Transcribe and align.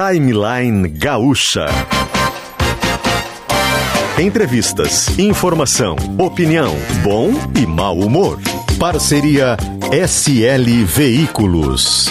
Timeline 0.00 0.88
Gaúcha. 0.88 1.66
Entrevistas, 4.18 5.18
informação, 5.18 5.94
opinião, 6.18 6.74
bom 7.02 7.28
e 7.54 7.66
mau 7.66 7.98
humor. 7.98 8.40
Parceria 8.78 9.58
SL 9.92 10.86
Veículos. 10.86 12.10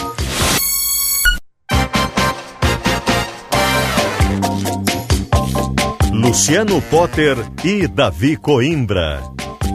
Luciano 6.11 6.79
Potter 6.91 7.37
e 7.63 7.87
Davi 7.87 8.37
Coimbra. 8.37 9.23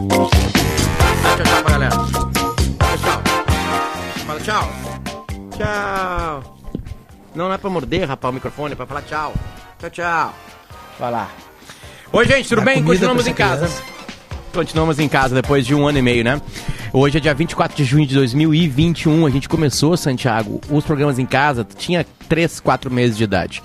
Tchau, 0.07 0.29
tchau 1.43 1.63
galera. 1.67 1.89
Tchau. 3.03 3.21
Fala 4.25 4.39
tchau. 4.39 4.69
Tchau. 5.57 6.54
Não, 7.35 7.47
não 7.47 7.53
é 7.53 7.57
pra 7.57 7.69
morder, 7.69 8.07
rapaz, 8.07 8.31
o 8.31 8.35
microfone, 8.35 8.73
é 8.73 8.75
pra 8.75 8.85
falar 8.85 9.01
tchau. 9.01 9.33
Tchau, 9.79 9.89
tchau. 9.89 10.33
Vai 10.97 11.11
lá. 11.11 11.29
Oi, 12.13 12.25
gente, 12.25 12.47
tudo 12.47 12.59
Dá 12.59 12.65
bem? 12.65 12.83
Continuamos 12.83 13.27
em 13.27 13.33
casa. 13.33 13.67
criança. 13.67 13.83
Continuamos 14.53 14.99
em 14.99 15.09
casa 15.09 15.35
depois 15.35 15.65
de 15.65 15.75
um 15.75 15.85
ano 15.85 15.97
e 15.97 16.01
meio, 16.01 16.23
né? 16.23 16.41
Hoje 16.93 17.17
é 17.17 17.19
dia 17.19 17.33
24 17.33 17.75
de 17.75 17.83
junho 17.83 18.07
de 18.07 18.15
2021. 18.15 19.25
A 19.25 19.29
gente 19.29 19.49
começou, 19.49 19.97
Santiago, 19.97 20.61
os 20.69 20.85
programas 20.85 21.19
em 21.19 21.25
casa. 21.25 21.65
Tu 21.65 21.75
tinha 21.75 22.05
3, 22.29 22.61
4 22.61 22.89
meses 22.89 23.17
de 23.17 23.25
idade. 23.25 23.61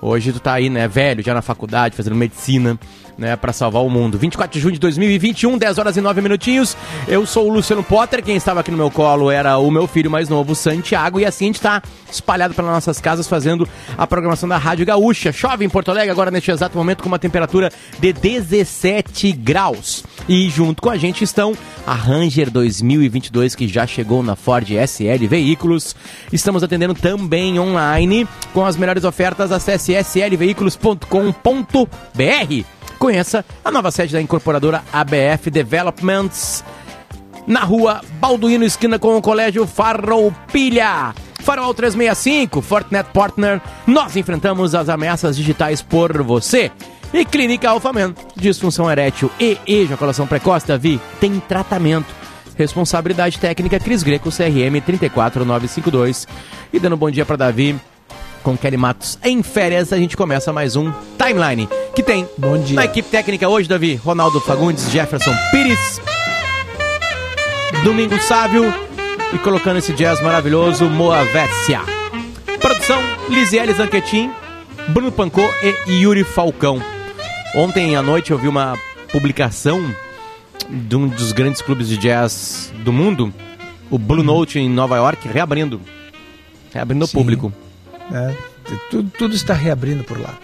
Hoje 0.00 0.32
tu 0.32 0.40
tá 0.40 0.54
aí, 0.54 0.68
né, 0.68 0.88
velho, 0.88 1.22
já 1.22 1.32
na 1.32 1.42
faculdade, 1.42 1.94
fazendo 1.94 2.16
medicina, 2.16 2.76
né, 3.16 3.36
pra 3.36 3.52
salvar 3.52 3.82
o 3.82 3.90
mundo. 3.90 4.18
24 4.18 4.52
de 4.52 4.60
junho 4.60 4.74
de 4.74 4.80
2021, 4.80 5.58
10 5.58 5.78
horas 5.78 5.96
e 5.96 6.00
9 6.00 6.20
minutinhos. 6.20 6.76
Eu 7.06 7.26
sou 7.26 7.48
o 7.48 7.52
Luciano 7.52 7.82
Potter. 7.82 8.22
Quem 8.22 8.36
estava 8.36 8.60
aqui 8.60 8.70
no 8.70 8.76
meu 8.76 8.90
colo 8.90 9.30
era 9.30 9.58
o 9.58 9.70
meu 9.70 9.86
filho 9.86 10.10
mais 10.10 10.28
novo, 10.28 10.54
Santiago. 10.54 11.20
E 11.20 11.24
assim 11.24 11.44
a 11.44 11.48
gente 11.48 11.60
tá 11.60 11.82
espalhado 12.10 12.54
pelas 12.54 12.72
nossas 12.72 13.00
casas 13.00 13.26
fazendo 13.26 13.68
a 13.96 14.06
programação 14.06 14.48
da 14.48 14.58
Rádio 14.58 14.86
Gaúcha. 14.86 15.32
Chove 15.32 15.64
em 15.64 15.68
Porto 15.68 15.90
Alegre 15.90 16.10
agora 16.10 16.30
neste 16.30 16.50
exato 16.50 16.76
momento 16.76 17.02
com 17.02 17.08
uma 17.08 17.18
temperatura 17.18 17.70
de 17.98 18.12
17 18.12 19.32
graus. 19.32 20.04
E 20.28 20.48
junto 20.50 20.82
com 20.82 20.90
a 20.90 20.96
gente 20.96 21.24
estão 21.24 21.56
a 21.86 21.94
Ranger 21.94 22.50
2022 22.50 23.54
que 23.54 23.66
já 23.66 23.86
chegou 23.86 24.22
na 24.22 24.36
Ford 24.36 24.68
SL 24.68 25.26
Veículos. 25.28 25.96
Estamos 26.32 26.62
atendendo 26.62 26.94
também 26.94 27.58
online 27.58 28.26
com 28.52 28.64
as 28.64 28.76
melhores 28.76 29.04
ofertas. 29.04 29.52
Acesse 29.52 29.94
slveículos.com.br. 29.94 32.81
Conheça 33.02 33.44
a 33.64 33.70
nova 33.72 33.90
sede 33.90 34.12
da 34.12 34.22
incorporadora 34.22 34.84
ABF 34.92 35.50
Developments 35.50 36.62
na 37.48 37.64
rua 37.64 38.00
Balduino, 38.20 38.64
esquina 38.64 38.96
com 38.96 39.16
o 39.16 39.20
Colégio 39.20 39.66
Farroupilha. 39.66 41.12
Farol 41.40 41.74
365, 41.74 42.62
Fortinet 42.62 43.08
Partner, 43.12 43.60
nós 43.88 44.14
enfrentamos 44.14 44.72
as 44.76 44.88
ameaças 44.88 45.36
digitais 45.36 45.82
por 45.82 46.22
você. 46.22 46.70
E 47.12 47.24
Clínica 47.24 47.70
Alfamen, 47.70 48.14
disfunção 48.36 48.88
erétil 48.88 49.28
e 49.40 49.58
ejaculação 49.66 50.24
precoce, 50.24 50.68
Davi, 50.68 51.00
tem 51.18 51.40
tratamento. 51.40 52.14
Responsabilidade 52.56 53.36
técnica 53.36 53.80
Cris 53.80 54.04
Greco, 54.04 54.30
CRM 54.30 54.80
34952. 54.86 56.28
E 56.72 56.78
dando 56.78 56.94
um 56.94 56.98
bom 56.98 57.10
dia 57.10 57.26
para 57.26 57.34
Davi, 57.34 57.74
com 58.42 58.56
Kelly 58.56 58.76
Matos 58.76 59.18
em 59.22 59.42
férias, 59.42 59.92
a 59.92 59.96
gente 59.96 60.16
começa 60.16 60.52
mais 60.52 60.76
um 60.76 60.92
Timeline, 61.16 61.68
que 61.94 62.02
tem 62.02 62.28
Bom 62.36 62.58
dia. 62.58 62.76
na 62.76 62.84
equipe 62.84 63.08
técnica 63.08 63.48
hoje, 63.48 63.68
Davi, 63.68 63.94
Ronaldo 63.94 64.40
Fagundes, 64.40 64.90
Jefferson 64.90 65.34
Pires, 65.50 66.00
Domingo 67.84 68.18
Sávio 68.20 68.64
e 69.32 69.38
colocando 69.38 69.78
esse 69.78 69.92
jazz 69.92 70.20
maravilhoso, 70.20 70.86
Moavécia. 70.86 71.80
Produção, 72.60 73.00
Lisiele 73.28 73.72
Zanquetin, 73.72 74.30
Bruno 74.88 75.10
Pancô 75.10 75.48
e 75.86 76.02
Yuri 76.02 76.24
Falcão. 76.24 76.82
Ontem 77.54 77.96
à 77.96 78.02
noite 78.02 78.30
eu 78.30 78.38
vi 78.38 78.48
uma 78.48 78.76
publicação 79.10 79.82
de 80.68 80.96
um 80.96 81.06
dos 81.08 81.32
grandes 81.32 81.60
clubes 81.62 81.88
de 81.88 81.96
jazz 81.96 82.72
do 82.84 82.92
mundo, 82.92 83.32
o 83.90 83.98
Blue 83.98 84.22
Note 84.22 84.58
em 84.58 84.68
Nova 84.68 84.96
York, 84.96 85.28
reabrindo. 85.28 85.80
Reabrindo 86.72 87.04
ao 87.04 87.08
Sim. 87.08 87.18
público. 87.18 87.52
Né? 88.10 88.36
Tudo, 88.90 89.10
tudo 89.18 89.34
está 89.34 89.54
reabrindo 89.54 90.04
por 90.04 90.18
lá. 90.20 90.38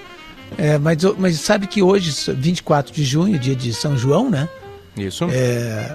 É, 0.56 0.78
mas, 0.78 0.98
mas 1.18 1.36
sabe 1.40 1.66
que 1.66 1.82
hoje, 1.82 2.10
24 2.34 2.92
de 2.92 3.04
junho, 3.04 3.38
dia 3.38 3.54
de 3.54 3.72
São 3.74 3.96
João, 3.96 4.30
né? 4.30 4.48
Isso. 4.96 5.24
É, 5.30 5.94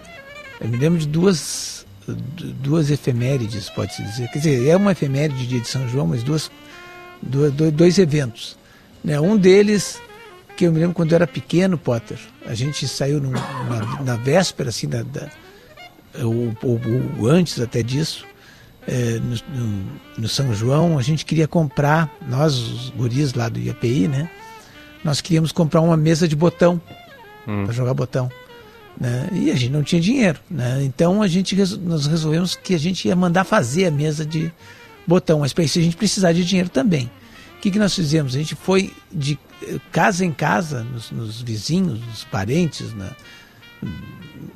eu 0.61 0.67
me 0.67 0.77
lembro 0.77 0.99
de 0.99 1.07
duas, 1.07 1.85
du- 2.07 2.53
duas 2.53 2.89
efemérides, 2.91 3.69
pode-se 3.69 4.03
dizer. 4.03 4.27
Quer 4.29 4.37
dizer, 4.39 4.67
é 4.69 4.75
uma 4.77 4.91
efeméride 4.91 5.47
dia 5.47 5.59
de 5.59 5.67
São 5.67 5.87
João, 5.89 6.07
mas 6.07 6.23
duas, 6.23 6.51
duas- 7.21 7.51
dois, 7.51 7.71
dois 7.73 7.97
eventos. 7.97 8.55
Né? 9.03 9.19
Um 9.19 9.35
deles, 9.35 9.99
que 10.55 10.65
eu 10.65 10.71
me 10.71 10.79
lembro 10.79 10.93
quando 10.93 11.11
eu 11.11 11.15
era 11.15 11.27
pequeno, 11.27 11.77
Potter, 11.77 12.19
a 12.45 12.53
gente 12.53 12.87
saiu 12.87 13.19
num- 13.19 13.31
na, 13.31 14.01
na 14.03 14.15
véspera, 14.15 14.69
assim, 14.69 14.87
da, 14.87 15.01
da- 15.03 15.29
ou, 16.23 16.55
ou- 16.61 16.81
ou 17.19 17.27
antes 17.27 17.59
até 17.59 17.81
disso, 17.81 18.23
é, 18.87 19.19
no, 19.19 19.35
no- 19.59 19.85
no 20.19 20.27
São 20.27 20.53
João, 20.53 20.97
a 20.97 21.01
gente 21.01 21.25
queria 21.25 21.47
comprar, 21.47 22.13
nós, 22.27 22.55
os 22.55 22.89
guris 22.91 23.33
lá 23.33 23.49
do 23.49 23.59
IAPI, 23.59 24.07
né? 24.07 24.29
Nós 25.03 25.19
queríamos 25.21 25.51
comprar 25.51 25.81
uma 25.81 25.97
mesa 25.97 26.27
de 26.27 26.35
botão, 26.35 26.81
para 27.65 27.73
jogar 27.73 27.93
botão 27.93 28.29
né? 28.99 29.27
E 29.33 29.49
a 29.51 29.55
gente 29.55 29.71
não 29.71 29.83
tinha 29.83 29.99
dinheiro, 29.99 30.39
né? 30.49 30.83
Então 30.83 31.21
a 31.21 31.27
gente 31.27 31.55
nós 31.81 32.05
resolvemos 32.05 32.55
que 32.55 32.75
a 32.75 32.77
gente 32.77 33.07
ia 33.07 33.15
mandar 33.15 33.43
fazer 33.43 33.87
a 33.87 33.91
mesa 33.91 34.23
de 34.25 34.51
botão, 35.07 35.39
mas 35.39 35.51
para 35.51 35.63
isso 35.63 35.79
a 35.79 35.81
gente 35.81 35.95
precisar 35.97 36.31
de 36.31 36.45
dinheiro 36.45 36.69
também. 36.69 37.09
O 37.57 37.61
que, 37.63 37.71
que 37.71 37.79
nós 37.79 37.95
fizemos? 37.95 38.35
A 38.35 38.37
gente 38.37 38.53
foi 38.55 38.93
de 39.11 39.37
eh, 39.63 39.77
casa 39.91 40.23
em 40.23 40.31
casa, 40.31 40.83
nos, 40.83 41.09
nos 41.11 41.41
vizinhos, 41.41 41.99
nos 42.05 42.23
parentes, 42.25 42.93
na- 42.93 43.15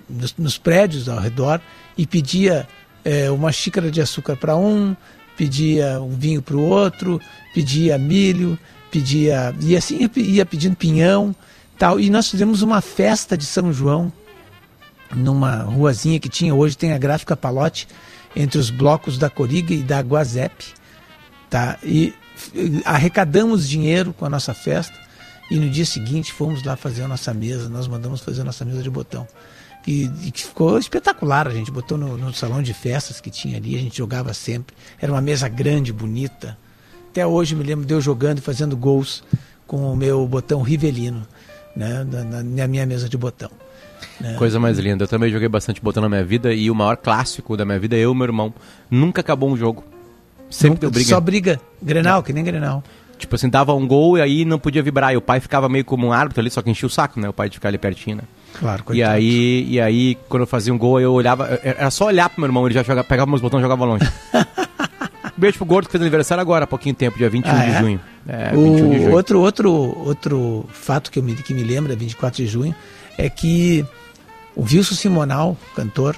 nos, 0.09 0.35
nos 0.37 0.57
prédios 0.57 1.09
ao 1.09 1.19
redor 1.19 1.59
e 1.97 2.05
pedia 2.05 2.67
eh, 3.05 3.29
uma 3.31 3.51
xícara 3.51 3.89
de 3.91 4.01
açúcar 4.01 4.35
para 4.35 4.55
um, 4.55 4.95
pedia 5.35 6.01
um 6.01 6.09
vinho 6.09 6.41
para 6.41 6.55
o 6.55 6.61
outro, 6.61 7.21
pedia 7.53 7.97
milho, 7.97 8.57
pedia 8.91 9.53
e 9.61 9.75
assim 9.75 10.01
ia, 10.01 10.09
pe- 10.09 10.21
ia 10.21 10.45
pedindo 10.45 10.75
pinhão, 10.75 11.35
tal. 11.77 11.99
E 11.99 12.09
nós 12.09 12.29
fizemos 12.29 12.61
uma 12.61 12.81
festa 12.81 13.37
de 13.37 13.45
São 13.45 13.71
João 13.71 14.11
numa 15.15 15.63
ruazinha 15.63 16.19
que 16.19 16.27
tinha 16.29 16.53
hoje 16.53 16.77
tem 16.77 16.91
a 16.91 16.97
gráfica 16.97 17.35
Palote 17.37 17.87
entre 18.35 18.59
os 18.59 18.69
blocos 18.69 19.17
da 19.17 19.29
Coriga 19.29 19.73
e 19.73 19.81
da 19.81 19.99
Guazep, 20.01 20.65
tá? 21.49 21.77
E 21.83 22.13
arrecadamos 22.85 23.67
dinheiro 23.67 24.13
com 24.13 24.25
a 24.25 24.29
nossa 24.29 24.53
festa 24.53 24.93
e 25.49 25.55
no 25.57 25.69
dia 25.69 25.85
seguinte 25.85 26.31
fomos 26.33 26.61
lá 26.63 26.75
fazer 26.75 27.03
a 27.03 27.07
nossa 27.07 27.33
mesa, 27.33 27.69
nós 27.69 27.87
mandamos 27.87 28.21
fazer 28.21 28.41
a 28.41 28.43
nossa 28.43 28.65
mesa 28.65 28.83
de 28.83 28.89
botão. 28.89 29.27
E, 29.87 30.03
e 30.25 30.31
que 30.31 30.43
ficou 30.43 30.77
espetacular, 30.77 31.47
a 31.47 31.51
gente 31.53 31.71
botou 31.71 31.97
no, 31.97 32.17
no 32.17 32.33
salão 32.33 32.61
de 32.61 32.73
festas 32.73 33.21
que 33.21 33.29
tinha 33.29 33.55
ali, 33.57 33.75
a 33.75 33.79
gente 33.79 33.97
jogava 33.97 34.33
sempre. 34.33 34.75
Era 34.99 35.11
uma 35.13 35.21
mesa 35.21 35.47
grande, 35.47 35.93
bonita. 35.93 36.57
Até 37.09 37.25
hoje 37.25 37.55
me 37.55 37.63
lembro 37.63 37.85
de 37.85 37.93
eu 37.93 38.01
jogando 38.01 38.39
e 38.39 38.41
fazendo 38.41 38.75
gols 38.75 39.23
com 39.65 39.93
o 39.93 39.95
meu 39.95 40.27
botão 40.27 40.61
Rivelino, 40.61 41.25
né, 41.75 42.03
na, 42.03 42.23
na- 42.23 42.43
na 42.43 42.67
minha 42.67 42.85
mesa 42.85 43.07
de 43.07 43.17
botão. 43.17 43.49
né? 44.19 44.35
Coisa 44.37 44.59
mais 44.59 44.77
linda. 44.77 45.05
Eu 45.05 45.07
também 45.07 45.31
joguei 45.31 45.47
bastante 45.47 45.81
botão 45.81 46.03
na 46.03 46.09
minha 46.09 46.23
vida 46.23 46.53
e 46.53 46.69
o 46.69 46.75
maior 46.75 46.97
clássico 46.97 47.55
da 47.55 47.63
minha 47.63 47.79
vida 47.79 47.95
é 47.95 47.99
eu 47.99 48.11
e 48.11 48.15
meu 48.15 48.25
irmão. 48.25 48.53
Nunca 48.91 49.21
acabou 49.21 49.49
um 49.49 49.55
jogo. 49.57 49.83
Sempre 50.49 50.79
deu 50.79 50.91
briga. 50.91 51.09
Só 51.09 51.19
briga. 51.19 51.61
Grenal, 51.81 52.21
que 52.23 52.31
nem 52.33 52.43
Grenal. 52.43 52.83
Tipo 53.17 53.35
assim, 53.35 53.49
dava 53.49 53.73
um 53.73 53.87
gol 53.87 54.17
e 54.17 54.21
aí 54.21 54.45
não 54.45 54.59
podia 54.59 54.83
vibrar. 54.83 55.13
E 55.13 55.17
o 55.17 55.21
pai 55.21 55.39
ficava 55.39 55.67
meio 55.67 55.83
como 55.85 56.07
um 56.07 56.11
árbitro 56.13 56.41
ali, 56.41 56.49
só 56.51 56.61
que 56.61 56.69
enchia 56.69 56.85
o 56.87 56.89
saco, 56.89 57.19
né? 57.19 57.27
O 57.29 57.33
pai 57.33 57.49
de 57.49 57.55
ficar 57.55 57.69
ali 57.69 57.77
pertinho, 57.77 58.17
né? 58.17 58.23
Claro, 58.59 58.81
E 58.81 58.85
coitado. 58.85 59.11
aí, 59.15 59.67
e 59.69 59.79
aí, 59.79 60.17
quando 60.27 60.41
eu 60.43 60.47
fazia 60.47 60.73
um 60.73 60.77
gol, 60.77 60.99
eu 60.99 61.13
olhava. 61.13 61.59
Era 61.63 61.91
só 61.91 62.05
olhar 62.05 62.27
pro 62.29 62.41
meu 62.41 62.47
irmão, 62.47 62.65
ele 62.65 62.73
já 62.73 62.83
jogava, 62.83 63.07
pegava 63.07 63.29
meus 63.29 63.41
botões 63.41 63.59
e 63.59 63.63
jogava 63.63 63.85
longe. 63.85 64.03
Beijo 65.37 65.57
pro 65.57 65.65
Gordo 65.65 65.85
que 65.85 65.91
fez 65.91 66.01
aniversário 66.01 66.41
agora, 66.41 66.63
há 66.63 66.67
pouquinho 66.67 66.95
tempo, 66.95 67.17
dia 67.17 67.29
21 67.29 67.51
Ah, 67.51 67.65
de 67.65 67.71
é? 67.71 67.79
junho. 67.79 67.99
É, 68.27 68.51
O 68.55 68.63
21 68.73 68.89
de 68.89 68.97
junho. 68.99 69.11
outro, 69.13 69.39
outro, 69.39 69.71
outro 70.03 70.65
fato 70.71 71.11
que, 71.11 71.19
eu 71.19 71.23
me, 71.23 71.35
que 71.35 71.53
me 71.53 71.63
lembra, 71.63 71.95
24 71.95 72.43
de 72.43 72.47
junho, 72.49 72.73
é 73.17 73.29
que 73.29 73.85
o 74.55 74.61
Wilson 74.63 74.95
Simonal, 74.95 75.55
cantor, 75.75 76.15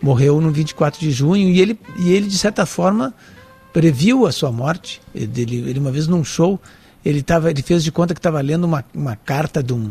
morreu 0.00 0.40
no 0.40 0.50
24 0.50 0.98
de 0.98 1.10
junho 1.10 1.50
e 1.50 1.60
ele, 1.60 1.78
e 1.98 2.12
ele 2.12 2.26
de 2.26 2.38
certa 2.38 2.64
forma, 2.64 3.12
previu 3.74 4.26
a 4.26 4.32
sua 4.32 4.50
morte. 4.50 5.02
Ele, 5.14 5.42
ele, 5.42 5.56
ele 5.70 5.78
uma 5.78 5.90
vez 5.90 6.08
num 6.08 6.24
show, 6.24 6.58
ele, 7.04 7.22
tava, 7.22 7.50
ele 7.50 7.62
fez 7.62 7.84
de 7.84 7.92
conta 7.92 8.14
que 8.14 8.18
estava 8.20 8.40
lendo 8.40 8.64
uma, 8.64 8.82
uma 8.94 9.16
carta 9.16 9.62
de 9.62 9.74
um, 9.74 9.90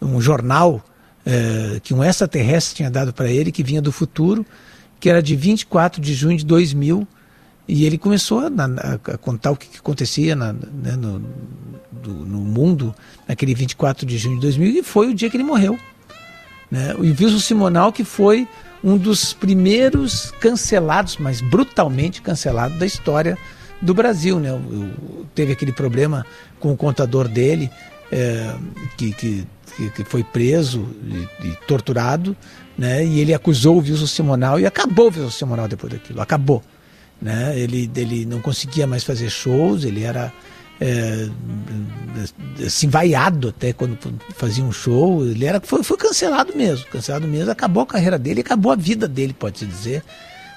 um 0.00 0.20
jornal 0.20 0.84
eh, 1.26 1.80
que 1.82 1.92
um 1.94 2.02
extraterrestre 2.02 2.76
tinha 2.76 2.90
dado 2.90 3.12
para 3.12 3.30
ele, 3.30 3.50
que 3.52 3.62
vinha 3.62 3.80
do 3.82 3.90
futuro, 3.92 4.44
que 5.00 5.08
era 5.08 5.22
de 5.22 5.34
24 5.36 6.00
de 6.00 6.14
junho 6.14 6.36
de 6.36 6.44
2000, 6.44 7.06
e 7.66 7.84
ele 7.86 7.96
começou 7.98 8.40
a, 8.40 8.50
na- 8.50 8.98
a 9.04 9.18
contar 9.18 9.50
o 9.50 9.56
que, 9.56 9.66
que 9.68 9.78
acontecia 9.78 10.34
na- 10.36 10.52
né, 10.52 10.96
no, 10.96 11.18
do- 11.90 12.26
no 12.26 12.40
mundo 12.40 12.94
naquele 13.26 13.54
24 13.54 14.04
de 14.06 14.18
junho 14.18 14.36
de 14.36 14.42
2000, 14.42 14.70
e 14.78 14.82
foi 14.82 15.08
o 15.10 15.14
dia 15.14 15.30
que 15.30 15.36
ele 15.36 15.44
morreu. 15.44 15.78
Né? 16.70 16.94
O 16.94 17.00
Wilson 17.02 17.38
Simonal, 17.38 17.92
que 17.92 18.04
foi 18.04 18.46
um 18.82 18.98
dos 18.98 19.32
primeiros 19.32 20.30
cancelados, 20.40 21.16
mas 21.18 21.40
brutalmente 21.40 22.20
cancelados 22.20 22.78
da 22.78 22.84
história 22.84 23.38
do 23.80 23.94
Brasil. 23.94 24.38
Né? 24.38 24.52
O- 24.52 24.56
o- 24.56 25.26
teve 25.34 25.52
aquele 25.52 25.72
problema 25.72 26.26
com 26.60 26.72
o 26.72 26.76
contador 26.76 27.28
dele, 27.28 27.70
é, 28.12 28.54
que, 28.98 29.12
que, 29.12 29.46
que, 29.74 30.04
foi 30.04 30.22
preso 30.22 30.88
e, 31.42 31.48
e, 31.48 31.56
torturado, 31.66 32.36
né? 32.76 33.04
E 33.04 33.20
ele 33.20 33.34
acusou 33.34 33.76
o 33.76 33.80
Wilson 33.80 34.06
Simonal 34.06 34.60
e 34.60 34.66
acabou 34.66 35.06
o 35.06 35.08
Wilson 35.08 35.30
Simonal 35.30 35.68
depois 35.68 35.92
daquilo, 35.92 36.20
acabou. 36.20 36.62
Né? 37.20 37.58
Ele, 37.58 37.90
ele 37.96 38.26
não 38.26 38.40
conseguia 38.40 38.86
mais 38.86 39.04
fazer 39.04 39.30
shows, 39.30 39.84
ele 39.84 40.02
era 40.02 40.32
é, 40.80 41.28
assim, 42.66 42.88
vaiado 42.88 43.48
até 43.48 43.72
quando 43.72 43.98
fazia 44.36 44.64
um 44.64 44.72
show. 44.72 45.24
Ele 45.24 45.44
era, 45.44 45.60
foi, 45.60 45.82
foi 45.82 45.96
cancelado 45.96 46.54
mesmo, 46.56 46.86
cancelado 46.86 47.26
mesmo. 47.26 47.50
Acabou 47.50 47.82
a 47.82 47.86
carreira 47.86 48.18
dele, 48.18 48.40
acabou 48.40 48.72
a 48.72 48.76
vida 48.76 49.06
dele, 49.06 49.32
pode-se 49.32 49.66
dizer. 49.66 50.02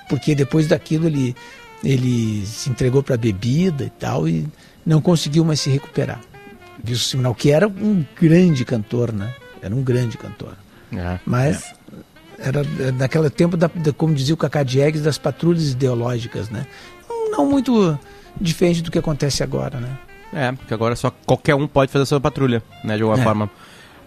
Porque 0.09 0.33
depois 0.33 0.67
daquilo 0.67 1.07
ele, 1.07 1.35
ele 1.83 2.45
se 2.45 2.69
entregou 2.69 3.03
para 3.03 3.17
bebida 3.17 3.85
e 3.85 3.89
tal 3.89 4.27
e 4.27 4.47
não 4.85 5.01
conseguiu 5.01 5.43
mais 5.43 5.59
se 5.59 5.69
recuperar. 5.69 6.21
Viu 6.83 6.97
Simonal, 6.97 7.33
que 7.33 7.51
era 7.51 7.67
um 7.67 8.05
grande 8.19 8.63
cantor, 8.63 9.11
né? 9.11 9.33
Era 9.61 9.73
um 9.73 9.83
grande 9.83 10.17
cantor. 10.17 10.53
É, 10.91 11.19
Mas 11.25 11.73
é. 12.39 12.47
era 12.49 12.61
naquele 12.93 13.29
tempo, 13.29 13.57
da, 13.57 13.69
da, 13.73 13.91
como 13.91 14.13
dizia 14.13 14.33
o 14.33 14.37
Cacá 14.37 14.63
Diegues, 14.63 15.01
das 15.01 15.17
patrulhas 15.17 15.71
ideológicas, 15.71 16.49
né? 16.49 16.65
Não 17.31 17.49
muito 17.49 17.97
diferente 18.39 18.81
do 18.81 18.91
que 18.91 18.99
acontece 18.99 19.43
agora, 19.43 19.79
né? 19.79 19.97
É, 20.33 20.51
porque 20.51 20.73
agora 20.73 20.95
só 20.95 21.11
qualquer 21.25 21.55
um 21.55 21.67
pode 21.67 21.91
fazer 21.91 22.03
a 22.03 22.05
sua 22.05 22.19
patrulha, 22.19 22.61
né, 22.83 22.95
de 22.95 23.01
alguma 23.01 23.19
é. 23.19 23.23
forma. 23.23 23.49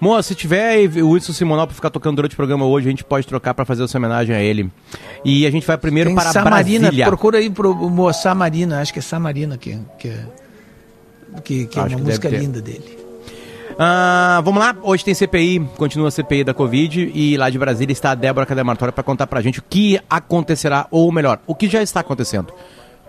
Moça, 0.01 0.29
se 0.29 0.35
tiver 0.35 0.89
o 1.03 1.11
Wilson 1.11 1.35
Simonal 1.35 1.67
pra 1.67 1.75
ficar 1.75 1.91
tocando 1.91 2.17
durante 2.17 2.33
o 2.33 2.37
programa 2.37 2.65
hoje, 2.65 2.87
a 2.87 2.91
gente 2.91 3.05
pode 3.05 3.27
trocar 3.27 3.53
para 3.53 3.67
fazer 3.67 3.85
essa 3.85 3.99
homenagem 3.99 4.35
a 4.35 4.41
ele. 4.41 4.71
E 5.23 5.47
a 5.47 5.51
gente 5.51 5.67
vai 5.67 5.77
primeiro 5.77 6.09
Tem 6.09 6.17
para 6.17 6.33
Samarina, 6.33 6.87
Brasília. 6.87 7.07
procura 7.07 7.37
aí 7.37 7.51
pro 7.51 7.75
Moça 7.75 8.23
Samarina, 8.23 8.81
acho 8.81 8.95
que 8.95 8.99
é 8.99 9.03
Samarina 9.03 9.59
que, 9.59 9.79
que, 9.99 10.19
que, 11.45 11.67
que 11.67 11.79
é 11.79 11.83
uma 11.83 11.89
que 11.89 12.03
música 12.03 12.29
linda 12.29 12.61
dele. 12.61 12.99
Ah, 13.79 14.43
vamos 14.45 14.61
lá, 14.61 14.77
hoje 14.83 15.05
tem 15.05 15.15
CPI, 15.15 15.61
continua 15.77 16.09
a 16.09 16.11
CPI 16.11 16.45
da 16.45 16.53
Covid 16.53 17.13
e 17.15 17.37
lá 17.37 17.49
de 17.49 17.59
Brasília 17.59 17.93
está 17.93 18.11
a 18.11 18.15
Débora 18.15 18.45
Cademartória 18.45 18.93
para 18.93 19.03
contar 19.03 19.27
pra 19.27 19.41
gente 19.41 19.59
o 19.59 19.63
que 19.63 19.99
acontecerá, 20.09 20.87
ou 20.91 21.11
melhor, 21.11 21.41
o 21.47 21.55
que 21.55 21.67
já 21.67 21.83
está 21.83 22.01
acontecendo. 22.01 22.53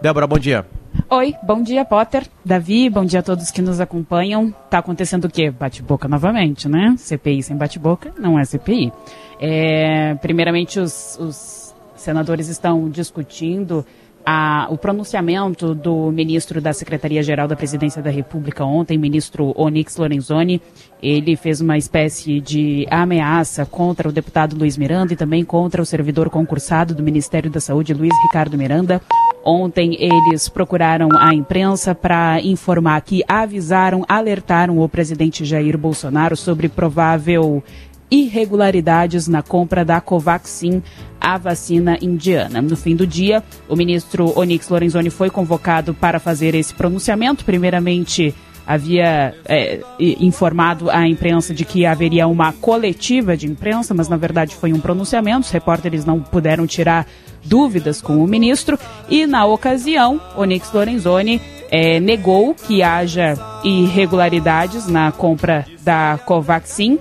Débora, 0.01 0.25
bom 0.25 0.39
dia. 0.39 0.65
Oi, 1.09 1.35
bom 1.43 1.61
dia, 1.61 1.85
Potter. 1.85 2.25
Davi, 2.43 2.89
bom 2.89 3.05
dia 3.05 3.19
a 3.19 3.23
todos 3.23 3.51
que 3.51 3.61
nos 3.61 3.79
acompanham. 3.79 4.51
Tá 4.69 4.79
acontecendo 4.79 5.25
o 5.25 5.29
quê? 5.29 5.51
Bate-boca 5.51 6.07
novamente, 6.07 6.67
né? 6.67 6.95
CPI 6.97 7.43
sem 7.43 7.55
bate-boca 7.55 8.11
não 8.17 8.39
é 8.39 8.45
CPI. 8.45 8.91
É, 9.39 10.15
primeiramente, 10.15 10.79
os, 10.79 11.17
os 11.19 11.75
senadores 11.95 12.47
estão 12.47 12.89
discutindo 12.89 13.85
a, 14.25 14.67
o 14.69 14.77
pronunciamento 14.77 15.73
do 15.73 16.11
ministro 16.11 16.61
da 16.61 16.73
Secretaria-Geral 16.73 17.47
da 17.47 17.55
Presidência 17.55 18.01
da 18.01 18.09
República 18.09 18.63
ontem, 18.63 18.97
ministro 18.97 19.53
Onyx 19.55 19.97
Lorenzoni, 19.97 20.61
ele 21.01 21.35
fez 21.35 21.61
uma 21.61 21.77
espécie 21.77 22.39
de 22.39 22.85
ameaça 22.89 23.65
contra 23.65 24.07
o 24.07 24.11
deputado 24.11 24.55
Luiz 24.55 24.77
Miranda 24.77 25.13
e 25.13 25.15
também 25.15 25.43
contra 25.43 25.81
o 25.81 25.85
servidor 25.85 26.29
concursado 26.29 26.93
do 26.93 27.01
Ministério 27.01 27.49
da 27.49 27.59
Saúde, 27.59 27.93
Luiz 27.93 28.13
Ricardo 28.23 28.57
Miranda. 28.57 29.01
Ontem 29.43 29.97
eles 29.99 30.47
procuraram 30.47 31.09
a 31.17 31.33
imprensa 31.33 31.95
para 31.95 32.39
informar 32.41 33.01
que 33.01 33.23
avisaram, 33.27 34.05
alertaram 34.07 34.77
o 34.77 34.87
presidente 34.87 35.43
Jair 35.43 35.77
Bolsonaro 35.77 36.37
sobre 36.37 36.69
provável 36.69 37.63
irregularidades 38.11 39.27
na 39.27 39.41
compra 39.41 39.85
da 39.85 40.01
Covaxin, 40.01 40.83
a 41.19 41.37
vacina 41.37 41.97
indiana. 42.01 42.61
No 42.61 42.75
fim 42.75 42.95
do 42.95 43.07
dia, 43.07 43.41
o 43.69 43.75
ministro 43.75 44.37
Onyx 44.37 44.67
Lorenzoni 44.67 45.09
foi 45.09 45.29
convocado 45.29 45.93
para 45.93 46.19
fazer 46.19 46.53
esse 46.53 46.73
pronunciamento. 46.73 47.45
Primeiramente, 47.45 48.35
havia 48.67 49.33
é, 49.45 49.79
informado 49.99 50.89
à 50.89 51.07
imprensa 51.07 51.53
de 51.53 51.63
que 51.63 51.85
haveria 51.85 52.27
uma 52.27 52.51
coletiva 52.51 53.37
de 53.37 53.47
imprensa, 53.47 53.93
mas 53.93 54.09
na 54.09 54.17
verdade 54.17 54.55
foi 54.55 54.73
um 54.73 54.79
pronunciamento. 54.79 55.45
Os 55.45 55.51
repórteres 55.51 56.03
não 56.03 56.19
puderam 56.19 56.67
tirar 56.67 57.07
dúvidas 57.43 58.01
com 58.01 58.23
o 58.23 58.27
ministro. 58.27 58.77
E 59.09 59.25
na 59.25 59.45
ocasião, 59.45 60.19
Onyx 60.35 60.71
Lorenzoni 60.73 61.41
é, 61.69 61.99
negou 61.99 62.53
que 62.53 62.83
haja 62.83 63.35
irregularidades 63.63 64.87
na 64.87 65.11
compra 65.11 65.65
da 65.83 66.19
Covaxin 66.25 66.99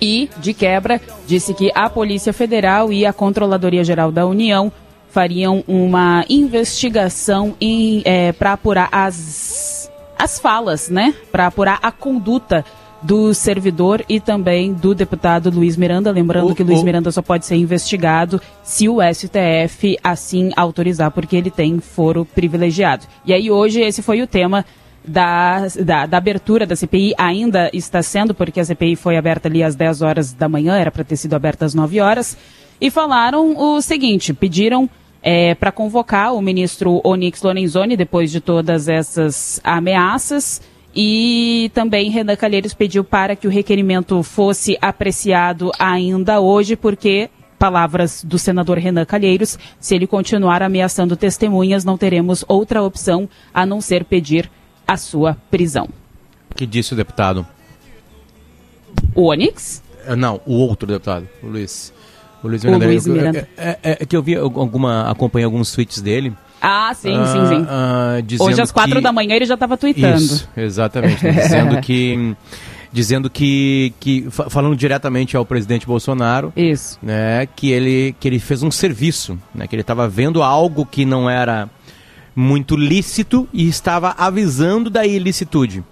e, 0.00 0.28
de 0.38 0.52
quebra, 0.52 1.00
disse 1.26 1.54
que 1.54 1.70
a 1.74 1.88
Polícia 1.88 2.32
Federal 2.32 2.92
e 2.92 3.06
a 3.06 3.12
Controladoria 3.12 3.84
Geral 3.84 4.10
da 4.10 4.26
União 4.26 4.72
fariam 5.08 5.62
uma 5.68 6.24
investigação 6.28 7.54
é, 8.04 8.32
para 8.32 8.54
apurar 8.54 8.88
as, 8.90 9.90
as 10.18 10.40
falas, 10.40 10.88
né? 10.88 11.14
Para 11.30 11.46
apurar 11.46 11.78
a 11.80 11.92
conduta 11.92 12.64
do 13.04 13.34
servidor 13.34 14.02
e 14.08 14.18
também 14.18 14.72
do 14.72 14.94
deputado 14.94 15.50
Luiz 15.50 15.76
Miranda. 15.76 16.10
Lembrando 16.10 16.50
o, 16.50 16.54
que 16.54 16.64
Luiz 16.64 16.80
o... 16.80 16.84
Miranda 16.84 17.12
só 17.12 17.20
pode 17.20 17.44
ser 17.44 17.54
investigado 17.54 18.40
se 18.62 18.88
o 18.88 18.98
STF 19.00 19.98
assim 20.02 20.50
autorizar, 20.56 21.10
porque 21.10 21.36
ele 21.36 21.50
tem 21.50 21.78
foro 21.80 22.24
privilegiado. 22.24 23.04
E 23.24 23.32
aí 23.32 23.50
hoje 23.50 23.82
esse 23.82 24.02
foi 24.02 24.22
o 24.22 24.26
tema 24.26 24.64
da, 25.06 25.66
da, 25.82 26.06
da, 26.06 26.16
abertura 26.16 26.66
da 26.66 26.74
CPI 26.74 27.14
ainda 27.18 27.70
está 27.72 28.02
sendo, 28.02 28.34
porque 28.34 28.60
a 28.60 28.64
CPI 28.64 28.96
foi 28.96 29.16
aberta 29.16 29.48
ali 29.48 29.62
às 29.62 29.74
10 29.74 30.02
horas 30.02 30.32
da 30.32 30.48
manhã, 30.48 30.76
era 30.76 30.90
para 30.90 31.04
ter 31.04 31.16
sido 31.16 31.34
aberta 31.34 31.64
às 31.64 31.74
9 31.74 32.00
horas, 32.00 32.36
e 32.80 32.90
falaram 32.90 33.56
o 33.56 33.80
seguinte: 33.80 34.32
pediram 34.32 34.88
é, 35.22 35.54
para 35.54 35.72
convocar 35.72 36.34
o 36.34 36.42
ministro 36.42 37.00
Onyx 37.04 37.42
Lorenzoni 37.42 37.96
depois 37.96 38.30
de 38.30 38.40
todas 38.40 38.88
essas 38.88 39.60
ameaças. 39.64 40.60
E 40.96 41.72
também 41.74 42.08
Renan 42.08 42.36
Calheiros 42.36 42.72
pediu 42.72 43.02
para 43.02 43.34
que 43.34 43.48
o 43.48 43.50
requerimento 43.50 44.22
fosse 44.22 44.78
apreciado 44.80 45.72
ainda 45.76 46.40
hoje, 46.40 46.76
porque 46.76 47.30
palavras 47.58 48.22
do 48.22 48.38
senador 48.38 48.78
Renan 48.78 49.04
Calheiros, 49.04 49.58
se 49.80 49.94
ele 49.94 50.06
continuar 50.06 50.62
ameaçando 50.62 51.16
testemunhas, 51.16 51.84
não 51.84 51.96
teremos 51.96 52.44
outra 52.46 52.82
opção 52.82 53.28
a 53.52 53.64
não 53.66 53.80
ser 53.80 54.04
pedir 54.04 54.48
a 54.86 54.96
sua 54.96 55.36
prisão. 55.50 55.88
que 56.54 56.66
disse 56.66 56.92
o 56.92 56.96
deputado? 56.96 57.46
O 59.14 59.26
Onix? 59.30 59.82
É, 60.06 60.14
não, 60.14 60.40
o 60.46 60.54
outro 60.54 60.86
deputado, 60.86 61.28
o 61.42 61.46
Luiz. 61.46 61.92
O 62.42 62.48
Luiz 62.48 62.62
Miranda. 62.62 62.84
O 62.84 62.88
Luiz 62.88 63.06
Miranda. 63.06 63.48
É, 63.56 63.78
é, 63.82 63.98
é, 64.00 64.06
que 64.06 64.16
eu 64.16 64.22
vi 64.22 64.36
alguma, 64.36 65.10
acompanhei 65.10 65.44
alguns 65.44 65.72
tweets 65.72 66.00
dele. 66.00 66.32
Ah, 66.60 66.92
sim, 66.94 67.14
ah, 67.14 67.26
sim, 67.26 67.46
sim. 67.46 67.66
Ah, 67.68 68.44
Hoje 68.44 68.60
às 68.60 68.70
quatro 68.72 68.96
que... 68.96 69.00
da 69.00 69.12
manhã 69.12 69.34
ele 69.34 69.44
já 69.44 69.54
estava 69.54 69.76
tweetando. 69.76 70.16
Isso, 70.16 70.48
exatamente. 70.56 71.20
dizendo 71.20 71.80
que 71.80 72.36
dizendo 72.92 73.28
que, 73.28 73.92
que 73.98 74.28
falando 74.30 74.76
diretamente 74.76 75.36
ao 75.36 75.44
presidente 75.44 75.84
Bolsonaro, 75.84 76.52
isso, 76.56 76.96
né, 77.02 77.44
que 77.56 77.72
ele 77.72 78.14
que 78.20 78.28
ele 78.28 78.38
fez 78.38 78.62
um 78.62 78.70
serviço, 78.70 79.36
né, 79.52 79.66
que 79.66 79.74
ele 79.74 79.82
estava 79.82 80.08
vendo 80.08 80.42
algo 80.42 80.86
que 80.86 81.04
não 81.04 81.28
era 81.28 81.68
muito 82.34 82.76
lícito 82.76 83.48
e 83.52 83.68
estava 83.68 84.14
avisando 84.16 84.90
da 84.90 85.06
ilicitude. 85.06 85.84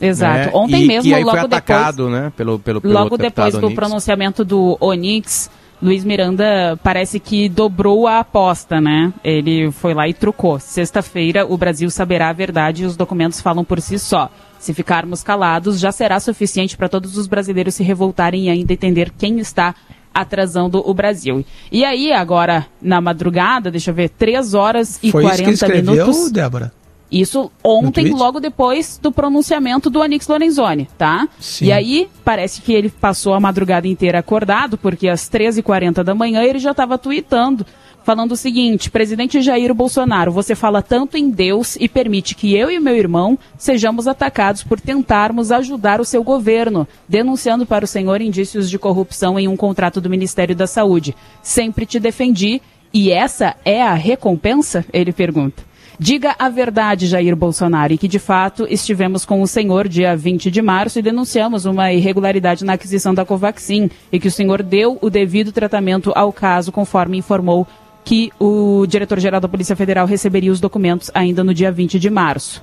Exato. 0.00 0.46
Né? 0.46 0.50
Ontem 0.54 0.84
e, 0.84 0.86
mesmo, 0.86 1.16
e 1.16 1.24
logo 1.24 1.38
atacado, 1.38 2.06
depois, 2.06 2.22
né? 2.22 2.32
pelo, 2.36 2.58
pelo, 2.58 2.80
pelo 2.80 2.94
logo 2.94 3.16
depois 3.16 3.54
do 3.54 3.66
Onix. 3.66 3.74
pronunciamento 3.74 4.44
do 4.44 4.76
Onix, 4.80 5.50
Luiz 5.82 6.04
Miranda 6.04 6.78
parece 6.82 7.18
que 7.18 7.48
dobrou 7.48 8.06
a 8.06 8.20
aposta, 8.20 8.80
né? 8.80 9.12
Ele 9.22 9.70
foi 9.72 9.94
lá 9.94 10.08
e 10.08 10.14
trucou. 10.14 10.58
Sexta-feira, 10.60 11.44
o 11.44 11.56
Brasil 11.56 11.90
saberá 11.90 12.28
a 12.28 12.32
verdade 12.32 12.82
e 12.84 12.86
os 12.86 12.96
documentos 12.96 13.40
falam 13.40 13.64
por 13.64 13.80
si 13.80 13.98
só. 13.98 14.30
Se 14.60 14.72
ficarmos 14.72 15.24
calados, 15.24 15.80
já 15.80 15.90
será 15.90 16.20
suficiente 16.20 16.76
para 16.76 16.88
todos 16.88 17.16
os 17.16 17.26
brasileiros 17.26 17.74
se 17.74 17.82
revoltarem 17.82 18.44
e 18.44 18.50
ainda 18.50 18.72
entender 18.72 19.12
quem 19.18 19.40
está 19.40 19.74
atrasando 20.12 20.82
o 20.84 20.94
Brasil. 20.94 21.44
E 21.70 21.84
aí, 21.84 22.12
agora, 22.12 22.66
na 22.80 23.00
madrugada, 23.00 23.70
deixa 23.70 23.90
eu 23.90 23.94
ver, 23.94 24.08
3 24.10 24.54
horas 24.54 24.98
e 25.02 25.10
Foi 25.10 25.22
40 25.22 25.42
isso 25.42 25.44
que 25.44 25.54
escreveu, 25.54 25.94
minutos. 25.94 26.30
Débora? 26.30 26.72
Isso 27.10 27.52
ontem, 27.62 28.10
logo 28.10 28.40
depois 28.40 28.98
do 29.00 29.12
pronunciamento 29.12 29.90
do 29.90 30.00
Anix 30.00 30.26
Lorenzoni, 30.26 30.88
tá? 30.96 31.28
Sim. 31.38 31.66
E 31.66 31.72
aí, 31.72 32.08
parece 32.24 32.62
que 32.62 32.72
ele 32.72 32.88
passou 32.88 33.34
a 33.34 33.40
madrugada 33.40 33.86
inteira 33.86 34.18
acordado, 34.18 34.78
porque 34.78 35.08
às 35.08 35.28
13h40 35.28 36.02
da 36.02 36.14
manhã 36.14 36.42
ele 36.42 36.58
já 36.58 36.70
estava 36.70 36.96
tweetando 36.96 37.66
falando 38.04 38.32
o 38.32 38.36
seguinte: 38.36 38.90
presidente 38.90 39.40
Jair 39.40 39.72
Bolsonaro, 39.74 40.32
você 40.32 40.54
fala 40.54 40.82
tanto 40.82 41.16
em 41.16 41.30
Deus 41.30 41.76
e 41.80 41.88
permite 41.88 42.34
que 42.34 42.54
eu 42.54 42.70
e 42.70 42.78
meu 42.78 42.96
irmão 42.96 43.38
sejamos 43.56 44.06
atacados 44.06 44.62
por 44.62 44.80
tentarmos 44.80 45.50
ajudar 45.50 46.00
o 46.00 46.04
seu 46.04 46.22
governo, 46.22 46.86
denunciando 47.08 47.66
para 47.66 47.84
o 47.84 47.88
senhor 47.88 48.20
indícios 48.20 48.68
de 48.68 48.78
corrupção 48.78 49.38
em 49.38 49.48
um 49.48 49.56
contrato 49.56 50.00
do 50.00 50.10
Ministério 50.10 50.54
da 50.54 50.66
Saúde. 50.66 51.14
Sempre 51.42 51.86
te 51.86 51.98
defendi 51.98 52.60
e 52.92 53.10
essa 53.10 53.56
é 53.64 53.82
a 53.82 53.94
recompensa? 53.94 54.84
Ele 54.92 55.12
pergunta. 55.12 55.72
Diga 55.98 56.34
a 56.38 56.48
verdade, 56.48 57.06
Jair 57.06 57.36
Bolsonaro, 57.36 57.92
e 57.92 57.98
que 57.98 58.08
de 58.08 58.18
fato 58.18 58.66
estivemos 58.68 59.24
com 59.24 59.40
o 59.40 59.46
senhor 59.46 59.86
dia 59.86 60.16
20 60.16 60.50
de 60.50 60.60
março 60.60 60.98
e 60.98 61.02
denunciamos 61.02 61.64
uma 61.64 61.92
irregularidade 61.92 62.64
na 62.64 62.72
aquisição 62.72 63.14
da 63.14 63.24
Covaxin 63.24 63.88
e 64.10 64.18
que 64.18 64.26
o 64.26 64.30
senhor 64.30 64.62
deu 64.62 64.98
o 65.00 65.08
devido 65.08 65.52
tratamento 65.52 66.10
ao 66.16 66.32
caso, 66.32 66.72
conforme 66.72 67.18
informou 67.18 67.68
que 68.04 68.32
o 68.38 68.84
diretor-geral 68.86 69.40
da 69.40 69.48
Polícia 69.48 69.76
Federal 69.76 70.06
receberia 70.06 70.52
os 70.52 70.60
documentos 70.60 71.10
ainda 71.14 71.44
no 71.44 71.54
dia 71.54 71.70
20 71.70 71.98
de 71.98 72.10
março. 72.10 72.62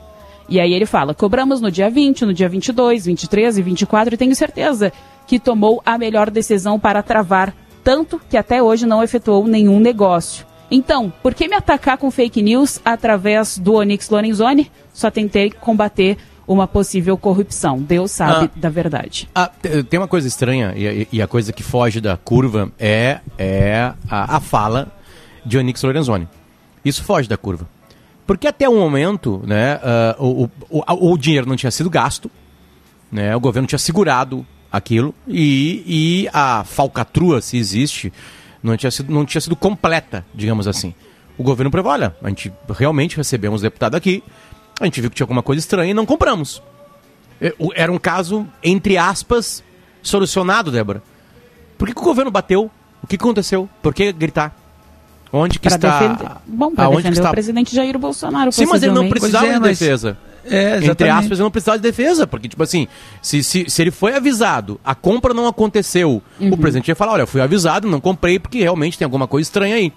E 0.50 0.60
aí 0.60 0.74
ele 0.74 0.86
fala: 0.86 1.14
cobramos 1.14 1.62
no 1.62 1.72
dia 1.72 1.90
20, 1.90 2.26
no 2.26 2.34
dia 2.34 2.50
22, 2.50 3.06
23 3.06 3.58
e 3.58 3.62
24 3.62 4.14
e 4.14 4.18
tenho 4.18 4.36
certeza 4.36 4.92
que 5.28 5.40
tomou 5.40 5.82
a 5.86 5.98
melhor 5.98 6.30
decisão 6.32 6.80
para 6.80 7.04
travar, 7.04 7.54
tanto 7.84 8.20
que 8.30 8.36
até 8.36 8.62
hoje 8.62 8.86
não 8.86 9.04
efetuou 9.04 9.48
nenhum 9.48 9.80
negócio. 9.80 10.46
Então, 10.72 11.12
por 11.24 11.34
que 11.34 11.48
me 11.48 11.56
atacar 11.56 11.98
com 11.98 12.12
fake 12.12 12.42
news 12.42 12.80
através 12.84 13.58
do 13.58 13.76
Onyx 13.76 14.10
Lorenzoni? 14.10 14.72
Só 14.94 15.10
tentei 15.10 15.52
combater 15.52 16.18
uma 16.48 16.68
possível 16.68 17.16
corrupção. 17.16 17.80
Deus 17.80 18.12
sabe 18.12 18.46
ah, 18.46 18.60
da 18.60 18.70
verdade. 18.70 19.30
Ah, 19.34 19.52
tem 19.88 20.00
uma 20.00 20.08
coisa 20.08 20.28
estranha, 20.28 20.74
e, 20.76 21.08
e, 21.12 21.22
a 21.22 21.28
coisa 21.28 21.54
que 21.54 21.62
foge 21.62 22.02
da 22.02 22.18
curva 22.18 22.72
é, 22.80 23.20
é 23.38 23.94
a, 24.10 24.38
a 24.38 24.40
fala 24.40 24.92
de 25.50 25.58
Onyx 25.58 25.82
Lorenzoni. 25.82 26.28
Isso 26.86 27.04
foge 27.04 27.28
da 27.28 27.36
curva. 27.36 27.68
Porque 28.26 28.48
até 28.48 28.70
o 28.70 28.76
momento, 28.76 29.42
né, 29.46 29.80
uh, 30.20 30.24
o, 30.24 30.50
o, 30.70 31.14
o, 31.14 31.18
dinheiro 31.18 31.50
não 31.50 31.56
tinha 31.56 31.72
sido 31.72 31.90
gasto, 31.90 32.30
né, 33.12 33.36
o 33.36 33.40
governo 33.40 33.68
tinha 33.68 33.80
segurado 33.80 34.46
aquilo 34.72 35.16
e, 35.28 35.84
e 35.88 36.30
a 36.32 36.64
falcatrua, 36.64 37.42
se 37.42 37.58
existe, 37.58 38.14
não 38.62 38.78
tinha, 38.78 38.92
sido, 38.92 39.12
não 39.12 39.26
tinha 39.26 39.42
sido 39.42 39.56
completa, 39.56 40.24
digamos 40.34 40.68
assim. 40.68 40.94
O 41.40 41.44
governo 41.44 41.72
prevê, 41.72 41.88
olha, 41.88 42.16
a 42.22 42.30
gente 42.30 42.54
realmente 42.70 43.18
recebemos 43.18 43.64
deputado 43.64 43.96
aqui, 43.96 44.24
a 44.80 44.86
gente 44.86 45.02
viu 45.02 45.10
que 45.10 45.16
tinha 45.16 45.26
alguma 45.26 45.42
coisa 45.42 45.60
estranha 45.60 45.90
e 45.90 45.94
não 45.96 46.06
compramos. 46.06 46.62
Era 47.74 47.92
um 47.92 47.98
caso, 47.98 48.46
entre 48.62 48.96
aspas, 48.96 49.64
solucionado, 50.04 50.70
Débora. 50.70 51.02
Por 51.80 51.88
que, 51.88 51.96
que 51.96 52.02
o 52.02 52.04
governo 52.04 52.30
bateu? 52.30 52.70
O 53.02 53.08
que 53.08 53.16
aconteceu? 53.16 53.68
Por 53.82 53.92
que 53.94 54.12
gritar? 54.12 54.59
Onde 55.32 55.60
que 55.60 55.68
está? 55.68 56.00
Defender, 56.00 56.32
bom, 56.48 56.74
para 56.74 56.90
defender 56.90 57.12
está... 57.12 57.30
o 57.30 57.32
presidente 57.32 57.76
Jair 57.76 57.98
Bolsonaro. 57.98 58.52
Sim, 58.52 58.66
mas 58.66 58.82
ele 58.82 58.94
não 58.94 59.08
precisava 59.10 59.48
é, 59.48 59.54
de 59.54 59.60
defesa. 59.60 60.18
É, 60.46 60.78
Entre 60.84 61.10
aspas, 61.10 61.38
ele 61.38 61.44
não 61.44 61.52
precisava 61.52 61.78
de 61.78 61.84
defesa, 61.84 62.26
porque, 62.26 62.48
tipo 62.48 62.64
assim, 62.64 62.88
se, 63.22 63.44
se, 63.44 63.70
se 63.70 63.82
ele 63.82 63.92
foi 63.92 64.16
avisado, 64.16 64.80
a 64.84 64.96
compra 64.96 65.34
não 65.34 65.48
aconteceu, 65.48 66.24
uhum. 66.40 66.54
o 66.54 66.58
presidente 66.58 66.88
ia 66.88 66.96
falar, 66.96 67.14
olha, 67.14 67.22
eu 67.24 67.28
fui 67.28 67.42
avisado, 67.42 67.88
não 67.88 68.02
comprei 68.02 68.40
porque 68.40 68.60
realmente 68.60 68.98
tem 68.98 69.06
alguma 69.06 69.28
coisa 69.28 69.48
estranha 69.48 69.76
aí. 69.76 69.94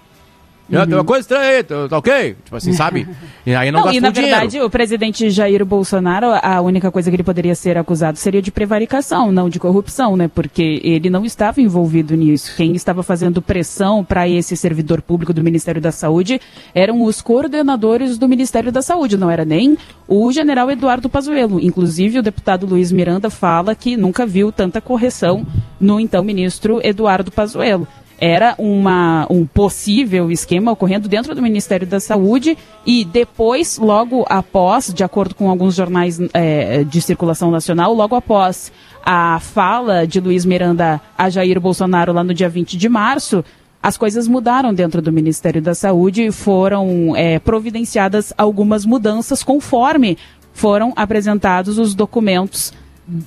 Uhum. 0.69 0.85
Tem 0.85 0.95
uma 0.95 1.03
coisa 1.03 1.21
estranha 1.21 1.57
aí, 1.57 1.63
tá, 1.63 1.87
tá, 1.89 1.97
ok? 1.97 2.35
Tipo 2.43 2.55
assim, 2.55 2.71
sabe? 2.73 3.07
E 3.45 3.53
aí 3.53 3.69
não, 3.69 3.79
não 3.79 3.85
gastou 3.85 3.97
E 3.97 4.01
na 4.01 4.09
verdade, 4.09 4.47
dinheiro. 4.47 4.67
o 4.67 4.69
presidente 4.69 5.29
Jair 5.29 5.65
Bolsonaro, 5.65 6.27
a 6.41 6.61
única 6.61 6.89
coisa 6.89 7.09
que 7.09 7.15
ele 7.15 7.23
poderia 7.23 7.53
ser 7.53 7.77
acusado 7.77 8.17
seria 8.17 8.41
de 8.41 8.49
prevaricação, 8.49 9.31
não 9.31 9.49
de 9.49 9.59
corrupção, 9.59 10.15
né? 10.15 10.29
Porque 10.33 10.79
ele 10.83 11.09
não 11.09 11.25
estava 11.25 11.59
envolvido 11.59 12.15
nisso. 12.15 12.53
Quem 12.55 12.73
estava 12.75 13.03
fazendo 13.03 13.41
pressão 13.41 14.03
para 14.05 14.27
esse 14.27 14.55
servidor 14.55 15.01
público 15.01 15.33
do 15.33 15.43
Ministério 15.43 15.81
da 15.81 15.91
Saúde 15.91 16.39
eram 16.73 17.03
os 17.03 17.21
coordenadores 17.21 18.17
do 18.17 18.27
Ministério 18.27 18.71
da 18.71 18.81
Saúde, 18.81 19.17
não 19.17 19.29
era 19.29 19.43
nem 19.43 19.77
o 20.07 20.31
general 20.31 20.71
Eduardo 20.71 21.09
Pazuello. 21.09 21.59
Inclusive, 21.59 22.19
o 22.19 22.23
deputado 22.23 22.65
Luiz 22.65 22.91
Miranda 22.91 23.29
fala 23.29 23.75
que 23.75 23.97
nunca 23.97 24.25
viu 24.25 24.51
tanta 24.51 24.79
correção 24.79 25.45
no 25.79 25.99
então 25.99 26.23
ministro 26.23 26.79
Eduardo 26.81 27.31
Pazuello 27.31 27.87
era 28.25 28.55
uma, 28.57 29.27
um 29.29 29.45
possível 29.45 30.31
esquema 30.31 30.71
ocorrendo 30.71 31.09
dentro 31.09 31.35
do 31.35 31.41
Ministério 31.41 31.85
da 31.85 31.99
Saúde 31.99 32.57
e 32.85 33.03
depois, 33.03 33.77
logo 33.77 34.25
após, 34.29 34.93
de 34.93 35.03
acordo 35.03 35.35
com 35.35 35.49
alguns 35.49 35.75
jornais 35.75 36.21
é, 36.33 36.85
de 36.85 37.01
circulação 37.01 37.51
nacional, 37.51 37.93
logo 37.93 38.15
após 38.15 38.71
a 39.05 39.41
fala 39.41 40.07
de 40.07 40.21
Luiz 40.21 40.45
Miranda 40.45 41.01
a 41.17 41.29
Jair 41.29 41.59
Bolsonaro 41.59 42.13
lá 42.13 42.23
no 42.23 42.33
dia 42.33 42.47
20 42.47 42.77
de 42.77 42.87
março, 42.87 43.43
as 43.81 43.97
coisas 43.97 44.25
mudaram 44.25 44.73
dentro 44.73 45.01
do 45.01 45.11
Ministério 45.11 45.61
da 45.61 45.75
Saúde 45.75 46.27
e 46.27 46.31
foram 46.31 47.13
é, 47.17 47.39
providenciadas 47.39 48.31
algumas 48.37 48.85
mudanças 48.85 49.43
conforme 49.43 50.17
foram 50.53 50.93
apresentados 50.95 51.77
os 51.77 51.93
documentos 51.93 52.71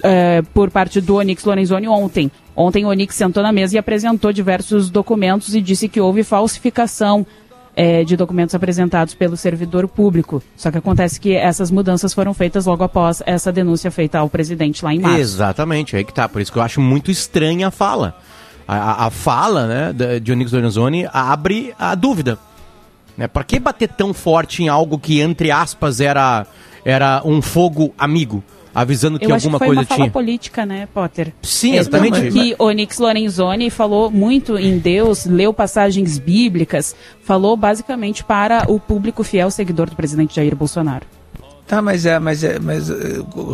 é, 0.02 0.42
por 0.54 0.71
parte 0.71 1.00
do 1.00 1.16
Onix 1.16 1.45
Lorenzoni 1.45 1.88
ontem. 1.88 2.30
Ontem 2.54 2.85
o 2.85 2.88
Onix 2.88 3.14
sentou 3.14 3.42
na 3.42 3.52
mesa 3.52 3.76
e 3.76 3.78
apresentou 3.78 4.33
diversos 4.33 4.90
documentos 4.90 5.54
e 5.54 5.61
disse 5.61 5.88
que 5.88 6.00
houve 6.00 6.23
falsificação 6.23 7.26
é, 7.76 8.02
de 8.02 8.16
documentos 8.16 8.54
apresentados 8.54 9.14
pelo 9.14 9.37
servidor 9.37 9.87
público. 9.87 10.42
Só 10.56 10.71
que 10.71 10.78
acontece 10.78 11.21
que 11.21 11.35
essas 11.35 11.71
mudanças 11.71 12.14
foram 12.14 12.33
feitas 12.33 12.64
logo 12.64 12.83
após 12.83 13.23
essa 13.26 13.52
denúncia 13.52 13.90
feita 13.90 14.18
ao 14.18 14.30
presidente 14.30 14.83
lá 14.83 14.95
em 14.95 14.99
março. 14.99 15.18
Exatamente, 15.18 15.95
aí 15.95 16.02
que 16.02 16.14
tá. 16.14 16.26
Por 16.26 16.40
isso 16.40 16.50
que 16.50 16.59
eu 16.59 16.62
acho 16.62 16.80
muito 16.80 17.11
estranha 17.11 17.68
a 17.68 17.71
fala. 17.71 18.16
A, 18.66 19.06
a 19.06 19.11
fala 19.11 19.66
né, 19.66 20.18
de 20.18 20.33
Onix 20.33 20.50
Lorenzoni 20.50 21.06
abre 21.12 21.75
a 21.78 21.95
dúvida. 21.95 22.38
Né? 23.16 23.28
Para 23.28 23.45
que 23.45 23.61
bater 23.61 23.88
tão 23.88 24.14
forte 24.14 24.62
em 24.62 24.68
algo 24.68 24.99
que, 24.99 25.21
entre 25.21 25.50
aspas, 25.50 26.00
era, 26.00 26.47
era 26.85 27.21
um 27.25 27.42
fogo 27.42 27.95
amigo? 27.99 28.42
Avisando 28.76 29.18
que 29.18 29.25
Eu 29.25 29.35
alguma 29.35 29.56
acho 29.56 29.59
que 29.59 29.59
foi 29.59 29.66
coisa 29.68 29.80
uma 29.80 29.97
tinha. 29.97 30.11
política, 30.11 30.66
né, 30.66 30.87
Potter? 30.92 31.33
Sim, 31.42 31.76
exatamente. 31.76 32.21
Tanto 32.21 32.33
que 32.35 32.54
Onyx 32.59 32.99
Lorenzoni 32.99 33.71
falou 33.71 34.11
muito 34.11 34.59
em 34.59 34.78
Deus, 34.78 35.25
leu 35.25 35.54
passagens 35.54 36.18
bíblicas, 36.18 36.95
falou 37.23 37.56
basicamente 37.56 38.23
para 38.23 38.71
o 38.71 38.78
público 38.78 39.25
fiel 39.25 39.50
seguidor 39.50 39.88
do 39.88 39.97
presidente 39.97 40.37
Jair 40.37 40.54
Bolsonaro. 40.54 41.06
Tá, 41.66 41.80
mas 41.80 42.04
é, 42.04 42.18
mas 42.18 42.45
é, 42.45 42.59
mas 42.59 42.90
eh, 42.90 42.95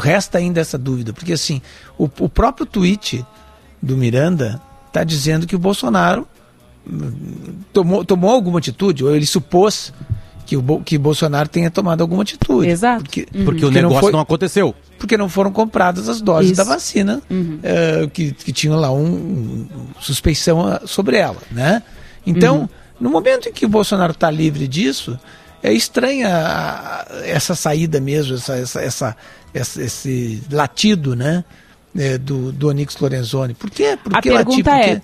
resta 0.01 0.39
ainda 0.39 0.61
essa 0.61 0.77
dúvida, 0.77 1.13
porque 1.13 1.33
assim, 1.33 1.63
o, 1.97 2.11
o 2.19 2.29
próprio 2.29 2.67
tweet 2.67 3.25
do 3.81 3.97
Miranda 3.97 4.61
está 4.89 5.05
dizendo 5.05 5.47
que 5.47 5.55
o 5.55 5.59
Bolsonaro 5.59 6.27
hum, 6.85 7.13
tomou, 7.73 8.05
tomou 8.05 8.31
alguma 8.31 8.59
atitude, 8.59 9.05
ou 9.05 9.15
ele 9.15 9.25
supôs 9.25 9.95
que 10.45 10.57
o 10.57 10.81
que 10.81 10.99
Bolsonaro 10.99 11.49
tenha 11.49 11.71
tomado 11.71 12.01
alguma 12.01 12.23
atitude. 12.23 12.69
Exato. 12.69 13.05
Porque, 13.05 13.27
uhum. 13.35 13.45
porque 13.45 13.65
o 13.65 13.71
negócio 13.71 13.95
não, 13.95 14.01
foi, 14.01 14.13
não, 14.13 14.21
aconteceu. 14.21 14.75
Porque 14.99 15.17
não 15.17 15.29
foram 15.29 15.53
compradas 15.53 16.09
as 16.09 16.21
doses 16.21 16.53
Isso. 16.53 16.57
da 16.57 16.65
vacina 16.65 17.23
uhum. 17.31 17.59
uh, 17.59 18.09
que, 18.11 18.33
que 18.33 18.53
tinham 18.53 18.79
lá 18.79 18.91
um, 18.93 19.05
um, 19.05 19.67
suspeição 20.01 20.67
ah, 20.67 20.83
sobre 20.85 21.17
ela, 21.17 21.41
né? 21.51 21.83
Então, 22.27 22.61
uhum. 22.61 22.69
no 23.01 23.11
momento 23.11 23.49
em 23.49 23.53
que 23.53 23.67
o 23.67 23.69
Bolsonaro 23.69 24.13
está 24.13 24.31
livre 24.31 24.69
disso, 24.69 25.19
é 25.63 25.73
estranha 25.73 26.29
essa 27.25 27.55
saída 27.55 28.01
mesmo, 28.01 28.37
essa, 28.37 28.57
essa, 28.57 28.81
essa, 28.81 29.17
essa 29.55 29.83
esse 29.83 30.43
latido, 30.51 31.15
né? 31.15 31.45
É, 31.95 32.17
do, 32.17 32.51
do 32.53 32.69
Onix 32.69 32.97
Lorenzoni. 32.97 33.53
Por 33.53 33.71
quê? 33.71 33.99
Por 34.03 34.13
que 34.13 34.31
A 34.31 34.37
pergunta 34.37 34.71
latir? 34.71 34.93
é, 34.95 35.03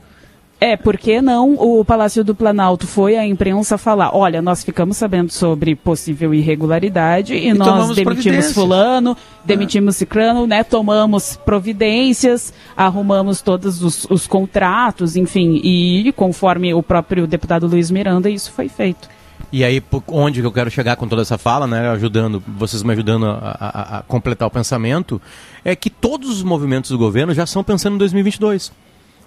é, 0.61 0.77
porque 0.77 1.23
não 1.23 1.55
o 1.55 1.85
Palácio 1.85 2.25
do 2.25 2.35
Planalto 2.35 2.87
foi 2.87 3.17
à 3.17 3.25
imprensa 3.25 3.79
falar, 3.79 4.15
olha, 4.15 4.43
nós 4.43 4.65
ficamos 4.65 4.97
sabendo 4.97 5.31
sobre 5.33 5.77
possível 5.77 6.35
irregularidade 6.35 7.35
e, 7.35 7.49
e 7.49 7.55
nós 7.55 7.95
demitimos 7.95 8.53
fulano, 8.53 9.17
demitimos 9.45 9.95
é. 9.95 9.99
ciclano, 9.99 10.47
né, 10.47 10.65
tomamos 10.65 11.37
providências, 11.37 12.53
arrumamos 12.77 13.41
todos 13.41 13.83
os, 13.83 14.05
os 14.11 14.27
contratos, 14.27 15.17
enfim, 15.17 15.61
e 15.63 16.13
conforme 16.17 16.75
o 16.75 16.83
próprio 16.83 17.27
deputado 17.27 17.67
Luiz 17.67 17.91
Miranda, 17.91 18.29
isso 18.29 18.51
foi 18.51 18.69
feito. 18.69 19.09
E 19.53 19.65
aí, 19.65 19.83
onde 20.09 20.41
eu 20.41 20.53
quero 20.53 20.71
chegar 20.71 20.97
com 20.97 21.09
toda 21.09 21.23
essa 21.23 21.39
fala, 21.39 21.67
né, 21.67 21.89
ajudando, 21.91 22.43
vocês 22.47 22.83
me 22.83 22.93
ajudando 22.93 23.27
a, 23.27 23.39
a, 23.39 23.99
a 23.99 24.03
completar 24.03 24.47
o 24.47 24.51
pensamento, 24.51 25.23
é 25.65 25.75
que 25.75 25.89
todos 25.89 26.29
os 26.29 26.43
movimentos 26.43 26.91
do 26.91 26.99
governo 26.99 27.33
já 27.33 27.45
estão 27.45 27.65
pensando 27.65 27.95
em 27.95 27.99
2022. 27.99 28.73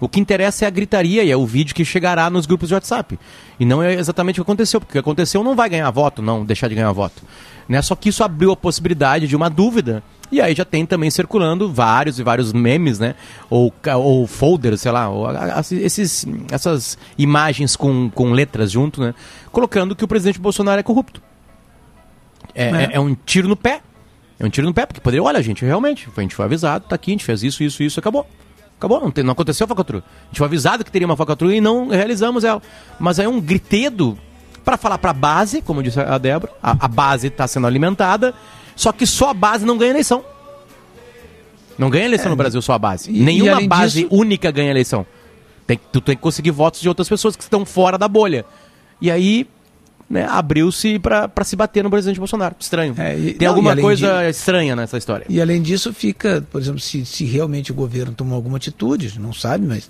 O 0.02 0.08
que 0.08 0.18
interessa 0.18 0.64
é 0.64 0.68
a 0.68 0.70
gritaria 0.70 1.22
e 1.22 1.30
é 1.30 1.36
o 1.36 1.46
vídeo 1.46 1.76
que 1.76 1.84
chegará 1.84 2.28
nos 2.28 2.44
grupos 2.44 2.66
de 2.66 2.74
WhatsApp. 2.74 3.16
E 3.60 3.64
não 3.64 3.80
é 3.80 3.94
exatamente 3.94 4.40
o 4.40 4.44
que 4.44 4.50
aconteceu, 4.50 4.80
porque 4.80 4.90
o 4.90 4.94
que 4.94 4.98
aconteceu 4.98 5.44
não 5.44 5.54
vai 5.54 5.68
ganhar 5.68 5.88
voto, 5.92 6.20
não 6.20 6.44
deixar 6.44 6.66
de 6.66 6.74
ganhar 6.74 6.90
voto. 6.90 7.22
Né? 7.68 7.80
Só 7.80 7.94
que 7.94 8.08
isso 8.08 8.24
abriu 8.24 8.50
a 8.50 8.56
possibilidade 8.56 9.28
de 9.28 9.36
uma 9.36 9.48
dúvida. 9.48 10.02
E 10.32 10.40
aí 10.40 10.56
já 10.56 10.64
tem 10.64 10.84
também 10.84 11.08
circulando 11.08 11.72
vários 11.72 12.18
e 12.18 12.22
vários 12.24 12.52
memes, 12.52 12.98
né? 12.98 13.14
Ou, 13.48 13.72
ou 13.94 14.26
folders, 14.26 14.80
sei 14.80 14.90
lá, 14.90 15.08
ou, 15.08 15.28
esses, 15.70 16.26
essas 16.50 16.98
imagens 17.16 17.76
com, 17.76 18.10
com 18.10 18.32
letras 18.32 18.72
junto, 18.72 19.00
né? 19.00 19.14
Colocando 19.52 19.94
que 19.94 20.04
o 20.04 20.08
presidente 20.08 20.40
Bolsonaro 20.40 20.80
é 20.80 20.82
corrupto. 20.82 21.22
É, 22.56 22.64
é. 22.64 22.90
é 22.94 23.00
um 23.00 23.14
tiro 23.14 23.46
no 23.46 23.56
pé. 23.56 23.82
É 24.40 24.44
um 24.44 24.50
tiro 24.50 24.66
no 24.66 24.74
pé, 24.74 24.84
porque 24.84 25.00
poderia, 25.00 25.22
olha, 25.22 25.40
gente, 25.40 25.64
realmente, 25.64 26.08
a 26.16 26.20
gente 26.20 26.34
foi 26.34 26.44
avisado, 26.44 26.86
tá 26.88 26.96
aqui, 26.96 27.12
a 27.12 27.14
gente 27.14 27.24
fez 27.24 27.44
isso, 27.44 27.62
isso, 27.62 27.80
isso, 27.84 28.00
acabou. 28.00 28.26
Acabou, 28.82 29.00
não, 29.00 29.12
tem, 29.12 29.22
não 29.22 29.30
aconteceu 29.30 29.64
a 29.64 29.68
falcatrua. 29.68 30.02
A 30.24 30.26
gente 30.26 30.38
foi 30.38 30.46
avisado 30.48 30.84
que 30.84 30.90
teria 30.90 31.06
uma 31.06 31.16
falcatrua 31.16 31.54
e 31.54 31.60
não 31.60 31.86
realizamos 31.86 32.42
ela. 32.42 32.60
Mas 32.98 33.20
aí 33.20 33.26
é 33.26 33.28
um 33.28 33.40
gritedo 33.40 34.18
para 34.64 34.76
falar 34.76 34.98
para 34.98 35.12
a 35.12 35.14
base, 35.14 35.62
como 35.62 35.84
disse 35.84 36.00
a 36.00 36.18
Débora, 36.18 36.52
a, 36.60 36.72
a 36.72 36.88
base 36.88 37.28
está 37.28 37.46
sendo 37.46 37.68
alimentada, 37.68 38.34
só 38.74 38.90
que 38.90 39.06
só 39.06 39.30
a 39.30 39.34
base 39.34 39.64
não 39.64 39.78
ganha 39.78 39.92
eleição. 39.92 40.24
Não 41.78 41.88
ganha 41.90 42.06
eleição 42.06 42.26
é, 42.26 42.30
no 42.30 42.36
Brasil 42.36 42.60
só 42.60 42.72
a 42.72 42.78
base. 42.78 43.08
E, 43.08 43.22
Nenhuma 43.22 43.62
e 43.62 43.68
base 43.68 44.02
disso... 44.02 44.14
única 44.14 44.50
ganha 44.50 44.72
eleição. 44.72 45.06
Tem, 45.64 45.78
tu 45.92 46.00
tem 46.00 46.16
que 46.16 46.22
conseguir 46.22 46.50
votos 46.50 46.80
de 46.80 46.88
outras 46.88 47.08
pessoas 47.08 47.36
que 47.36 47.42
estão 47.44 47.64
fora 47.64 47.96
da 47.96 48.08
bolha. 48.08 48.44
E 49.00 49.12
aí 49.12 49.46
né, 50.12 50.26
abriu-se 50.28 50.98
para 50.98 51.42
se 51.42 51.56
bater 51.56 51.82
no 51.82 51.88
presidente 51.88 52.18
Bolsonaro. 52.18 52.54
Estranho. 52.60 52.94
É, 52.98 53.18
e, 53.18 53.32
Tem 53.32 53.48
não, 53.48 53.54
alguma 53.54 53.74
coisa 53.74 54.24
de... 54.24 54.28
estranha 54.28 54.76
nessa 54.76 54.98
história. 54.98 55.24
E 55.26 55.40
além 55.40 55.62
disso, 55.62 55.90
fica, 55.90 56.46
por 56.52 56.60
exemplo, 56.60 56.80
se, 56.80 57.06
se 57.06 57.24
realmente 57.24 57.72
o 57.72 57.74
governo 57.74 58.12
tomou 58.12 58.36
alguma 58.36 58.58
atitude, 58.58 59.18
não 59.18 59.32
sabe, 59.32 59.66
mas 59.66 59.88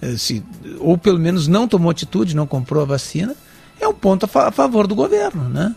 eh, 0.00 0.16
se, 0.16 0.40
ou 0.78 0.96
pelo 0.96 1.18
menos 1.18 1.48
não 1.48 1.66
tomou 1.66 1.90
atitude, 1.90 2.36
não 2.36 2.46
comprou 2.46 2.80
a 2.80 2.86
vacina, 2.86 3.34
é 3.80 3.88
um 3.88 3.92
ponto 3.92 4.24
a, 4.24 4.28
fa 4.28 4.46
a 4.46 4.52
favor 4.52 4.86
do 4.86 4.94
governo, 4.94 5.48
né? 5.48 5.74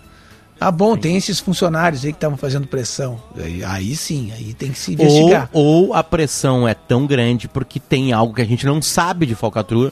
Ah, 0.61 0.69
bom, 0.69 0.95
tem 0.95 1.17
esses 1.17 1.39
funcionários 1.39 2.05
aí 2.05 2.11
que 2.11 2.17
estavam 2.17 2.37
fazendo 2.37 2.67
pressão. 2.67 3.19
Aí, 3.37 3.63
aí, 3.63 3.95
sim, 3.95 4.31
aí 4.33 4.53
tem 4.53 4.71
que 4.71 4.77
se 4.77 4.93
investigar. 4.93 5.49
Ou, 5.51 5.87
ou, 5.87 5.93
a 5.95 6.03
pressão 6.03 6.67
é 6.67 6.75
tão 6.75 7.07
grande 7.07 7.47
porque 7.47 7.79
tem 7.79 8.13
algo 8.13 8.35
que 8.35 8.41
a 8.41 8.45
gente 8.45 8.67
não 8.67 8.83
sabe 8.83 9.25
de 9.25 9.33
falcatrua 9.33 9.91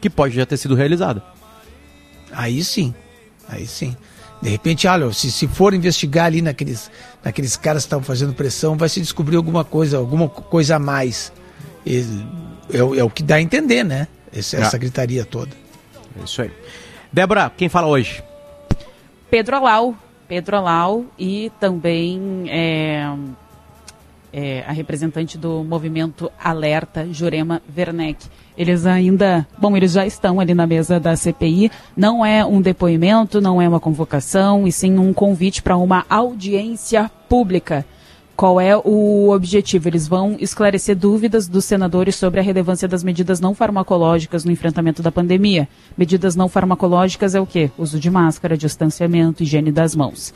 que 0.00 0.10
pode 0.10 0.34
já 0.34 0.44
ter 0.44 0.56
sido 0.56 0.74
realizado. 0.74 1.22
Aí 2.32 2.64
sim, 2.64 2.92
aí 3.48 3.66
sim. 3.66 3.96
De 4.40 4.50
repente, 4.50 4.86
olha, 4.86 5.10
se, 5.12 5.30
se 5.30 5.48
for 5.48 5.72
investigar 5.72 6.26
ali 6.26 6.42
naqueles, 6.42 6.90
naqueles 7.24 7.56
caras 7.56 7.84
que 7.84 7.86
estavam 7.86 8.04
fazendo 8.04 8.34
pressão, 8.34 8.76
vai 8.76 8.88
se 8.88 9.00
descobrir 9.00 9.36
alguma 9.36 9.64
coisa, 9.64 9.96
alguma 9.96 10.28
coisa 10.28 10.76
a 10.76 10.78
mais. 10.78 11.32
E, 11.84 12.04
é, 12.72 12.78
é, 12.78 13.04
o 13.04 13.10
que 13.10 13.22
dá 13.22 13.36
a 13.36 13.42
entender, 13.42 13.82
né? 13.82 14.08
Esse, 14.32 14.56
essa 14.56 14.76
ah. 14.76 14.78
gritaria 14.78 15.24
toda. 15.24 15.52
É 16.20 16.24
isso 16.24 16.42
aí. 16.42 16.50
Débora, 17.12 17.50
quem 17.56 17.68
fala 17.68 17.86
hoje? 17.86 18.22
Pedro 19.30 19.56
Alau, 19.56 19.96
Pedro 20.28 20.56
Alau 20.56 21.06
e 21.18 21.50
também 21.58 22.44
é, 22.48 23.08
é, 24.32 24.64
a 24.66 24.72
representante 24.72 25.36
do 25.38 25.64
movimento 25.64 26.30
Alerta, 26.42 27.06
Jurema 27.10 27.62
Werneck. 27.76 28.26
Eles 28.56 28.86
ainda, 28.86 29.46
bom, 29.58 29.76
eles 29.76 29.92
já 29.92 30.06
estão 30.06 30.40
ali 30.40 30.54
na 30.54 30.66
mesa 30.66 30.98
da 30.98 31.16
CPI. 31.16 31.70
Não 31.96 32.24
é 32.24 32.44
um 32.44 32.60
depoimento, 32.60 33.40
não 33.40 33.60
é 33.60 33.68
uma 33.68 33.80
convocação, 33.80 34.66
e 34.66 34.72
sim 34.72 34.98
um 34.98 35.12
convite 35.12 35.62
para 35.62 35.76
uma 35.76 36.04
audiência 36.08 37.10
pública 37.28 37.84
qual 38.36 38.60
é 38.60 38.76
o 38.76 39.30
objetivo? 39.30 39.88
Eles 39.88 40.06
vão 40.06 40.36
esclarecer 40.38 40.94
dúvidas 40.94 41.48
dos 41.48 41.64
senadores 41.64 42.16
sobre 42.16 42.38
a 42.38 42.42
relevância 42.42 42.86
das 42.86 43.02
medidas 43.02 43.40
não 43.40 43.54
farmacológicas 43.54 44.44
no 44.44 44.52
enfrentamento 44.52 45.02
da 45.02 45.10
pandemia. 45.10 45.66
Medidas 45.96 46.36
não 46.36 46.46
farmacológicas 46.46 47.34
é 47.34 47.40
o 47.40 47.46
quê? 47.46 47.70
Uso 47.78 47.98
de 47.98 48.10
máscara, 48.10 48.56
distanciamento, 48.56 49.42
higiene 49.42 49.72
das 49.72 49.96
mãos. 49.96 50.34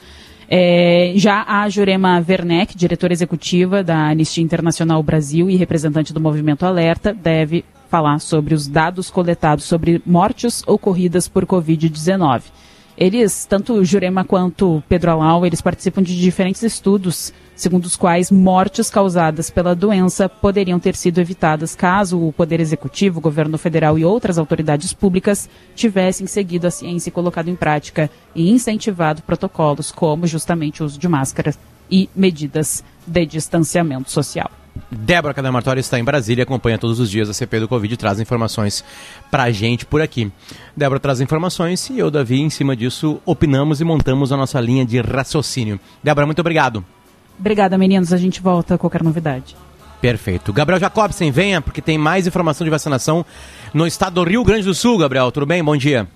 É, 0.52 1.12
já 1.14 1.44
a 1.46 1.68
Jurema 1.68 2.24
Werneck, 2.28 2.76
diretora 2.76 3.12
executiva 3.12 3.84
da 3.84 4.08
Anistia 4.08 4.42
Internacional 4.42 5.00
Brasil 5.00 5.48
e 5.48 5.54
representante 5.54 6.12
do 6.12 6.20
Movimento 6.20 6.66
Alerta, 6.66 7.14
deve 7.14 7.64
falar 7.88 8.18
sobre 8.18 8.52
os 8.52 8.66
dados 8.66 9.10
coletados 9.10 9.64
sobre 9.64 10.02
mortes 10.04 10.64
ocorridas 10.66 11.28
por 11.28 11.46
Covid-19. 11.46 12.42
Eles, 13.00 13.46
tanto 13.46 13.82
Jurema 13.82 14.24
quanto 14.24 14.82
Pedro 14.86 15.12
Alau, 15.12 15.46
eles 15.46 15.62
participam 15.62 16.02
de 16.02 16.20
diferentes 16.20 16.62
estudos 16.62 17.32
segundo 17.56 17.86
os 17.86 17.96
quais 17.96 18.30
mortes 18.30 18.90
causadas 18.90 19.48
pela 19.48 19.74
doença 19.74 20.28
poderiam 20.28 20.78
ter 20.78 20.94
sido 20.94 21.18
evitadas 21.18 21.74
caso 21.74 22.20
o 22.20 22.30
Poder 22.30 22.60
Executivo, 22.60 23.18
o 23.18 23.22
Governo 23.22 23.56
Federal 23.56 23.98
e 23.98 24.04
outras 24.04 24.36
autoridades 24.36 24.92
públicas 24.92 25.48
tivessem 25.74 26.26
seguido 26.26 26.66
a 26.66 26.70
ciência 26.70 27.08
e 27.08 27.12
colocado 27.12 27.48
em 27.48 27.56
prática 27.56 28.10
e 28.34 28.50
incentivado 28.50 29.22
protocolos 29.22 29.90
como 29.90 30.26
justamente 30.26 30.82
o 30.82 30.86
uso 30.86 30.98
de 30.98 31.08
máscaras 31.08 31.58
e 31.90 32.08
medidas 32.14 32.84
de 33.06 33.24
distanciamento 33.24 34.10
social. 34.10 34.59
Débora 34.90 35.34
Cadamartório 35.34 35.80
está 35.80 35.98
em 35.98 36.04
Brasília, 36.04 36.44
acompanha 36.44 36.78
todos 36.78 37.00
os 37.00 37.10
dias 37.10 37.28
a 37.28 37.34
CP 37.34 37.60
do 37.60 37.68
Covid 37.68 37.92
e 37.92 37.96
traz 37.96 38.20
informações 38.20 38.84
pra 39.30 39.50
gente 39.50 39.84
por 39.84 40.00
aqui. 40.00 40.30
Débora 40.76 41.00
traz 41.00 41.20
informações 41.20 41.90
e 41.90 41.98
eu, 41.98 42.10
Davi, 42.10 42.40
em 42.40 42.50
cima 42.50 42.76
disso, 42.76 43.20
opinamos 43.24 43.80
e 43.80 43.84
montamos 43.84 44.32
a 44.32 44.36
nossa 44.36 44.60
linha 44.60 44.84
de 44.84 45.00
raciocínio. 45.00 45.80
Débora, 46.02 46.26
muito 46.26 46.40
obrigado. 46.40 46.84
Obrigada, 47.38 47.78
meninos. 47.78 48.12
A 48.12 48.16
gente 48.16 48.40
volta 48.40 48.74
a 48.74 48.78
qualquer 48.78 49.02
novidade. 49.02 49.56
Perfeito. 50.00 50.52
Gabriel 50.52 50.80
Jacobsen, 50.80 51.30
venha, 51.30 51.60
porque 51.60 51.82
tem 51.82 51.98
mais 51.98 52.26
informação 52.26 52.64
de 52.64 52.70
vacinação 52.70 53.24
no 53.72 53.86
estado 53.86 54.14
do 54.14 54.24
Rio 54.24 54.44
Grande 54.44 54.64
do 54.64 54.74
Sul, 54.74 54.98
Gabriel. 54.98 55.30
Tudo 55.30 55.46
bem? 55.46 55.62
Bom 55.62 55.76
dia. 55.76 56.08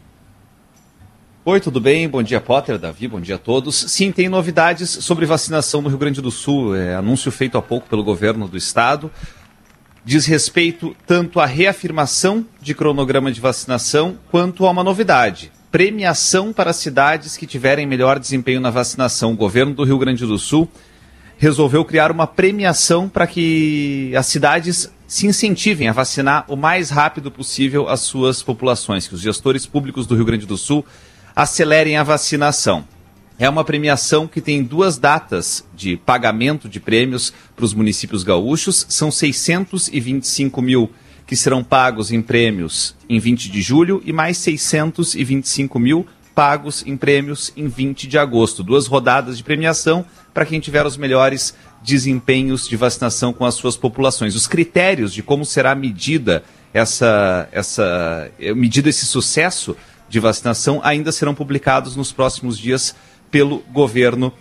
Oi, 1.46 1.60
tudo 1.60 1.78
bem? 1.78 2.08
Bom 2.08 2.22
dia, 2.22 2.40
Potter, 2.40 2.78
Davi, 2.78 3.06
bom 3.06 3.20
dia 3.20 3.34
a 3.34 3.38
todos. 3.38 3.76
Sim, 3.76 4.10
tem 4.10 4.30
novidades 4.30 4.88
sobre 4.88 5.26
vacinação 5.26 5.82
no 5.82 5.90
Rio 5.90 5.98
Grande 5.98 6.22
do 6.22 6.30
Sul. 6.30 6.74
É, 6.74 6.94
anúncio 6.94 7.30
feito 7.30 7.58
há 7.58 7.60
pouco 7.60 7.86
pelo 7.86 8.02
governo 8.02 8.48
do 8.48 8.56
estado. 8.56 9.10
Diz 10.02 10.24
respeito 10.24 10.96
tanto 11.06 11.38
à 11.38 11.44
reafirmação 11.44 12.46
de 12.62 12.72
cronograma 12.72 13.30
de 13.30 13.42
vacinação 13.42 14.16
quanto 14.30 14.64
a 14.64 14.70
uma 14.70 14.82
novidade. 14.82 15.52
Premiação 15.70 16.50
para 16.50 16.72
cidades 16.72 17.36
que 17.36 17.46
tiverem 17.46 17.86
melhor 17.86 18.18
desempenho 18.18 18.58
na 18.58 18.70
vacinação. 18.70 19.34
O 19.34 19.36
governo 19.36 19.74
do 19.74 19.84
Rio 19.84 19.98
Grande 19.98 20.24
do 20.24 20.38
Sul 20.38 20.66
resolveu 21.36 21.84
criar 21.84 22.10
uma 22.10 22.26
premiação 22.26 23.06
para 23.06 23.26
que 23.26 24.14
as 24.16 24.24
cidades 24.24 24.90
se 25.06 25.26
incentivem 25.26 25.88
a 25.88 25.92
vacinar 25.92 26.46
o 26.48 26.56
mais 26.56 26.88
rápido 26.88 27.30
possível 27.30 27.86
as 27.86 28.00
suas 28.00 28.42
populações, 28.42 29.06
que 29.06 29.14
os 29.14 29.20
gestores 29.20 29.66
públicos 29.66 30.06
do 30.06 30.14
Rio 30.14 30.24
Grande 30.24 30.46
do 30.46 30.56
Sul 30.56 30.82
acelerem 31.34 31.96
a 31.96 32.02
vacinação. 32.02 32.84
É 33.38 33.48
uma 33.48 33.64
premiação 33.64 34.28
que 34.28 34.40
tem 34.40 34.62
duas 34.62 34.96
datas 34.96 35.64
de 35.74 35.96
pagamento 35.96 36.68
de 36.68 36.78
prêmios 36.78 37.32
para 37.56 37.64
os 37.64 37.74
municípios 37.74 38.22
gaúchos. 38.22 38.86
São 38.88 39.10
625 39.10 40.62
mil 40.62 40.90
que 41.26 41.34
serão 41.34 41.64
pagos 41.64 42.12
em 42.12 42.22
prêmios 42.22 42.94
em 43.08 43.18
20 43.18 43.50
de 43.50 43.62
julho 43.62 44.02
e 44.04 44.12
mais 44.12 44.38
625 44.38 45.78
mil 45.78 46.06
pagos 46.34 46.84
em 46.86 46.96
prêmios 46.96 47.52
em 47.56 47.66
20 47.66 48.06
de 48.06 48.18
agosto. 48.18 48.62
Duas 48.62 48.86
rodadas 48.86 49.36
de 49.36 49.42
premiação 49.42 50.04
para 50.32 50.44
quem 50.44 50.60
tiver 50.60 50.86
os 50.86 50.96
melhores 50.96 51.54
desempenhos 51.82 52.68
de 52.68 52.76
vacinação 52.76 53.32
com 53.32 53.44
as 53.44 53.54
suas 53.54 53.76
populações. 53.76 54.34
Os 54.34 54.46
critérios 54.46 55.12
de 55.12 55.22
como 55.22 55.44
será 55.44 55.74
medida 55.74 56.44
essa, 56.72 57.48
essa 57.52 58.30
medida 58.56 58.88
esse 58.88 59.06
sucesso 59.06 59.76
de 60.14 60.20
vacinação 60.20 60.80
ainda 60.84 61.10
serão 61.10 61.34
publicados 61.34 61.96
nos 61.96 62.12
próximos 62.12 62.56
dias 62.56 62.94
pelo 63.32 63.64
governo 63.72 64.32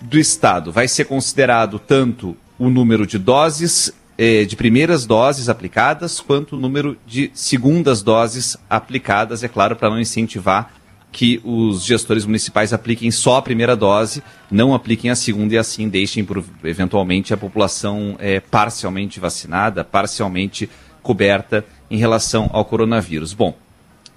do 0.00 0.18
estado. 0.20 0.70
Vai 0.70 0.86
ser 0.86 1.06
considerado 1.06 1.80
tanto 1.80 2.36
o 2.56 2.70
número 2.70 3.04
de 3.04 3.18
doses 3.18 3.92
eh, 4.16 4.44
de 4.44 4.54
primeiras 4.54 5.04
doses 5.04 5.48
aplicadas 5.48 6.20
quanto 6.20 6.54
o 6.54 6.60
número 6.60 6.96
de 7.04 7.28
segundas 7.34 8.02
doses 8.02 8.56
aplicadas, 8.70 9.42
é 9.42 9.48
claro, 9.48 9.74
para 9.74 9.90
não 9.90 9.98
incentivar 9.98 10.72
que 11.10 11.40
os 11.42 11.82
gestores 11.84 12.24
municipais 12.24 12.72
apliquem 12.72 13.10
só 13.10 13.38
a 13.38 13.42
primeira 13.42 13.74
dose, 13.74 14.22
não 14.48 14.74
apliquem 14.74 15.10
a 15.10 15.16
segunda 15.16 15.54
e 15.54 15.58
assim 15.58 15.88
deixem, 15.88 16.24
por, 16.24 16.44
eventualmente, 16.62 17.34
a 17.34 17.36
população 17.36 18.14
é, 18.20 18.38
parcialmente 18.38 19.18
vacinada, 19.18 19.82
parcialmente 19.82 20.70
coberta 21.02 21.64
em 21.90 21.96
relação 21.96 22.48
ao 22.52 22.64
coronavírus. 22.64 23.32
Bom, 23.32 23.56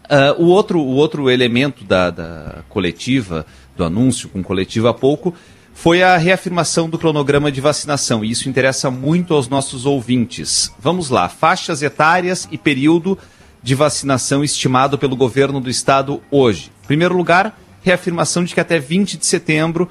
uh, 0.10 0.42
o, 0.42 0.48
outro, 0.48 0.80
o 0.80 0.96
outro 0.96 1.30
elemento 1.30 1.84
da, 1.84 2.10
da 2.10 2.64
coletiva, 2.68 3.46
do 3.78 3.84
anúncio 3.84 4.30
com 4.30 4.44
coletiva 4.44 4.90
há 4.90 4.94
pouco, 4.94 5.34
foi 5.74 6.04
a 6.04 6.18
reafirmação 6.18 6.90
do 6.90 6.98
cronograma 6.98 7.52
de 7.52 7.62
vacinação, 7.62 8.24
e 8.24 8.32
isso 8.32 8.50
interessa 8.50 8.92
muito 8.92 9.34
aos 9.34 9.48
nossos 9.48 9.86
ouvintes. 9.86 10.74
Vamos 10.78 11.10
lá, 11.10 11.30
faixas 11.30 11.82
etárias 11.82 12.48
e 12.52 12.58
período 12.58 13.18
de 13.64 13.76
vacinação 13.76 14.44
estimado 14.44 14.98
pelo 14.98 15.16
governo 15.16 15.62
do 15.62 15.70
estado 15.70 16.22
hoje. 16.30 16.72
Em 16.84 16.88
primeiro 16.88 17.16
lugar, 17.16 17.58
reafirmação 17.82 18.44
de 18.44 18.54
que 18.54 18.60
até 18.60 18.78
20 18.78 19.18
de 19.18 19.26
setembro 19.26 19.90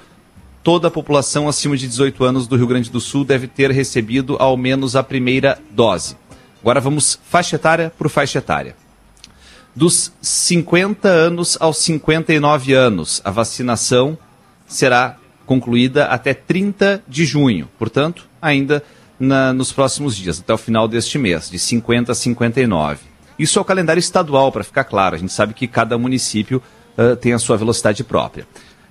toda 0.62 0.88
a 0.88 0.90
população 0.90 1.48
acima 1.48 1.76
de 1.76 1.87
18 1.87 2.22
anos 2.24 2.46
do 2.46 2.57
Rio 2.57 2.66
Grande 2.66 2.90
do 2.90 3.00
Sul 3.00 3.24
deve 3.24 3.46
ter 3.46 3.70
recebido 3.70 4.37
ao 4.38 4.57
menos 4.57 4.94
a 4.94 5.02
primeira 5.02 5.59
dose. 5.70 6.16
Agora 6.61 6.81
vamos 6.81 7.18
faixa 7.24 7.57
etária 7.57 7.92
por 7.96 8.11
faixa 8.11 8.38
etária. 8.38 8.76
Dos 9.74 10.12
50 10.20 11.09
anos 11.09 11.57
aos 11.61 11.78
59 11.78 12.72
anos, 12.72 13.20
a 13.24 13.31
vacinação 13.31 14.18
será 14.66 15.16
concluída 15.46 16.07
até 16.07 16.35
30 16.35 17.02
de 17.09 17.24
junho, 17.24 17.68
portanto, 17.78 18.26
ainda 18.40 18.83
na, 19.18 19.52
nos 19.52 19.72
próximos 19.72 20.16
dias, 20.16 20.40
até 20.40 20.52
o 20.52 20.59
final 20.59 20.87
deste 20.87 21.18
mês, 21.18 21.50
de 21.50 21.59
50 21.59 22.12
a 22.12 22.14
59. 22.14 23.00
Isso 23.38 23.59
é 23.59 23.62
o 23.62 23.64
calendário 23.64 24.00
estadual, 24.00 24.50
para 24.50 24.64
ficar 24.64 24.85
claro. 24.85 25.14
A 25.14 25.18
gente 25.18 25.33
sabe 25.33 25.54
que 25.54 25.66
cada 25.66 25.96
município 25.96 26.62
uh, 26.96 27.16
tem 27.16 27.33
a 27.33 27.38
sua 27.38 27.57
velocidade 27.57 28.02
própria. 28.02 28.46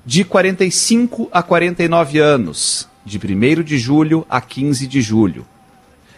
De 0.05 0.23
45 0.23 1.29
a 1.31 1.43
49 1.43 2.19
anos, 2.19 2.87
de 3.05 3.17
1 3.17 3.63
de 3.63 3.77
julho 3.77 4.25
a 4.29 4.39
15 4.39 4.87
de 4.87 5.01
julho. 5.01 5.45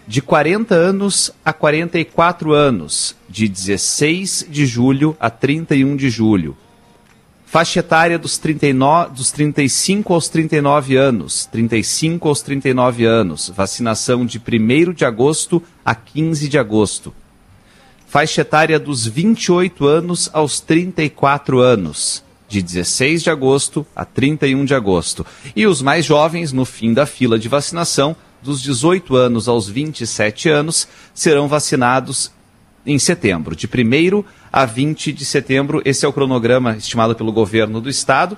De 0.09 0.23
40 0.23 0.73
anos 0.73 1.31
a 1.45 1.53
44 1.53 2.51
anos, 2.51 3.15
de 3.29 3.47
16 3.47 4.47
de 4.49 4.65
julho 4.65 5.15
a 5.19 5.29
31 5.29 5.95
de 5.95 6.09
julho. 6.09 6.57
Faixa 7.45 7.81
etária 7.81 8.17
dos, 8.17 8.39
39, 8.39 9.13
dos 9.13 9.31
35 9.31 10.11
aos 10.11 10.27
39 10.27 10.95
anos, 10.95 11.45
35 11.45 12.27
aos 12.27 12.41
39 12.41 13.05
anos, 13.05 13.51
vacinação 13.55 14.25
de 14.25 14.39
1 14.39 14.93
de 14.93 15.05
agosto 15.05 15.61
a 15.85 15.93
15 15.93 16.49
de 16.49 16.57
agosto 16.57 17.13
faixa 18.09 18.41
etária 18.41 18.79
dos 18.79 19.05
28 19.05 19.85
anos 19.85 20.31
aos 20.33 20.59
34 20.59 21.59
anos, 21.59 22.23
de 22.47 22.59
16 22.59 23.21
de 23.21 23.29
agosto 23.29 23.85
a 23.95 24.03
31 24.03 24.65
de 24.65 24.73
agosto. 24.73 25.23
E 25.55 25.67
os 25.67 25.83
mais 25.83 26.05
jovens, 26.05 26.51
no 26.51 26.65
fim 26.65 26.91
da 26.91 27.05
fila 27.05 27.37
de 27.37 27.47
vacinação, 27.47 28.15
dos 28.41 28.61
18 28.61 29.15
anos 29.15 29.47
aos 29.47 29.67
27 29.67 30.49
anos, 30.49 30.87
serão 31.13 31.47
vacinados 31.47 32.31
em 32.85 32.97
setembro, 32.97 33.55
de 33.55 33.67
1 33.67 34.23
a 34.51 34.65
20 34.65 35.11
de 35.11 35.25
setembro. 35.25 35.81
Esse 35.85 36.05
é 36.05 36.07
o 36.07 36.13
cronograma 36.13 36.75
estimado 36.75 37.15
pelo 37.15 37.31
governo 37.31 37.79
do 37.81 37.89
estado. 37.89 38.37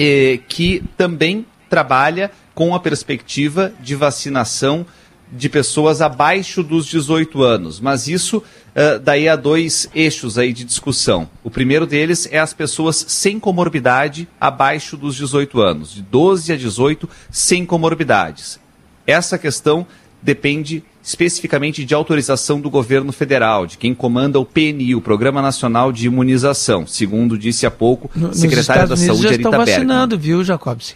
eh, 0.00 0.38
que 0.48 0.82
também 0.96 1.44
trabalha 1.68 2.30
com 2.54 2.74
a 2.74 2.80
perspectiva 2.80 3.72
de 3.80 3.94
vacinação 3.94 4.86
de 5.30 5.48
pessoas 5.48 6.00
abaixo 6.00 6.62
dos 6.62 6.86
18 6.86 7.42
anos, 7.42 7.80
mas 7.80 8.08
isso 8.08 8.38
uh, 8.38 8.98
daí 8.98 9.28
há 9.28 9.36
dois 9.36 9.88
eixos 9.94 10.38
aí 10.38 10.52
de 10.52 10.64
discussão. 10.64 11.28
O 11.44 11.50
primeiro 11.50 11.86
deles 11.86 12.26
é 12.30 12.38
as 12.38 12.54
pessoas 12.54 13.04
sem 13.08 13.38
comorbidade 13.38 14.26
abaixo 14.40 14.96
dos 14.96 15.14
18 15.16 15.60
anos, 15.60 15.92
de 15.92 16.02
12 16.02 16.52
a 16.52 16.56
18 16.56 17.08
sem 17.30 17.66
comorbidades. 17.66 18.58
Essa 19.08 19.38
questão 19.38 19.86
depende 20.22 20.84
especificamente 21.02 21.84
de 21.84 21.94
autorização 21.94 22.60
do 22.60 22.68
governo 22.68 23.10
federal, 23.12 23.66
de 23.66 23.78
quem 23.78 23.94
comanda 23.94 24.38
o 24.38 24.44
PNI, 24.44 24.94
o 24.94 25.00
Programa 25.00 25.40
Nacional 25.40 25.90
de 25.90 26.06
Imunização, 26.06 26.86
segundo 26.86 27.38
disse 27.38 27.64
há 27.64 27.70
pouco 27.70 28.10
No, 28.14 28.34
secretária 28.34 28.86
da 28.86 28.96
Saúde 28.96 29.22
já 29.22 29.28
Arita 29.30 29.40
estão 29.48 29.50
Bergman. 29.52 29.74
vacinando, 29.74 30.18
viu, 30.18 30.44
Jacobson? 30.44 30.94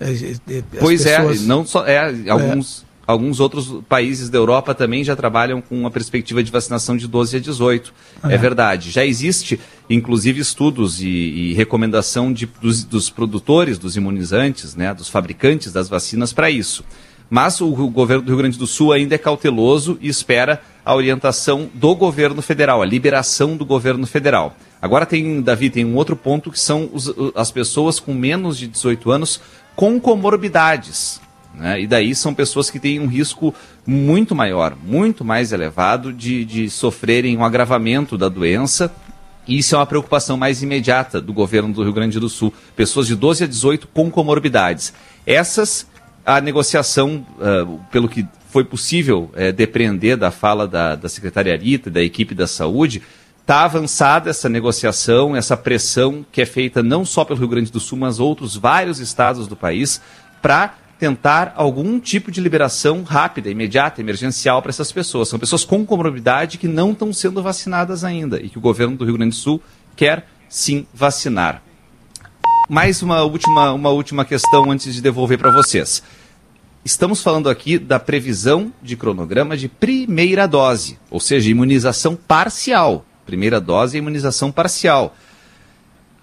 É, 0.00 0.04
é, 0.04 0.10
as 0.10 0.38
Pois 0.78 1.02
pessoas- 1.02 1.42
é, 1.42 1.46
não 1.46 1.66
só 1.66 1.84
é, 1.86 2.14
alguns 2.30 2.84
alguns 3.04 3.40
outros 3.40 3.80
países 3.88 4.30
da 4.30 4.38
Europa 4.38 4.74
também 4.74 5.02
já 5.02 5.14
trabalham 5.16 5.60
com 5.60 5.76
uma 5.78 5.90
perspectiva 5.90 6.40
de 6.42 6.50
vacinação 6.52 6.96
de 6.96 7.08
12 7.08 7.36
a 7.36 7.40
18. 7.40 7.92
É, 8.24 8.34
É. 8.34 8.38
verdade. 8.38 8.90
Já 8.92 9.04
existe, 9.04 9.58
inclusive, 9.90 10.40
estudos 10.40 11.02
e, 11.02 11.08
e 11.08 11.52
recomendação 11.52 12.32
de, 12.32 12.48
dos, 12.60 12.84
dos 12.84 13.10
produtores 13.10 13.76
dos 13.76 13.96
imunizantes, 13.96 14.76
né, 14.76 14.94
dos 14.94 15.08
fabricantes 15.08 15.72
das 15.72 15.88
vacinas 15.88 16.32
para 16.32 16.48
isso. 16.48 16.84
Mas 17.34 17.62
o, 17.62 17.70
governo 17.88 18.22
do 18.22 18.28
Rio 18.28 18.36
Grande 18.36 18.58
do 18.58 18.66
Sul 18.66 18.92
ainda 18.92 19.14
é 19.14 19.18
cauteloso 19.18 19.96
e 20.02 20.06
espera 20.06 20.60
a 20.84 20.94
orientação 20.94 21.70
do 21.72 21.94
governo 21.94 22.42
federal, 22.42 22.82
a 22.82 22.84
liberação 22.84 23.56
do 23.56 23.64
governo 23.64 24.06
federal. 24.06 24.54
Agora 24.82 25.06
tem, 25.06 25.40
Davi, 25.40 25.70
tem 25.70 25.82
um 25.82 25.96
outro 25.96 26.14
ponto 26.14 26.50
que 26.50 26.60
são 26.60 26.90
os- 26.92 27.10
as 27.34 27.50
pessoas 27.50 27.98
com 27.98 28.12
menos 28.12 28.58
de 28.58 28.66
18 28.68 29.10
anos 29.10 29.40
com 29.74 29.98
comorbidades. 29.98 31.22
né? 31.54 31.80
E 31.80 31.86
daí 31.86 32.14
são 32.14 32.34
pessoas 32.34 32.68
que 32.70 32.78
têm 32.78 33.00
um 33.00 33.06
risco 33.06 33.54
muito 33.86 34.34
maior, 34.34 34.76
muito 34.84 35.24
mais 35.24 35.52
elevado 35.52 36.12
de, 36.12 36.44
de 36.44 36.68
sofrerem 36.68 37.34
um 37.38 37.44
agravamento 37.44 38.18
da 38.18 38.28
doença. 38.28 38.92
E 39.48 39.56
isso 39.56 39.74
é 39.74 39.78
uma 39.78 39.86
preocupação 39.86 40.36
mais 40.36 40.62
imediata 40.62 41.18
do 41.18 41.32
governo 41.32 41.72
do 41.72 41.82
Rio 41.82 41.92
Grande 41.94 42.20
do 42.20 42.28
Sul. 42.28 42.52
Pessoas 42.76 43.06
de 43.06 43.16
12 43.16 43.44
a 43.44 43.46
18 43.46 43.88
com 43.88 44.10
comorbidades. 44.10 44.92
Essas, 45.26 45.86
a 46.24 46.40
negociação, 46.40 47.26
ah, 47.40 47.66
pelo 47.90 48.08
que 48.08 48.26
foi 48.48 48.64
possível 48.64 49.30
eh, 49.34 49.50
depreender 49.50 50.16
da 50.16 50.30
fala 50.30 50.68
da, 50.68 50.94
da 50.94 51.08
secretária 51.08 51.56
Rita 51.56 51.90
da 51.90 52.02
equipe 52.02 52.34
da 52.34 52.46
saúde, 52.46 53.02
está 53.40 53.64
avançada 53.64 54.30
essa 54.30 54.48
negociação, 54.48 55.34
essa 55.34 55.56
pressão 55.56 56.24
que 56.30 56.42
é 56.42 56.46
feita 56.46 56.82
não 56.82 57.04
só 57.04 57.24
pelo 57.24 57.38
Rio 57.38 57.48
Grande 57.48 57.72
do 57.72 57.80
Sul, 57.80 57.98
mas 57.98 58.20
outros 58.20 58.54
vários 58.56 59.00
estados 59.00 59.48
do 59.48 59.56
país, 59.56 60.00
para 60.40 60.74
tentar 60.98 61.52
algum 61.56 61.98
tipo 61.98 62.30
de 62.30 62.40
liberação 62.40 63.02
rápida, 63.02 63.50
imediata, 63.50 64.00
emergencial 64.00 64.62
para 64.62 64.70
essas 64.70 64.92
pessoas. 64.92 65.28
São 65.28 65.38
pessoas 65.38 65.64
com 65.64 65.84
comorbidade 65.84 66.58
que 66.58 66.68
não 66.68 66.92
estão 66.92 67.12
sendo 67.12 67.42
vacinadas 67.42 68.04
ainda 68.04 68.40
e 68.40 68.48
que 68.48 68.58
o 68.58 68.60
governo 68.60 68.96
do 68.96 69.04
Rio 69.04 69.14
Grande 69.14 69.34
do 69.34 69.40
Sul 69.40 69.60
quer 69.96 70.28
sim 70.48 70.86
vacinar. 70.94 71.62
Mais 72.68 73.02
uma 73.02 73.22
última, 73.22 73.72
uma 73.72 73.90
última 73.90 74.24
questão 74.24 74.70
antes 74.70 74.94
de 74.94 75.02
devolver 75.02 75.38
para 75.38 75.50
vocês. 75.50 76.02
Estamos 76.84 77.22
falando 77.22 77.48
aqui 77.48 77.78
da 77.78 78.00
previsão 78.00 78.72
de 78.82 78.96
cronograma 78.96 79.56
de 79.56 79.68
primeira 79.68 80.46
dose, 80.48 80.98
ou 81.10 81.20
seja, 81.20 81.50
imunização 81.50 82.16
parcial. 82.16 83.04
Primeira 83.26 83.60
dose 83.60 83.96
é 83.96 83.98
imunização 83.98 84.50
parcial. 84.50 85.14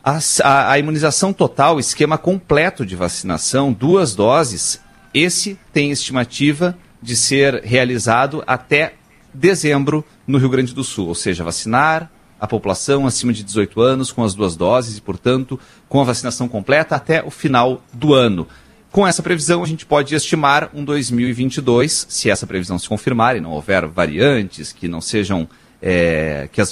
A, 0.04 0.18
a- 0.44 0.72
a 0.72 0.80
imunização 0.80 1.32
total, 1.32 1.80
esquema 1.80 2.18
completo 2.18 2.86
de 2.86 2.96
vacinação, 2.96 3.72
duas 3.72 4.16
doses, 4.16 4.82
esse 5.14 5.58
tem 5.72 5.92
estimativa 5.92 6.78
de 7.02 7.16
ser 7.16 7.64
realizado 7.64 8.44
até 8.46 8.96
dezembro 9.34 10.04
no 10.28 10.38
Rio 10.38 10.50
Grande 10.50 10.74
do 10.74 10.84
Sul, 10.84 11.08
ou 11.08 11.16
seja, 11.16 11.44
vacinar 11.44 12.12
a 12.40 12.48
população 12.48 13.06
acima 13.06 13.32
de 13.34 13.44
18 13.44 13.82
anos 13.82 14.12
com 14.12 14.24
as 14.24 14.34
duas 14.34 14.56
doses 14.56 14.98
e, 14.98 15.02
portanto, 15.02 15.60
com 15.90 16.00
a 16.00 16.04
vacinação 16.04 16.48
completa 16.48 16.96
até 16.96 17.24
o 17.24 17.32
final 17.32 17.82
do 17.92 18.14
ano. 18.14 18.48
Com 18.92 19.06
essa 19.06 19.22
previsão, 19.22 19.64
a 19.64 19.68
gente 19.68 19.86
pode 19.86 20.16
estimar 20.16 20.70
um 20.74 20.84
2022, 20.86 22.08
se 22.10 22.30
essa 22.30 22.48
previsão 22.48 22.80
se 22.80 22.88
confirmar 22.88 23.36
e 23.36 23.42
não 23.42 23.52
houver 23.52 23.86
variantes 23.86 24.72
que 24.72 24.88
não 24.88 25.02
sejam 25.02 25.48
é, 25.82 26.50
que 26.52 26.60
as 26.62 26.70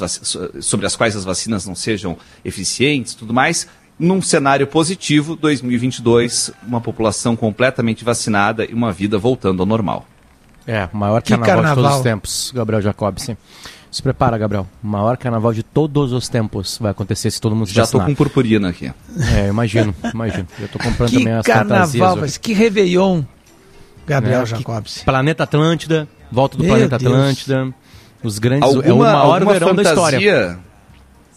sobre 0.61 0.85
as 0.85 0.95
quais 0.95 1.15
as 1.15 1.23
vacinas 1.23 1.65
não 1.65 1.75
sejam 1.75 2.17
eficientes, 2.43 3.13
tudo 3.13 3.33
mais. 3.33 3.67
Num 3.99 4.21
cenário 4.21 4.67
positivo, 4.67 5.35
2022, 5.35 6.51
uma 6.67 6.79
população 6.79 7.35
completamente 7.35 8.05
vacinada 8.05 8.63
e 8.65 8.73
uma 8.73 8.91
vida 8.91 9.17
voltando 9.17 9.61
ao 9.61 9.65
normal. 9.65 10.05
É, 10.67 10.87
o 10.93 10.97
maior 10.97 11.21
Que 11.21 11.29
carnaval, 11.29 11.55
de 11.55 11.61
todos 11.61 11.73
carnaval. 11.73 11.97
os 11.97 12.03
tempos, 12.03 12.51
Gabriel 12.53 12.81
Jacobson. 12.81 13.37
Se 13.97 14.03
prepara, 14.03 14.37
Gabriel. 14.37 14.67
O 14.83 14.87
maior 14.87 15.17
carnaval 15.17 15.51
de 15.51 15.63
todos 15.63 16.11
os 16.13 16.29
tempos 16.29 16.77
vai 16.79 16.91
acontecer 16.91 17.31
se 17.31 17.41
todo 17.41 17.55
mundo 17.55 17.65
se 17.67 17.73
Já 17.73 17.81
estou 17.81 17.99
com 17.99 18.13
purpurina 18.13 18.69
aqui. 18.69 18.91
É, 19.35 19.47
imagino, 19.47 19.95
imagino. 20.13 20.47
Eu 20.59 20.67
tô 20.67 20.77
comprando 20.77 21.09
Que 21.09 21.17
também 21.17 21.33
as 21.33 21.43
fantasias. 21.47 21.91
carnaval, 21.93 22.17
mas 22.17 22.37
que 22.37 22.53
Réveillon, 22.53 23.23
Gabriel 24.05 24.41
É, 24.41 24.43
que 24.43 24.49
Jacobson. 24.51 25.03
Planeta 25.03 25.45
Atlântida, 25.45 26.07
volta 26.31 26.55
do 26.57 26.63
Meu 26.63 26.73
Planeta 26.73 26.99
Deus. 26.99 27.11
Atlântida. 27.11 27.73
Os 28.23 28.37
grandes. 28.37 28.69
é 28.69 28.71
o 28.71 28.77
Alguma, 28.77 29.05
maior 29.13 29.33
alguma 29.33 29.53
verão 29.53 29.73
da 29.73 29.81
história. 29.81 30.19
fantasia, 30.19 30.59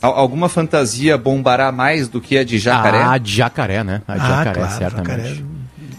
al- 0.03 0.15
alguma 0.19 0.49
fantasia 0.51 1.17
bombará 1.17 1.73
mais 1.73 2.09
do 2.09 2.21
que 2.21 2.37
a 2.37 2.45
de 2.45 2.59
jacaré? 2.59 3.03
Ah, 3.03 3.17
de 3.17 3.33
jacaré, 3.37 3.83
né? 3.83 4.03
A 4.07 4.19
de 4.19 4.27
jacaré, 4.29 4.53
claro, 4.61 4.79
certamente. 4.79 5.09
jacaré. 5.25 5.43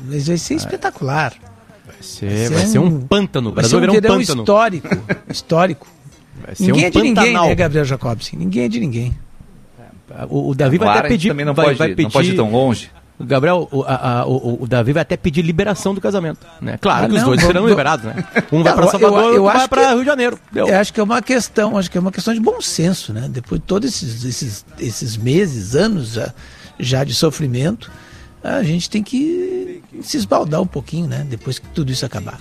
Mas 0.07 0.27
vai 0.27 0.37
ser 0.37 0.53
espetacular. 0.53 1.33
Vai 1.87 1.95
ser, 2.01 2.27
Vai 2.29 2.49
vai 2.49 2.59
ser 2.65 2.67
ser 2.73 2.77
um, 2.79 2.85
um- 2.85 3.01
pântano. 3.01 3.49
O 3.49 3.53
Vai 3.55 3.63
ser 3.63 3.75
um 3.77 3.79
um 3.79 3.91
verão 3.93 4.17
pântano. 4.19 4.41
histórico. 4.43 4.87
histórico. 5.27 5.87
Vai 6.45 6.55
ser 6.55 6.63
Ninguém 6.63 6.83
um 6.83 6.87
é 6.87 6.89
de 6.89 7.01
ninguém, 7.01 7.33
né, 7.33 7.55
Gabriel 7.55 7.85
Jacobson? 7.85 8.37
Ninguém 8.37 8.63
é 8.65 8.67
de 8.69 8.79
ninguém. 8.79 9.17
O, 10.29 10.49
o 10.49 10.55
Davi 10.55 10.77
vai 10.77 10.87
Claro, 10.87 10.99
até 10.99 11.07
pedir. 11.09 11.27
também 11.29 11.45
não 11.45 11.53
vai, 11.53 11.67
pode, 11.67 11.77
vai 11.77 11.87
não 11.89 11.95
pedir, 11.95 12.11
pode 12.11 12.31
ir 12.31 12.35
tão 12.35 12.51
longe. 12.51 12.89
O 13.17 13.23
Gabriel, 13.23 13.67
o, 13.71 13.83
a- 13.83 14.21
a- 14.21 14.25
o, 14.25 14.63
o 14.63 14.67
Davi 14.67 14.91
vai 14.93 15.01
até 15.03 15.15
pedir 15.15 15.41
liberação 15.43 15.93
do 15.93 16.01
casamento. 16.01 16.45
Né? 16.59 16.77
Claro 16.81 17.05
Ah, 17.05 17.07
que 17.07 17.13
os 17.15 17.19
não, 17.21 17.27
dois 17.29 17.39
vou- 17.41 17.47
serão 17.47 17.61
vou- 17.61 17.69
liberados, 17.69 18.05
né? 18.05 18.15
Um 18.51 18.63
vai 18.63 18.73
Não, 18.73 18.79
para 18.81 18.87
Salvador, 18.91 19.19
eu 19.19 19.25
outro 19.27 19.43
vai 19.43 19.55
acho 19.57 19.69
para 19.69 19.89
Rio 19.91 19.99
de 19.99 20.05
Janeiro. 20.05 20.39
Deu. 20.51 20.67
Eu 20.67 20.77
acho 20.79 20.91
que 20.93 20.99
é 20.99 21.03
uma 21.03 21.21
questão, 21.21 21.77
acho 21.77 21.89
que 21.91 21.97
é 21.97 22.01
uma 22.01 22.11
questão 22.11 22.33
de 22.33 22.39
bom 22.39 22.59
senso, 22.59 23.13
né? 23.13 23.27
Depois 23.29 23.61
de 23.61 23.67
todos 23.67 23.87
esses, 23.89 24.25
esses, 24.25 24.65
esses 24.79 25.15
meses, 25.17 25.75
anos 25.75 26.13
já, 26.13 26.33
já 26.79 27.03
de 27.03 27.13
sofrimento, 27.13 27.91
a 28.43 28.63
gente 28.63 28.89
tem 28.89 29.03
que 29.03 29.81
se 30.01 30.17
esbaldar 30.17 30.59
um 30.61 30.67
pouquinho, 30.67 31.07
né? 31.07 31.23
Depois 31.29 31.59
que 31.59 31.67
tudo 31.69 31.91
isso 31.91 32.05
acabar. 32.05 32.39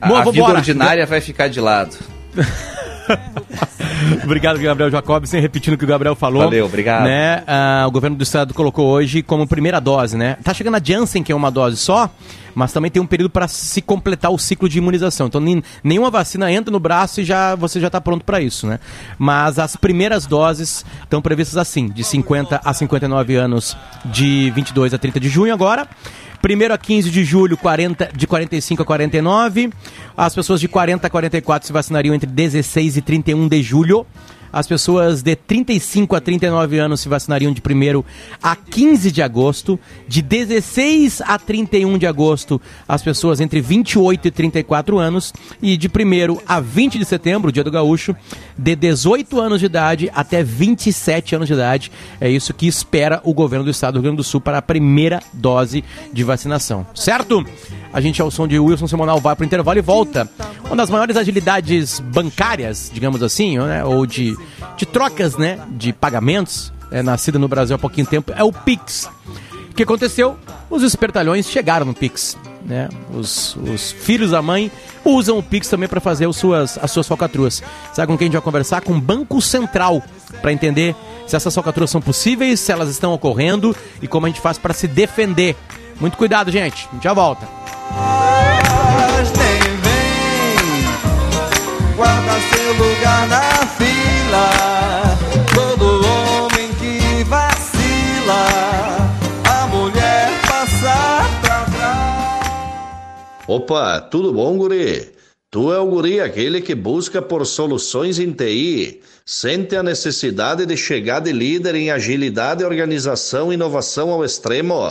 A, 0.00 0.08
Bom, 0.08 0.16
a 0.16 0.24
vida 0.30 0.44
ordinária 0.44 1.04
vai 1.06 1.20
ficar 1.20 1.48
de 1.48 1.60
lado. 1.60 1.94
Obrigado, 4.24 4.58
Gabriel 4.58 4.90
Jacobson, 4.90 5.38
repetindo 5.40 5.74
o 5.74 5.78
que 5.78 5.84
o 5.84 5.88
Gabriel 5.88 6.14
falou. 6.14 6.42
Valeu, 6.44 6.66
obrigado. 6.66 7.04
Né? 7.04 7.42
Ah, 7.46 7.84
o 7.86 7.90
governo 7.90 8.16
do 8.16 8.22
estado 8.22 8.52
colocou 8.54 8.86
hoje 8.86 9.22
como 9.22 9.46
primeira 9.46 9.80
dose, 9.80 10.16
né? 10.16 10.36
Tá 10.42 10.52
chegando 10.54 10.76
a 10.76 10.80
Janssen, 10.82 11.22
que 11.22 11.32
é 11.32 11.34
uma 11.34 11.50
dose 11.50 11.76
só, 11.78 12.10
mas 12.54 12.72
também 12.72 12.90
tem 12.90 13.00
um 13.02 13.06
período 13.06 13.30
para 13.30 13.48
se 13.48 13.80
completar 13.82 14.30
o 14.30 14.38
ciclo 14.38 14.68
de 14.68 14.78
imunização. 14.78 15.26
Então, 15.26 15.40
nem- 15.40 15.62
nenhuma 15.82 16.10
vacina 16.10 16.50
entra 16.52 16.70
no 16.70 16.78
braço 16.78 17.20
e 17.20 17.24
já 17.24 17.54
você 17.54 17.80
já 17.80 17.86
está 17.88 18.00
pronto 18.00 18.24
para 18.24 18.40
isso, 18.40 18.66
né? 18.66 18.78
Mas 19.18 19.58
as 19.58 19.74
primeiras 19.74 20.26
doses 20.26 20.84
estão 21.02 21.20
previstas 21.22 21.56
assim, 21.56 21.88
de 21.88 22.04
50 22.04 22.60
a 22.64 22.72
59 22.74 23.34
anos, 23.36 23.76
de 24.04 24.50
22 24.54 24.92
a 24.94 24.98
30 24.98 25.18
de 25.18 25.28
junho 25.28 25.52
agora. 25.52 25.88
Primeiro 26.40 26.72
a 26.72 26.78
15 26.78 27.10
de 27.10 27.24
julho, 27.24 27.56
40, 27.56 28.10
de 28.14 28.26
45 28.26 28.82
a 28.82 28.84
49. 28.84 29.70
As 30.16 30.34
pessoas 30.34 30.60
de 30.60 30.68
40 30.68 31.06
a 31.06 31.10
44 31.10 31.66
se 31.66 31.72
vacinariam 31.72 32.14
entre 32.14 32.28
16 32.28 32.96
e 32.96 33.02
31 33.02 33.48
de 33.48 33.62
julho. 33.62 34.06
As 34.52 34.66
pessoas 34.66 35.22
de 35.22 35.36
35 35.36 36.16
a 36.16 36.20
39 36.20 36.78
anos 36.78 37.00
se 37.00 37.08
vacinariam 37.08 37.52
de 37.52 37.60
1 37.60 38.04
a 38.42 38.56
15 38.56 39.10
de 39.10 39.22
agosto. 39.22 39.78
De 40.06 40.22
16 40.22 41.22
a 41.22 41.38
31 41.38 41.98
de 41.98 42.06
agosto, 42.06 42.60
as 42.86 43.02
pessoas 43.02 43.40
entre 43.40 43.60
28 43.60 44.28
e 44.28 44.30
34 44.30 44.98
anos. 44.98 45.32
E 45.60 45.76
de 45.76 45.88
1 45.88 45.90
a 46.46 46.60
20 46.60 46.98
de 46.98 47.04
setembro, 47.04 47.52
dia 47.52 47.64
do 47.64 47.70
gaúcho, 47.70 48.14
de 48.56 48.74
18 48.74 49.40
anos 49.40 49.60
de 49.60 49.66
idade 49.66 50.10
até 50.14 50.42
27 50.42 51.36
anos 51.36 51.48
de 51.48 51.54
idade. 51.54 51.92
É 52.20 52.30
isso 52.30 52.54
que 52.54 52.66
espera 52.66 53.20
o 53.24 53.32
governo 53.32 53.64
do 53.64 53.70
estado 53.70 53.94
do 53.94 53.96
Rio 53.98 54.04
Grande 54.04 54.16
do 54.18 54.24
Sul 54.24 54.40
para 54.40 54.58
a 54.58 54.62
primeira 54.62 55.20
dose 55.32 55.84
de 56.12 56.24
vacinação. 56.24 56.86
Certo? 56.94 57.44
A 57.92 58.00
gente, 58.00 58.20
ao 58.20 58.30
som 58.30 58.46
de 58.46 58.58
Wilson 58.58 58.86
Simonal, 58.86 59.20
vai 59.20 59.34
para 59.34 59.42
o 59.42 59.46
intervalo 59.46 59.78
e 59.78 59.82
volta. 59.82 60.28
Uma 60.66 60.76
das 60.76 60.90
maiores 60.90 61.16
agilidades 61.16 62.00
bancárias, 62.00 62.90
digamos 62.92 63.22
assim, 63.22 63.58
né? 63.58 63.82
ou 63.84 64.04
de, 64.04 64.36
de 64.76 64.86
trocas 64.86 65.36
né? 65.36 65.58
de 65.70 65.92
pagamentos, 65.92 66.72
é, 66.90 67.02
nascida 67.02 67.38
no 67.38 67.48
Brasil 67.48 67.76
há 67.76 67.78
pouquinho 67.78 68.06
tempo, 68.06 68.32
é 68.34 68.42
o 68.42 68.52
Pix. 68.52 69.08
O 69.70 69.74
que 69.74 69.82
aconteceu? 69.82 70.36
Os 70.70 70.82
espertalhões 70.82 71.48
chegaram 71.48 71.86
no 71.86 71.94
Pix. 71.94 72.36
Né? 72.64 72.88
Os, 73.14 73.56
os 73.56 73.92
filhos 73.92 74.32
da 74.32 74.42
mãe 74.42 74.70
usam 75.04 75.38
o 75.38 75.42
Pix 75.42 75.68
também 75.68 75.88
para 75.88 76.00
fazer 76.00 76.28
as 76.28 76.36
suas, 76.36 76.78
as 76.78 76.90
suas 76.90 77.06
falcatruas. 77.06 77.62
Sabe 77.92 78.06
com 78.06 78.18
quem 78.18 78.26
a 78.26 78.28
gente 78.28 78.34
vai 78.34 78.42
conversar? 78.42 78.82
Com 78.82 78.94
o 78.94 79.00
Banco 79.00 79.40
Central, 79.40 80.02
para 80.42 80.52
entender 80.52 80.94
se 81.26 81.36
essas 81.36 81.54
falcatruas 81.54 81.90
são 81.90 82.00
possíveis, 82.00 82.60
se 82.60 82.72
elas 82.72 82.88
estão 82.88 83.12
ocorrendo 83.12 83.74
e 84.02 84.08
como 84.08 84.26
a 84.26 84.28
gente 84.28 84.40
faz 84.40 84.58
para 84.58 84.74
se 84.74 84.86
defender. 84.86 85.56
Muito 86.00 86.16
cuidado, 86.16 86.50
gente. 86.50 86.88
A 86.90 86.94
gente 86.94 87.04
já 87.04 87.12
volta. 87.12 87.48
nem 89.36 89.60
vem, 89.76 90.86
guarda 91.96 92.32
seu 92.50 92.72
lugar 92.74 93.28
na 93.28 93.47
Opa, 103.48 103.98
tudo 104.10 104.30
bom, 104.30 104.58
guri? 104.58 105.08
Tu 105.50 105.72
é 105.72 105.78
o 105.78 105.86
guri 105.86 106.20
aquele 106.20 106.60
que 106.60 106.74
busca 106.74 107.22
por 107.22 107.46
soluções 107.46 108.18
em 108.18 108.30
TI, 108.32 109.00
sente 109.24 109.74
a 109.74 109.82
necessidade 109.82 110.66
de 110.66 110.76
chegar 110.76 111.20
de 111.20 111.32
líder 111.32 111.74
em 111.74 111.90
agilidade, 111.90 112.62
organização 112.62 113.50
e 113.50 113.54
inovação 113.54 114.10
ao 114.10 114.22
extremo. 114.22 114.86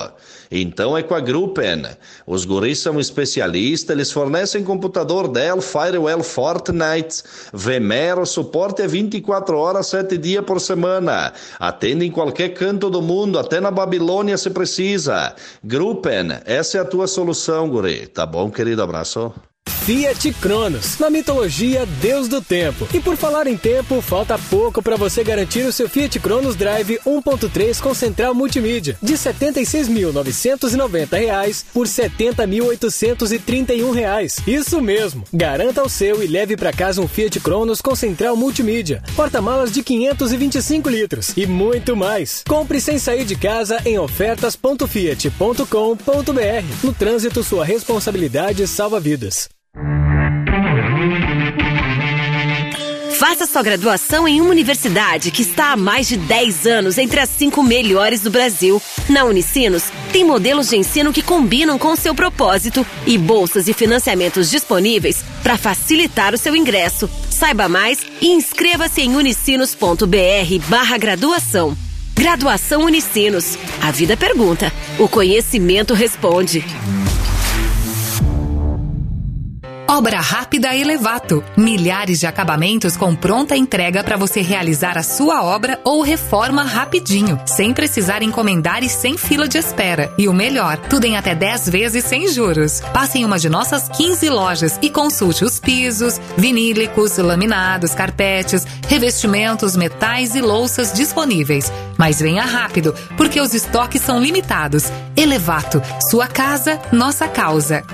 Então 0.50 0.98
é 0.98 1.04
com 1.04 1.14
a 1.14 1.20
Gruppen. 1.20 1.84
Os 2.26 2.44
guris 2.44 2.80
são 2.80 3.00
especialistas, 3.00 3.96
eles 3.96 4.12
fornecem 4.12 4.64
computador 4.64 5.28
Dell, 5.28 5.62
Firewall, 5.62 6.24
Fortnite, 6.24 7.22
Vmero, 7.54 8.26
suporte 8.26 8.82
é 8.82 8.88
24 8.88 9.56
horas, 9.56 9.86
7 9.86 10.18
dias 10.18 10.44
por 10.44 10.60
semana. 10.60 11.34
Atende 11.60 12.04
em 12.04 12.12
qualquer 12.12 12.56
canto 12.56 12.90
do 12.90 13.04
mundo, 13.04 13.38
até 13.38 13.60
na 13.60 13.70
Babilônia 13.70 14.36
se 14.40 14.50
precisa. 14.50 15.36
Gruppen, 15.64 16.30
essa 16.46 16.80
é 16.80 16.82
a 16.82 16.86
tua 16.86 17.06
solução, 17.06 17.70
guri. 17.70 18.08
Tá 18.08 18.26
bom, 18.26 18.50
querido? 18.50 18.82
Abraço. 18.82 19.32
Fiat 19.68 20.32
Cronos, 20.34 21.00
na 21.00 21.10
mitologia 21.10 21.86
Deus 22.02 22.28
do 22.28 22.42
Tempo. 22.42 22.86
E 22.94 23.00
por 23.00 23.16
falar 23.16 23.48
em 23.48 23.56
tempo, 23.56 24.02
falta 24.02 24.38
pouco 24.50 24.82
para 24.82 24.96
você 24.96 25.24
garantir 25.24 25.66
o 25.66 25.72
seu 25.72 25.88
Fiat 25.90 26.20
Cronos 26.20 26.56
Drive 26.56 27.00
1.3 27.06 27.80
com 27.82 27.94
central 27.94 28.34
multimídia 28.34 28.98
de 29.02 29.14
R$ 29.14 29.20
76.990 29.20 31.66
por 31.74 31.88
R$ 31.88 31.94
70.831. 31.94 34.44
Isso 34.48 34.82
mesmo. 34.82 35.24
Garanta 35.34 35.84
o 35.84 35.90
seu 35.90 36.24
e 36.24 36.28
leve 36.28 36.56
para 36.58 36.74
casa 36.74 37.02
um 37.02 37.08
Fiat 37.08 37.40
Cronos 37.40 37.82
com 37.82 37.96
central 37.96 38.36
multimídia, 38.36 39.04
porta-malas 39.16 39.72
de 39.72 39.82
525 39.84 40.90
litros 40.90 41.34
e 41.36 41.46
muito 41.46 41.96
mais. 41.96 42.44
Compre 42.48 42.82
sem 42.82 43.00
sair 43.00 43.26
de 43.26 43.36
casa 43.36 43.82
em 43.86 43.98
ofertas.fiat.com.br. 43.98 46.84
No 46.84 46.94
trânsito, 46.94 47.44
sua 47.44 47.66
responsabilidade 47.66 48.68
salva 48.68 49.00
vidas. 49.00 49.50
Faça 53.18 53.46
sua 53.46 53.64
graduação 53.64 54.28
em 54.28 54.40
uma 54.40 54.52
universidade 54.52 55.32
que 55.32 55.42
está 55.42 55.72
há 55.72 55.76
mais 55.76 56.08
de 56.08 56.18
10 56.18 56.66
anos 56.68 56.98
entre 56.98 57.20
as 57.20 57.30
cinco 57.30 57.64
melhores 57.64 58.22
do 58.22 58.30
Brasil. 58.30 58.82
Na 59.10 59.24
Unicinos, 59.24 59.86
tem 60.12 60.24
modelos 60.24 60.70
de 60.70 60.78
ensino 60.78 61.12
que 61.12 61.22
combinam 61.22 61.80
com 61.80 61.90
o 61.90 61.96
seu 61.96 62.14
propósito 62.14 62.86
e 63.06 63.18
bolsas 63.18 63.68
e 63.68 63.74
financiamentos 63.74 64.50
disponíveis 64.50 65.24
para 65.42 65.58
facilitar 65.58 66.34
o 66.34 66.38
seu 66.38 66.56
ingresso. 66.56 67.10
Saiba 67.30 67.68
mais 67.68 68.00
e 68.22 68.28
inscreva-se 68.28 69.02
em 69.02 69.16
unicinos.br 69.16 70.06
barra 70.68 70.98
graduação. 70.98 71.76
Graduação 72.14 72.84
Unicinos. 72.84 73.58
A 73.82 73.92
vida 73.92 74.18
pergunta, 74.18 74.72
o 74.98 75.08
conhecimento 75.08 75.94
responde. 75.94 76.64
Obra 79.90 80.20
Rápida 80.20 80.76
Elevato. 80.76 81.42
Milhares 81.56 82.20
de 82.20 82.28
acabamentos 82.28 82.98
com 82.98 83.16
pronta 83.16 83.56
entrega 83.56 84.04
para 84.04 84.18
você 84.18 84.42
realizar 84.42 84.98
a 84.98 85.02
sua 85.02 85.42
obra 85.42 85.80
ou 85.82 86.02
reforma 86.02 86.62
rapidinho, 86.62 87.40
sem 87.46 87.74
precisar 87.74 88.22
encomendar 88.22 88.84
e 88.84 88.90
sem 88.90 89.18
fila 89.18 89.48
de 89.48 89.58
espera. 89.58 90.14
E 90.18 90.28
o 90.28 90.34
melhor, 90.34 90.78
tudo 90.90 91.06
em 91.06 91.16
até 91.16 91.34
10 91.34 91.70
vezes 91.70 92.04
sem 92.04 92.28
juros. 92.28 92.82
Passe 92.94 93.20
em 93.20 93.26
uma 93.26 93.40
de 93.40 93.48
nossas 93.48 93.88
15 93.88 94.30
lojas 94.30 94.78
e 94.82 94.90
consulte 94.90 95.46
os 95.46 95.58
pisos, 95.58 96.20
vinílicos, 96.36 97.18
laminados, 97.18 97.96
carpetes, 97.96 98.68
revestimentos, 98.90 99.78
metais 99.78 100.36
e 100.36 100.42
louças 100.42 100.92
disponíveis. 100.92 101.72
Mas 101.98 102.20
venha 102.20 102.44
rápido, 102.44 102.94
porque 103.16 103.40
os 103.40 103.54
estoques 103.54 104.02
são 104.02 104.20
limitados. 104.20 104.92
Elevato, 105.16 105.82
sua 106.12 106.28
casa, 106.28 106.78
nossa 106.92 107.26
causa. 107.30 107.86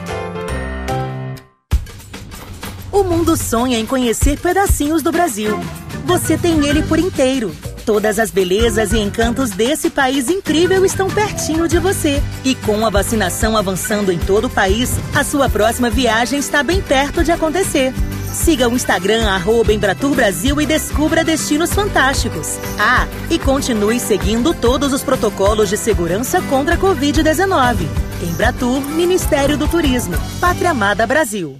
O 2.93 3.03
mundo 3.03 3.35
sonha 3.35 3.79
em 3.79 3.87
conhecer 3.87 4.39
pedacinhos 4.39 5.01
do 5.01 5.11
Brasil. 5.11 5.59
Você 6.05 6.37
tem 6.37 6.63
ele 6.63 6.83
por 6.83 6.99
inteiro. 6.99 7.51
Todas 7.87 8.19
as 8.19 8.29
belezas 8.29 8.93
e 8.93 8.99
encantos 8.99 9.49
desse 9.49 9.89
país 9.89 10.29
incrível 10.29 10.85
estão 10.85 11.09
pertinho 11.09 11.67
de 11.67 11.79
você. 11.79 12.21
E 12.45 12.53
com 12.53 12.85
a 12.85 12.91
vacinação 12.91 13.57
avançando 13.57 14.11
em 14.11 14.19
todo 14.19 14.45
o 14.45 14.49
país, 14.49 14.91
a 15.15 15.23
sua 15.23 15.49
próxima 15.49 15.89
viagem 15.89 16.37
está 16.37 16.61
bem 16.61 16.83
perto 16.83 17.23
de 17.23 17.31
acontecer. 17.31 17.91
Siga 18.31 18.69
o 18.69 18.73
Instagram 18.73 19.27
arroba 19.27 19.73
Embratur 19.73 20.13
Brasil 20.13 20.61
e 20.61 20.65
descubra 20.67 21.23
destinos 21.23 21.73
fantásticos. 21.73 22.59
Ah, 22.77 23.07
e 23.27 23.39
continue 23.39 23.99
seguindo 23.99 24.53
todos 24.53 24.93
os 24.93 25.01
protocolos 25.01 25.67
de 25.67 25.77
segurança 25.77 26.43
contra 26.43 26.75
a 26.75 26.77
Covid-19. 26.77 27.87
Embratur, 28.21 28.81
Ministério 28.81 29.57
do 29.57 29.67
Turismo. 29.67 30.13
Pátria 30.39 30.69
Amada 30.69 31.07
Brasil. 31.07 31.59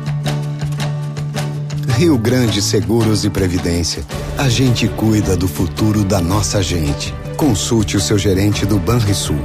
Rio 2.01 2.17
Grande 2.17 2.63
Seguros 2.63 3.25
e 3.25 3.29
Previdência. 3.29 4.03
A 4.35 4.49
gente 4.49 4.87
cuida 4.87 5.37
do 5.37 5.47
futuro 5.47 6.03
da 6.03 6.19
nossa 6.19 6.59
gente. 6.59 7.13
Consulte 7.37 7.95
o 7.95 7.99
seu 7.99 8.17
gerente 8.17 8.65
do 8.65 8.79
Banrisul. 8.79 9.37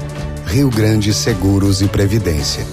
Rio 0.47 0.71
Grande 0.71 1.13
Seguros 1.13 1.83
e 1.83 1.87
Previdência. 1.87 2.67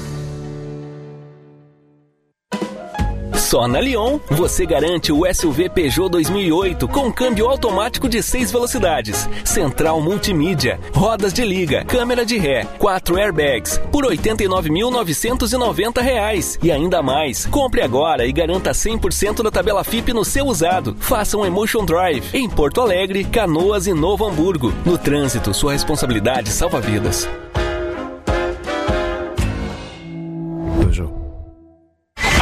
Só 3.53 3.67
na 3.67 3.79
Lyon 3.79 4.19
você 4.31 4.65
garante 4.65 5.11
o 5.11 5.31
SUV 5.31 5.69
Peugeot 5.69 6.09
2008 6.09 6.87
com 6.87 7.13
câmbio 7.13 7.47
automático 7.47 8.09
de 8.09 8.23
6 8.23 8.51
velocidades, 8.51 9.29
central 9.45 10.01
multimídia, 10.01 10.79
rodas 10.91 11.31
de 11.31 11.45
liga, 11.45 11.85
câmera 11.85 12.25
de 12.25 12.35
ré, 12.35 12.65
4 12.79 13.15
airbags 13.15 13.79
por 13.91 14.05
89.990 14.05 16.01
reais 16.01 16.57
e 16.63 16.71
ainda 16.71 17.03
mais. 17.03 17.45
Compre 17.45 17.83
agora 17.83 18.25
e 18.25 18.31
garanta 18.31 18.71
100% 18.71 19.43
da 19.43 19.51
tabela 19.51 19.83
FIP 19.83 20.13
no 20.13 20.25
seu 20.25 20.47
usado. 20.47 20.95
Faça 20.99 21.37
um 21.37 21.45
Emotion 21.45 21.85
Drive 21.85 22.25
em 22.33 22.49
Porto 22.49 22.81
Alegre, 22.81 23.23
Canoas 23.23 23.85
e 23.85 23.93
Novo 23.93 24.25
Hamburgo. 24.25 24.73
No 24.83 24.97
trânsito, 24.97 25.53
sua 25.53 25.73
responsabilidade 25.73 26.49
salva 26.49 26.81
vidas. 26.81 27.29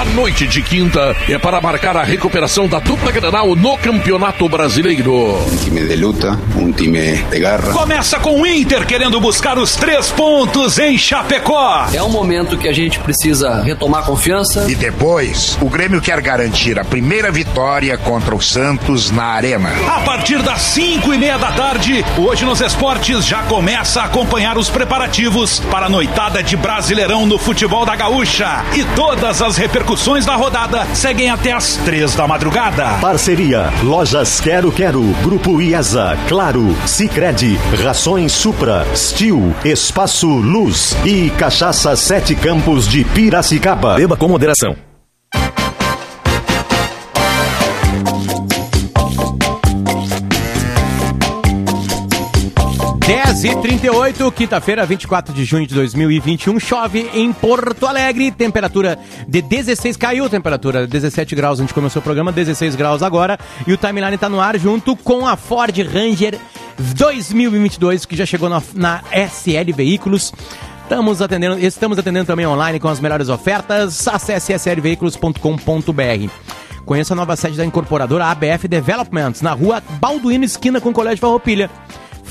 A 0.02 0.06
noite 0.16 0.48
de 0.48 0.64
quinta 0.64 1.16
é 1.30 1.38
para 1.38 1.62
marcar 1.62 1.96
a 1.96 2.02
recuperação 2.02 2.68
da 2.68 2.80
dupla 2.80 3.12
Granal 3.12 3.56
no 3.56 3.78
Campeonato 3.78 4.50
Brasileiro. 4.50 5.14
Um 5.14 5.58
time 5.58 5.82
de 5.82 5.96
luta, 5.96 6.40
um 6.56 6.72
time 6.72 7.18
de 7.18 7.40
garra. 7.40 7.72
Começa 7.72 8.20
com 8.20 8.42
o 8.42 8.48
Inter 8.48 8.88
querendo 8.88 9.22
buscar 9.22 9.60
os 9.60 9.76
três 9.76 10.10
pontos 10.10 10.80
em 10.80 10.98
Chapecó. 10.98 11.86
É 11.94 12.02
um 12.02 12.10
momento 12.10 12.58
que 12.58 12.68
a 12.68 12.74
gente 12.74 12.98
precisa 12.98 13.62
retomar 13.62 14.04
confiança. 14.04 14.66
E 14.68 14.74
depois, 14.74 15.56
o 15.62 15.70
Grêmio 15.70 16.02
quer 16.02 16.20
garantir 16.20 16.80
a 16.80 16.84
primeira 16.84 17.30
vitória 17.30 17.96
contra 17.96 18.34
o 18.34 18.42
Santos 18.42 19.12
na 19.12 19.26
Arena. 19.26 19.70
A 19.88 20.00
partir 20.00 20.42
das 20.42 20.64
cinco 20.64 21.14
e 21.14 21.18
meia 21.20 21.38
da 21.38 21.52
tarde, 21.52 22.04
hoje 22.18 22.44
nos 22.44 22.60
esportes 22.60 23.24
já 23.24 23.44
começa 23.44 24.02
a 24.02 24.06
acompanhar 24.06 24.58
os 24.58 24.68
preparativos 24.68 25.60
para 25.70 25.86
a 25.86 25.90
noitada 25.90 26.42
de 26.42 26.58
Brasileirão 26.58 27.28
no 27.28 27.38
futebol 27.38 27.86
da 27.86 27.96
Gaúcha. 27.96 28.66
E 28.74 28.84
todas 28.96 29.44
as 29.44 29.58
repercussões 29.58 29.91
da 30.26 30.36
rodada 30.36 30.86
seguem 30.96 31.30
até 31.30 31.52
as 31.52 31.76
três 31.76 32.16
da 32.16 32.26
madrugada. 32.26 32.98
Parceria 33.02 33.70
Lojas 33.84 34.40
Quero 34.40 34.72
Quero, 34.72 35.04
Grupo 35.22 35.62
IESA, 35.62 36.18
Claro, 36.30 36.76
Sicredi, 36.86 37.60
Rações 37.84 38.32
Supra, 38.32 38.88
Stil, 38.96 39.54
Espaço 39.66 40.28
Luz 40.28 40.96
e 41.04 41.30
Cachaça 41.32 41.94
Sete 41.98 42.36
Campos 42.36 42.88
de 42.88 43.04
Piracicaba. 43.04 43.96
Beba 43.96 44.16
com 44.16 44.30
moderação. 44.30 44.91
6 53.12 53.44
e 53.44 53.56
38 53.58 54.32
quinta-feira, 54.32 54.86
24 54.86 55.34
de 55.34 55.44
junho 55.44 55.68
de 55.68 55.76
2021. 55.76 56.58
Chove 56.62 57.10
em 57.14 57.34
Porto 57.34 57.86
Alegre. 57.86 58.32
Temperatura 58.32 58.98
de 59.28 59.42
16. 59.42 59.98
Caiu 59.98 60.24
a 60.24 60.30
temperatura, 60.30 60.88
17 60.88 61.36
graus. 61.36 61.60
A 61.60 61.64
gente 61.64 61.74
começou 61.74 62.00
o 62.00 62.04
programa, 62.04 62.32
16 62.32 62.74
graus 62.74 63.04
agora. 63.04 63.38
E 63.68 63.74
o 63.74 63.78
timeline 63.78 64.18
tá 64.18 64.30
no 64.30 64.40
ar 64.40 64.58
junto 64.58 64.96
com 64.96 65.28
a 65.28 65.36
Ford 65.36 65.78
Ranger 65.78 66.40
2022, 66.96 68.06
que 68.06 68.16
já 68.16 68.26
chegou 68.26 68.48
na, 68.48 68.64
na 68.74 69.04
SL 69.12 69.74
Veículos. 69.76 70.32
Estamos 70.84 71.22
atendendo, 71.22 71.60
estamos 71.60 72.00
atendendo 72.00 72.28
também 72.28 72.48
online 72.48 72.80
com 72.80 72.88
as 72.88 73.02
melhores 73.02 73.28
ofertas. 73.28 74.08
Acesse 74.08 74.54
slveículos.com.br. 74.54 76.32
Conheça 76.86 77.14
a 77.14 77.18
nova 77.18 77.36
sede 77.36 77.58
da 77.58 77.66
incorporadora 77.66 78.28
ABF 78.28 78.70
Developments, 78.70 79.42
na 79.42 79.52
rua 79.52 79.84
Balduino, 80.00 80.46
esquina 80.46 80.80
com 80.80 80.92
o 80.92 80.94
Colégio 80.94 81.20
Farroupilha. 81.20 81.70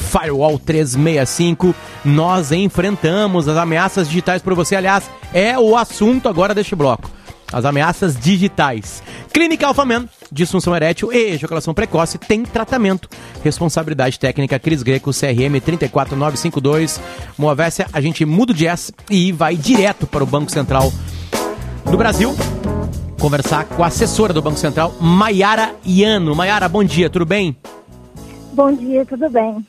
Firewall 0.00 0.58
365, 0.58 1.74
nós 2.04 2.50
enfrentamos 2.50 3.48
as 3.48 3.56
ameaças 3.56 4.08
digitais 4.08 4.42
por 4.42 4.54
você. 4.54 4.76
Aliás, 4.76 5.10
é 5.32 5.58
o 5.58 5.76
assunto 5.76 6.28
agora 6.28 6.54
deste 6.54 6.74
bloco. 6.74 7.10
As 7.52 7.64
ameaças 7.64 8.18
digitais. 8.18 9.02
Clínica 9.32 9.66
Alphaman, 9.66 10.08
disfunção 10.30 10.74
erétil 10.74 11.12
e 11.12 11.32
ejaculação 11.32 11.74
precoce 11.74 12.16
tem 12.16 12.44
tratamento. 12.44 13.08
Responsabilidade 13.42 14.18
técnica 14.18 14.58
Cris 14.58 14.82
Greco, 14.82 15.10
CRM 15.10 15.60
34952. 15.64 17.00
Moavécia, 17.36 17.86
a 17.92 18.00
gente 18.00 18.24
muda 18.24 18.52
o 18.52 18.54
jazz 18.54 18.92
e 19.10 19.32
vai 19.32 19.56
direto 19.56 20.06
para 20.06 20.22
o 20.22 20.26
Banco 20.26 20.50
Central 20.50 20.92
do 21.84 21.96
Brasil 21.96 22.34
conversar 23.20 23.66
com 23.66 23.84
a 23.84 23.88
assessora 23.88 24.32
do 24.32 24.40
Banco 24.40 24.58
Central, 24.58 24.94
Maiara 24.98 25.74
Iano. 25.84 26.34
Maiara, 26.34 26.66
bom 26.68 26.82
dia, 26.82 27.10
tudo 27.10 27.26
bem? 27.26 27.54
Bom 28.52 28.72
dia, 28.72 29.04
tudo 29.04 29.28
bem. 29.28 29.64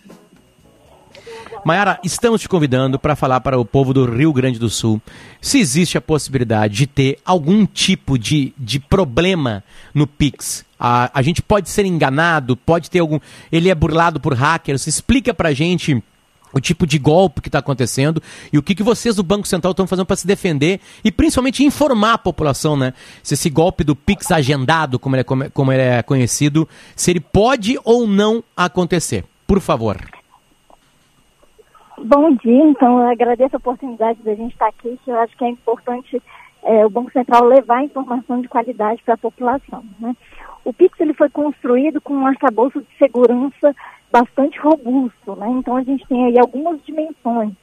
Maiara, 1.64 2.00
estamos 2.04 2.42
te 2.42 2.50
convidando 2.50 2.98
para 2.98 3.16
falar 3.16 3.40
para 3.40 3.60
o 3.60 3.64
povo 3.64 3.94
do 3.94 4.06
Rio 4.06 4.34
Grande 4.34 4.58
do 4.58 4.70
Sul 4.70 5.00
se 5.40 5.60
existe 5.60 5.96
a 5.96 6.02
possibilidade 6.02 6.74
de 6.76 6.88
ter 6.88 7.20
algum 7.24 7.68
tipo 7.68 8.18
de, 8.18 8.52
de 8.58 8.80
problema 8.80 9.64
no 9.94 10.08
Pix. 10.08 10.66
A, 10.80 11.12
a 11.14 11.22
gente 11.22 11.40
pode 11.40 11.70
ser 11.70 11.86
enganado, 11.86 12.58
pode 12.58 12.90
ter 12.90 13.00
algum. 13.00 13.20
Ele 13.52 13.70
é 13.70 13.76
burlado 13.76 14.20
por 14.20 14.34
hackers. 14.34 14.88
Explica 14.88 15.36
para 15.36 15.54
gente 15.54 16.04
o 16.52 16.60
tipo 16.60 16.88
de 16.88 16.98
golpe 16.98 17.42
que 17.42 17.48
está 17.48 17.60
acontecendo 17.60 18.22
e 18.52 18.58
o 18.58 18.64
que, 18.64 18.74
que 18.74 18.84
vocês 18.84 19.16
do 19.16 19.24
Banco 19.24 19.48
Central 19.48 19.72
estão 19.72 19.86
fazendo 19.86 20.06
para 20.06 20.16
se 20.16 20.26
defender 20.26 20.80
e 21.04 21.12
principalmente 21.12 21.64
informar 21.64 22.14
a 22.14 22.18
população, 22.18 22.76
né? 22.76 22.94
Se 23.22 23.36
esse 23.36 23.52
golpe 23.52 23.84
do 23.84 23.96
Pix 23.96 24.32
agendado, 24.32 24.98
como 24.98 25.16
ele, 25.16 25.22
é, 25.22 25.50
como 25.50 25.72
ele 25.72 25.84
é 25.84 26.02
conhecido, 26.02 26.68
se 26.96 27.12
ele 27.12 27.20
pode 27.20 27.80
ou 27.84 28.08
não 28.08 28.44
acontecer. 28.58 29.24
Por 29.46 29.60
favor. 29.60 30.21
Bom 32.04 32.32
dia, 32.32 32.64
então 32.64 33.00
eu 33.00 33.10
agradeço 33.12 33.56
a 33.56 33.60
oportunidade 33.60 34.24
da 34.24 34.34
gente 34.34 34.54
estar 34.54 34.68
aqui, 34.70 35.00
que 35.04 35.12
eu 35.12 35.20
acho 35.20 35.38
que 35.38 35.46
é 35.46 35.50
importante 35.50 36.20
é, 36.64 36.84
o 36.84 36.90
Banco 36.90 37.12
Central 37.12 37.46
levar 37.46 37.84
informação 37.84 38.42
de 38.42 38.48
qualidade 38.48 39.04
para 39.04 39.14
a 39.14 39.18
população. 39.18 39.84
Né? 40.00 40.16
O 40.66 40.74
Pix 40.74 41.00
ele 41.00 41.14
foi 41.14 41.30
construído 41.30 42.02
com 42.02 42.16
um 42.16 42.26
arcabouço 42.26 42.82
de 42.82 42.98
segurança 42.98 43.76
bastante 44.12 44.60
robusto, 44.60 45.36
né? 45.36 45.48
Então 45.52 45.78
a 45.78 45.84
gente 45.84 46.06
tem 46.08 46.26
aí 46.26 46.40
algumas 46.40 46.84
dimensões 46.84 47.54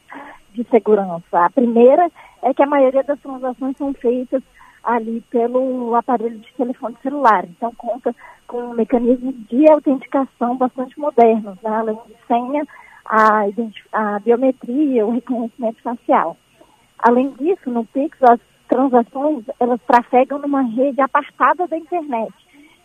de 0.55 0.64
segurança. 0.70 1.24
A 1.33 1.51
primeira 1.51 2.09
é 2.42 2.55
que 2.55 2.62
a 2.62 2.66
maioria 2.66 3.03
das 3.03 3.18
transações 3.18 3.77
são 3.77 3.92
feitas 3.92 4.42
ali 4.85 5.20
pelo 5.31 5.94
aparelho 5.96 6.38
de 6.38 6.53
telefone 6.55 6.96
celular. 7.03 7.44
Então 7.44 7.72
conta 7.77 8.14
com 8.46 8.62
um 8.62 8.74
mecanismo 8.74 9.33
de 9.33 9.68
autenticação 9.68 10.57
bastante 10.57 10.98
modernos, 10.98 11.61
né? 11.61 11.70
além 11.70 11.98
de 12.07 12.14
senha, 12.27 12.64
a, 13.09 13.44
a 13.92 14.18
biometria, 14.18 15.07
o 15.07 15.12
reconhecimento 15.12 15.83
facial. 15.83 16.37
Além 16.99 17.31
disso, 17.31 17.71
no 17.71 17.85
Pix, 17.87 18.16
as 18.23 18.40
transações 18.68 19.44
elas 19.59 19.81
trafegam 19.87 20.38
numa 20.38 20.62
rede 20.62 21.01
apartada 21.01 21.66
da 21.66 21.77
internet. 21.77 22.35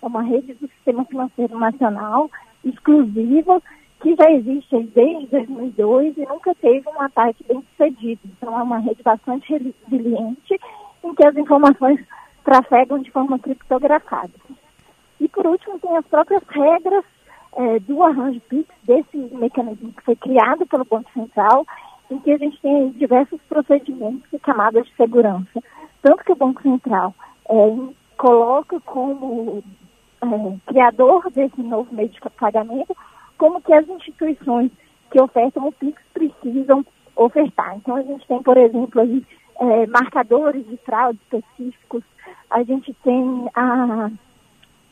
É 0.02 0.06
uma 0.06 0.24
rede 0.24 0.54
do 0.54 0.68
Sistema 0.68 1.04
Financeiro 1.06 1.60
Nacional 1.60 2.30
exclusiva 2.64 3.62
que 4.02 4.16
já 4.16 4.32
existe 4.32 4.78
desde 4.94 5.28
2002 5.28 6.18
e 6.18 6.26
nunca 6.26 6.54
teve 6.56 6.88
um 6.90 7.02
ataque 7.02 7.44
bem 7.48 7.64
sucedido. 7.72 8.22
Então, 8.26 8.58
é 8.60 8.64
uma 8.64 8.80
rede 8.80 9.02
bastante 9.02 9.54
resiliente 9.54 10.60
em 11.04 11.16
que 11.16 11.26
as 11.26 11.36
informações 11.38 12.00
trafegam 12.44 13.00
de 13.00 13.10
forma 13.12 13.40
criptografada. 13.40 14.34
E, 15.22 15.28
por 15.30 15.48
último, 15.48 15.80
tem 15.80 15.96
as 15.96 16.06
próprias 16.06 16.44
regras 16.50 17.06
é, 17.56 17.80
do 17.80 18.04
arranjo 18.04 18.42
PIX, 18.42 18.68
desse 18.84 19.18
mecanismo 19.36 19.92
que 19.94 20.04
foi 20.04 20.16
criado 20.16 20.66
pelo 20.66 20.86
Banco 20.86 21.10
Central, 21.13 21.66
em 22.10 22.20
que 22.20 22.32
a 22.32 22.38
gente 22.38 22.60
tem 22.62 22.89
diversos 22.92 23.39
procedimentos 23.48 24.32
e 24.32 24.39
camadas 24.39 24.86
de 24.86 24.96
segurança. 24.96 25.63
Tanto 26.02 26.24
que 26.24 26.32
o 26.32 26.36
Banco 26.36 26.62
Central 26.62 27.13
é, 27.50 27.78
coloca 28.18 28.80
como 28.82 29.63
é, 30.22 30.58
criador 30.68 31.30
desse 31.32 31.62
novo 31.62 31.94
meio 31.94 32.10
de 32.10 32.20
pagamento, 32.38 32.96
como 33.38 33.62
que 33.62 33.74
as 33.74 33.88
instituições 33.88 34.72
que 35.12 35.22
ofertam 35.22 35.68
o 35.68 35.72
PIX 35.72 36.02
precisam 36.13 36.86
ofertar. 37.16 37.76
Então, 37.78 37.96
a 37.96 38.02
gente 38.02 38.26
tem, 38.28 38.42
por 38.42 38.58
exemplo, 38.58 39.02
aí, 39.02 39.24
é, 39.60 39.88
marcadores 39.88 40.66
de 40.68 40.78
fraude 40.78 41.20
específicos, 41.24 42.04
a 42.50 42.63
gente 42.63 42.94
tem 43.04 43.48
a 43.54 44.10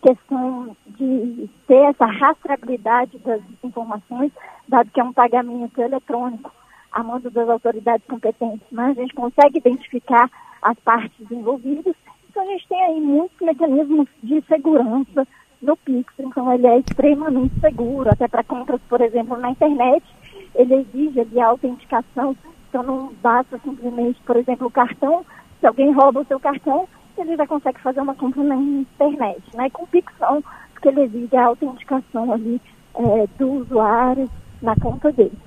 questão 0.01 0.75
de 0.87 1.49
ter 1.67 1.89
essa 1.89 2.05
rastreabilidade 2.05 3.17
das 3.19 3.41
informações, 3.63 4.31
dado 4.67 4.89
que 4.91 4.99
é 4.99 5.03
um 5.03 5.13
pagamento 5.13 5.79
eletrônico 5.79 6.51
a 6.91 7.03
mando 7.03 7.29
das 7.29 7.47
autoridades 7.47 8.05
competentes, 8.07 8.65
mas 8.71 8.97
a 8.97 9.01
gente 9.01 9.13
consegue 9.13 9.59
identificar 9.59 10.29
as 10.61 10.77
partes 10.79 11.31
envolvidas. 11.31 11.95
Então 12.29 12.43
a 12.43 12.45
gente 12.47 12.67
tem 12.67 12.83
aí 12.83 12.99
muitos 12.99 13.39
mecanismos 13.39 14.07
de 14.21 14.41
segurança 14.41 15.27
no 15.61 15.77
Pix, 15.77 16.11
então 16.19 16.51
ele 16.51 16.67
é 16.67 16.79
extremamente 16.79 17.59
seguro, 17.59 18.09
até 18.09 18.27
para 18.27 18.43
compras, 18.43 18.81
por 18.89 18.99
exemplo, 18.99 19.37
na 19.37 19.51
internet, 19.51 20.03
ele 20.55 20.73
exige 20.75 21.19
ali 21.19 21.39
a 21.39 21.47
autenticação, 21.47 22.35
então 22.67 22.83
não 22.83 23.13
basta 23.21 23.59
simplesmente, 23.59 24.19
por 24.21 24.35
exemplo, 24.37 24.67
o 24.67 24.71
cartão, 24.71 25.23
se 25.59 25.67
alguém 25.67 25.91
rouba 25.91 26.21
o 26.21 26.25
seu 26.25 26.39
cartão, 26.39 26.87
ele 27.17 27.35
já 27.35 27.47
consegue 27.47 27.79
fazer 27.79 28.01
uma 28.01 28.15
compra 28.15 28.43
na 28.43 28.55
internet, 28.55 29.41
né? 29.53 29.69
Com 29.69 29.83
o 29.83 29.87
Pix 29.87 30.13
não, 30.19 30.43
porque 30.73 30.89
ele 30.89 31.01
exige 31.01 31.35
a 31.35 31.45
autenticação 31.45 32.31
ali 32.31 32.61
é, 32.95 33.27
do 33.37 33.51
usuário 33.51 34.29
na 34.61 34.75
conta 34.75 35.11
dele. 35.11 35.37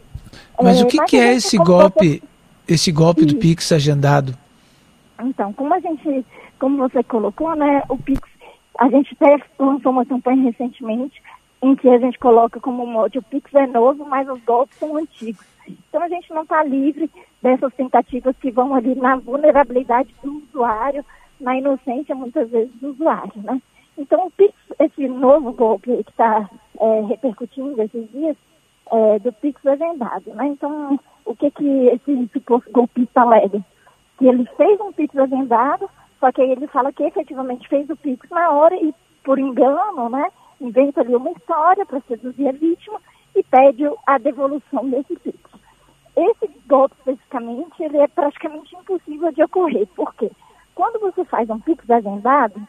Mas 0.60 0.80
é, 0.80 0.84
o 0.84 0.86
que, 0.86 0.98
que 1.04 1.16
é 1.16 1.34
esse 1.34 1.56
golpe, 1.56 2.22
esse 2.66 2.90
golpe 2.92 3.24
do 3.24 3.36
Pix 3.36 3.70
agendado? 3.72 4.36
Então, 5.20 5.52
como 5.52 5.72
a 5.74 5.80
gente 5.80 6.24
como 6.58 6.78
você 6.78 7.02
colocou, 7.02 7.54
né, 7.54 7.82
o 7.90 7.98
Pix, 7.98 8.22
a 8.78 8.88
gente 8.88 9.14
até 9.20 9.36
lançou 9.58 9.92
uma 9.92 10.06
campanha 10.06 10.44
recentemente 10.44 11.22
em 11.62 11.74
que 11.76 11.88
a 11.88 11.98
gente 11.98 12.18
coloca 12.18 12.58
como 12.60 12.86
mote 12.86 13.18
o 13.18 13.22
Pix 13.22 13.52
é 13.54 13.66
novo, 13.66 14.06
mas 14.06 14.28
os 14.28 14.42
golpes 14.44 14.78
são 14.78 14.96
antigos. 14.96 15.44
Então 15.66 16.02
a 16.02 16.08
gente 16.08 16.32
não 16.32 16.42
está 16.42 16.62
livre 16.62 17.10
dessas 17.42 17.72
tentativas 17.74 18.34
que 18.38 18.50
vão 18.50 18.74
ali 18.74 18.94
na 18.94 19.16
vulnerabilidade 19.16 20.14
do 20.22 20.42
usuário, 20.48 21.04
na 21.40 21.56
inocência 21.56 22.14
muitas 22.14 22.50
vezes 22.50 22.72
do 22.80 22.90
usuário, 22.90 23.42
né? 23.42 23.60
Então 23.96 24.26
o 24.26 24.30
Pix, 24.30 24.54
esse 24.78 25.06
novo 25.08 25.52
golpe 25.52 26.02
que 26.04 26.10
está 26.10 26.48
é, 26.80 27.00
repercutindo 27.02 27.80
esses 27.80 28.10
dias, 28.10 28.36
é, 28.90 29.18
do 29.18 29.32
Pix 29.32 29.64
agendado, 29.66 30.34
né? 30.34 30.46
Então 30.48 30.98
o 31.24 31.34
que 31.34 31.50
que 31.50 31.86
esse 31.88 32.30
golpista 32.70 33.22
alega? 33.22 33.64
Que 34.18 34.26
ele 34.26 34.46
fez 34.56 34.80
um 34.80 34.92
Pix 34.92 35.16
agendado, 35.16 35.88
só 36.20 36.30
que 36.30 36.42
aí 36.42 36.50
ele 36.50 36.66
fala 36.66 36.92
que 36.92 37.02
efetivamente 37.02 37.68
fez 37.68 37.88
o 37.88 37.96
Pix 37.96 38.28
na 38.30 38.50
hora 38.50 38.76
e, 38.76 38.94
por 39.24 39.38
engano, 39.38 40.08
né, 40.08 40.28
inventa 40.60 41.00
ali 41.00 41.14
uma 41.14 41.30
história 41.30 41.84
para 41.84 42.00
seduzir 42.02 42.48
a 42.48 42.52
vítima 42.52 43.00
e 43.34 43.42
pede 43.42 43.84
a 44.06 44.18
devolução 44.18 44.88
desse 44.88 45.16
Pix. 45.16 45.38
Esse 46.16 46.48
golpe, 46.68 46.94
especificamente, 46.98 47.82
ele 47.82 47.98
é 47.98 48.06
praticamente 48.06 48.76
impossível 48.76 49.32
de 49.32 49.42
ocorrer. 49.42 49.86
Por 49.96 50.14
quê? 50.14 50.30
Quando 50.74 51.00
você 51.00 51.24
faz 51.24 51.48
um 51.50 51.60
Pix 51.60 51.88
agendado, 51.88 52.60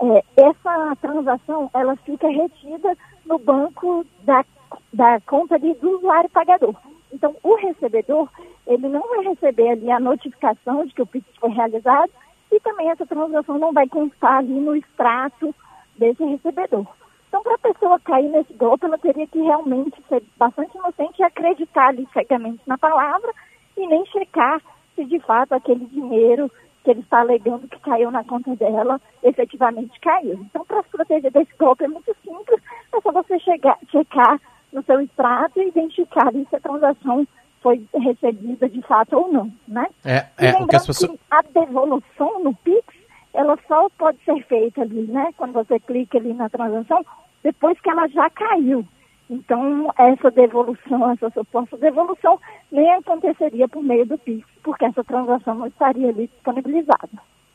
é, 0.00 0.24
essa 0.36 0.96
transação 1.00 1.70
ela 1.74 1.96
fica 1.96 2.28
retida 2.28 2.96
no 3.26 3.38
banco 3.38 4.04
da, 4.20 4.44
da 4.92 5.20
conta 5.20 5.58
de, 5.58 5.74
do 5.74 5.98
usuário 5.98 6.30
pagador. 6.30 6.74
Então, 7.12 7.36
o 7.42 7.54
recebedor, 7.56 8.28
ele 8.66 8.88
não 8.88 9.02
vai 9.02 9.24
receber 9.24 9.70
ali 9.70 9.90
a 9.90 10.00
notificação 10.00 10.86
de 10.86 10.94
que 10.94 11.02
o 11.02 11.06
Pix 11.06 11.26
foi 11.38 11.50
realizado 11.50 12.10
e 12.50 12.58
também 12.60 12.90
essa 12.90 13.06
transação 13.06 13.58
não 13.58 13.72
vai 13.72 13.86
constar 13.86 14.38
ali 14.38 14.54
no 14.54 14.74
extrato 14.74 15.54
desse 15.96 16.24
recebedor. 16.24 16.86
Então, 17.28 17.42
para 17.42 17.54
a 17.54 17.72
pessoa 17.72 18.00
cair 18.00 18.28
nesse 18.28 18.52
golpe, 18.54 18.84
ela 18.84 18.98
teria 18.98 19.26
que 19.26 19.40
realmente 19.40 20.02
ser 20.08 20.22
bastante 20.36 20.76
inocente 20.76 21.20
e 21.20 21.24
acreditar 21.24 21.88
ali 21.88 22.06
cegamente 22.12 22.60
na 22.66 22.76
palavra 22.76 23.32
e 23.76 23.86
nem 23.86 24.04
checar 24.06 24.60
se 24.94 25.04
de 25.04 25.18
fato 25.20 25.54
aquele 25.54 25.86
dinheiro 25.86 26.50
que 26.82 26.90
ele 26.90 27.00
está 27.00 27.20
alegando 27.20 27.68
que 27.68 27.78
caiu 27.80 28.10
na 28.10 28.24
conta 28.24 28.54
dela 28.56 29.00
efetivamente 29.22 29.98
caiu. 30.00 30.34
Então, 30.34 30.64
para 30.64 30.82
se 30.82 30.90
proteger 30.90 31.30
desse 31.30 31.52
golpe 31.58 31.84
é 31.84 31.88
muito 31.88 32.14
simples, 32.24 32.60
é 32.92 33.00
só 33.00 33.12
você 33.12 33.38
chegar, 33.40 33.78
checar 33.90 34.40
no 34.72 34.82
seu 34.82 35.00
extrato 35.00 35.60
e 35.60 35.68
identificar 35.68 36.32
se 36.32 36.56
a 36.56 36.60
transação 36.60 37.26
foi 37.62 37.84
recebida 37.94 38.68
de 38.68 38.82
fato 38.82 39.16
ou 39.16 39.32
não, 39.32 39.52
né? 39.68 39.86
É, 40.04 40.16
E 40.40 40.46
é 40.46 40.52
que 40.52 40.58
lembrando 40.58 40.74
as 40.74 40.86
pessoas. 40.86 41.10
que 41.12 41.18
a 41.30 41.42
devolução 41.42 42.42
no 42.42 42.54
Pix, 42.56 42.84
ela 43.32 43.56
só 43.68 43.88
pode 43.96 44.18
ser 44.24 44.42
feita 44.46 44.82
ali, 44.82 45.02
né? 45.02 45.32
Quando 45.36 45.52
você 45.52 45.78
clica 45.78 46.18
ali 46.18 46.34
na 46.34 46.48
transação, 46.48 47.04
depois 47.42 47.80
que 47.80 47.88
ela 47.88 48.08
já 48.08 48.28
caiu. 48.30 48.84
Então, 49.32 49.90
essa 49.98 50.30
devolução, 50.30 51.10
essa 51.10 51.30
suposta 51.30 51.78
devolução, 51.78 52.38
nem 52.70 52.92
aconteceria 52.92 53.66
por 53.66 53.82
meio 53.82 54.04
do 54.04 54.18
PIX, 54.18 54.46
porque 54.62 54.84
essa 54.84 55.02
transação 55.02 55.54
não 55.54 55.66
estaria 55.68 56.10
ali 56.10 56.26
disponibilizada. 56.26 57.08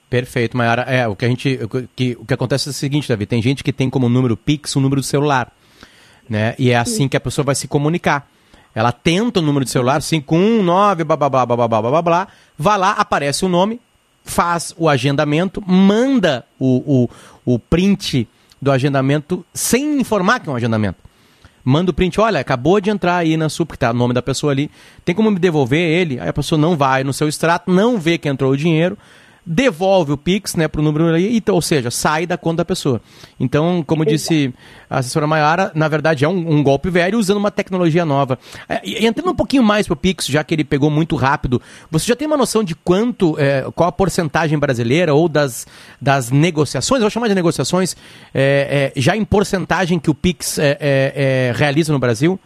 Perfeito, 0.09 0.57
Mayara. 0.57 0.81
É, 0.83 1.07
o 1.07 1.15
que 1.15 1.25
a 1.25 1.27
gente. 1.27 1.59
O 1.61 1.87
que, 1.95 2.17
o 2.19 2.25
que 2.25 2.33
acontece 2.33 2.67
é 2.67 2.71
o 2.71 2.73
seguinte, 2.73 3.07
Davi, 3.07 3.27
tem 3.27 3.43
gente 3.43 3.63
que 3.63 3.71
tem 3.71 3.91
como 3.91 4.09
número 4.09 4.35
Pix 4.35 4.75
o 4.75 4.79
um 4.79 4.81
número 4.81 5.01
do 5.01 5.05
celular. 5.05 5.51
Né? 6.27 6.55
E 6.57 6.71
é 6.71 6.77
assim 6.77 7.07
que 7.07 7.15
a 7.15 7.19
pessoa 7.19 7.45
vai 7.45 7.53
se 7.53 7.67
comunicar. 7.67 8.27
Ela 8.73 8.91
tenta 8.91 9.39
o 9.39 9.43
número 9.43 9.63
de 9.63 9.69
celular, 9.69 10.01
519, 10.01 11.03
blá 11.03 11.15
blá 11.15 11.29
blá 11.29 11.45
blá 11.45 11.67
blá 11.67 11.81
blá 11.81 12.01
blá, 12.01 12.27
vai 12.57 12.77
lá, 12.77 12.91
aparece 12.91 13.45
o 13.45 13.49
nome, 13.49 13.79
faz 14.23 14.73
o 14.77 14.89
agendamento, 14.89 15.63
manda 15.65 16.43
o, 16.59 17.09
o, 17.45 17.53
o 17.53 17.59
print 17.59 18.27
do 18.59 18.71
agendamento 18.71 19.45
sem 19.53 19.99
informar 19.99 20.39
que 20.39 20.49
é 20.49 20.51
um 20.51 20.55
agendamento. 20.55 21.07
Manda 21.69 21.91
o 21.91 21.93
print, 21.93 22.17
olha, 22.17 22.39
acabou 22.39 22.79
de 22.79 22.89
entrar 22.89 23.17
aí 23.17 23.35
na 23.35 23.49
sua, 23.49 23.65
porque 23.65 23.79
tá 23.79 23.91
o 23.91 23.93
nome 23.93 24.13
da 24.13 24.21
pessoa 24.21 24.53
ali, 24.53 24.71
tem 25.03 25.13
como 25.13 25.29
me 25.29 25.37
devolver 25.37 25.81
ele? 25.81 26.17
Aí 26.17 26.29
a 26.29 26.31
pessoa 26.31 26.57
não 26.57 26.77
vai 26.77 27.03
no 27.03 27.11
seu 27.11 27.27
extrato, 27.27 27.69
não 27.69 27.97
vê 27.97 28.17
que 28.17 28.29
entrou 28.29 28.53
o 28.53 28.55
dinheiro, 28.55 28.97
devolve 29.47 30.11
o 30.11 30.17
Pix, 30.17 30.55
né, 30.55 30.67
pro 30.67 30.81
número 30.81 31.07
ali, 31.07 31.41
ou 31.49 31.61
seja, 31.61 31.89
sai 31.89 32.27
da 32.27 32.37
conta 32.37 32.57
da 32.57 32.65
pessoa. 32.65 33.01
Então, 33.39 33.81
como 33.87 34.05
disse 34.05 34.53
a 34.89 34.99
assessora 34.99 35.25
Maiara, 35.25 35.71
na 35.73 35.87
verdade 35.87 36.25
é 36.25 36.27
um, 36.27 36.57
um 36.57 36.61
golpe 36.61 36.89
velho 36.89 37.17
usando 37.17 37.37
uma 37.37 37.49
tecnologia 37.49 38.05
nova. 38.05 38.37
É, 38.67 38.81
e 38.83 39.05
entrando 39.05 39.31
um 39.31 39.35
pouquinho 39.35 39.63
mais 39.63 39.87
pro 39.87 39.95
Pix, 39.95 40.25
já 40.27 40.43
que 40.43 40.53
ele 40.53 40.65
pegou 40.65 40.89
muito 40.89 41.15
rápido, 41.15 41.61
você 41.89 42.05
já 42.05 42.15
tem 42.15 42.27
uma 42.27 42.35
noção 42.35 42.61
de 42.61 42.75
quanto, 42.75 43.39
é, 43.39 43.65
qual 43.73 43.87
a 43.87 43.91
porcentagem 43.91 44.59
brasileira 44.59 45.13
ou 45.13 45.29
das, 45.29 45.65
das 46.01 46.29
negociações, 46.29 46.99
vou 46.99 47.09
chamar 47.09 47.29
de 47.29 47.35
negociações, 47.35 47.95
é, 48.33 48.91
é, 48.95 48.99
já 48.99 49.15
em 49.15 49.23
porcentagem 49.23 49.97
que 49.97 50.09
o 50.09 50.13
Pix 50.13 50.59
é, 50.59 50.77
é, 50.81 51.53
realiza 51.55 51.93
no 51.93 51.99
Brasil? 51.99 52.37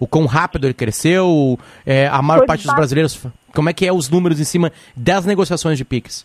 O 0.00 0.06
quão 0.06 0.26
rápido 0.26 0.64
ele 0.66 0.74
cresceu? 0.74 1.58
É, 1.84 2.06
a 2.08 2.22
maior 2.22 2.40
Foi 2.40 2.46
parte 2.46 2.64
dos 2.64 2.74
brasileiros, 2.74 3.18
como 3.52 3.68
é 3.68 3.72
que 3.72 3.84
é 3.86 3.92
os 3.92 4.08
números 4.08 4.38
em 4.40 4.44
cima 4.44 4.72
das 4.96 5.24
negociações 5.24 5.76
de 5.76 5.84
Pix? 5.84 6.24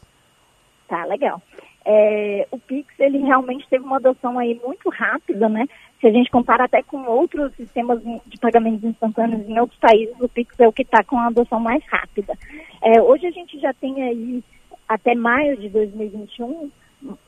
Tá, 0.93 1.05
legal. 1.05 1.41
É, 1.83 2.47
o 2.51 2.59
Pix, 2.59 2.87
ele 2.99 3.17
realmente 3.17 3.67
teve 3.67 3.83
uma 3.83 3.95
adoção 3.95 4.37
aí 4.37 4.61
muito 4.63 4.89
rápida, 4.89 5.49
né? 5.49 5.67
Se 5.99 6.05
a 6.05 6.11
gente 6.11 6.29
compara 6.29 6.65
até 6.65 6.83
com 6.83 7.03
outros 7.07 7.51
sistemas 7.55 7.99
de 8.03 8.39
pagamentos 8.39 8.83
instantâneos 8.83 9.49
em 9.49 9.59
outros 9.59 9.79
países, 9.79 10.13
o 10.21 10.29
Pix 10.29 10.53
é 10.59 10.67
o 10.67 10.71
que 10.71 10.83
está 10.83 11.03
com 11.03 11.17
a 11.17 11.25
adoção 11.25 11.59
mais 11.59 11.83
rápida. 11.87 12.37
É, 12.79 13.01
hoje 13.01 13.25
a 13.25 13.31
gente 13.31 13.59
já 13.59 13.73
tem 13.73 14.03
aí, 14.03 14.43
até 14.87 15.15
maio 15.15 15.57
de 15.57 15.67
2021, 15.69 16.69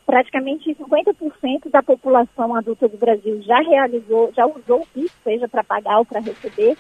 praticamente 0.05 0.76
50% 0.76 1.72
da 1.72 1.82
população 1.82 2.53
adulta 2.55 2.88
do 2.88 2.97
Brasil 2.97 3.41
já 3.41 3.59
realizou, 3.61 4.32
já 4.32 4.45
usou 4.45 4.82
o 4.82 4.88
Pix, 4.93 5.11
seja 5.24 5.47
para 5.47 5.63
pagar 5.63 5.97
ou 5.97 6.05
para 6.05 6.20
receber, 6.20 6.78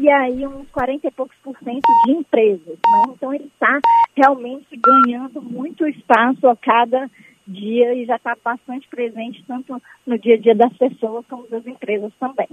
e 0.00 0.10
aí 0.10 0.46
uns 0.46 0.66
40 0.70 1.06
e 1.06 1.10
poucos 1.10 1.36
por 1.44 1.54
cento 1.62 1.86
de 2.06 2.12
empresas. 2.12 2.66
Né? 2.66 3.02
Então 3.10 3.34
ele 3.34 3.44
está 3.44 3.78
realmente 4.16 4.66
ganhando 4.76 5.42
muito 5.42 5.86
espaço 5.86 6.48
a 6.48 6.56
cada 6.56 7.10
dia 7.46 7.94
e 7.94 8.06
já 8.06 8.16
está 8.16 8.34
bastante 8.42 8.88
presente 8.88 9.44
tanto 9.46 9.80
no 10.06 10.18
dia 10.18 10.36
a 10.36 10.38
dia 10.38 10.54
das 10.54 10.72
pessoas 10.72 11.24
como 11.28 11.46
das 11.48 11.66
empresas 11.66 12.10
também. 12.18 12.48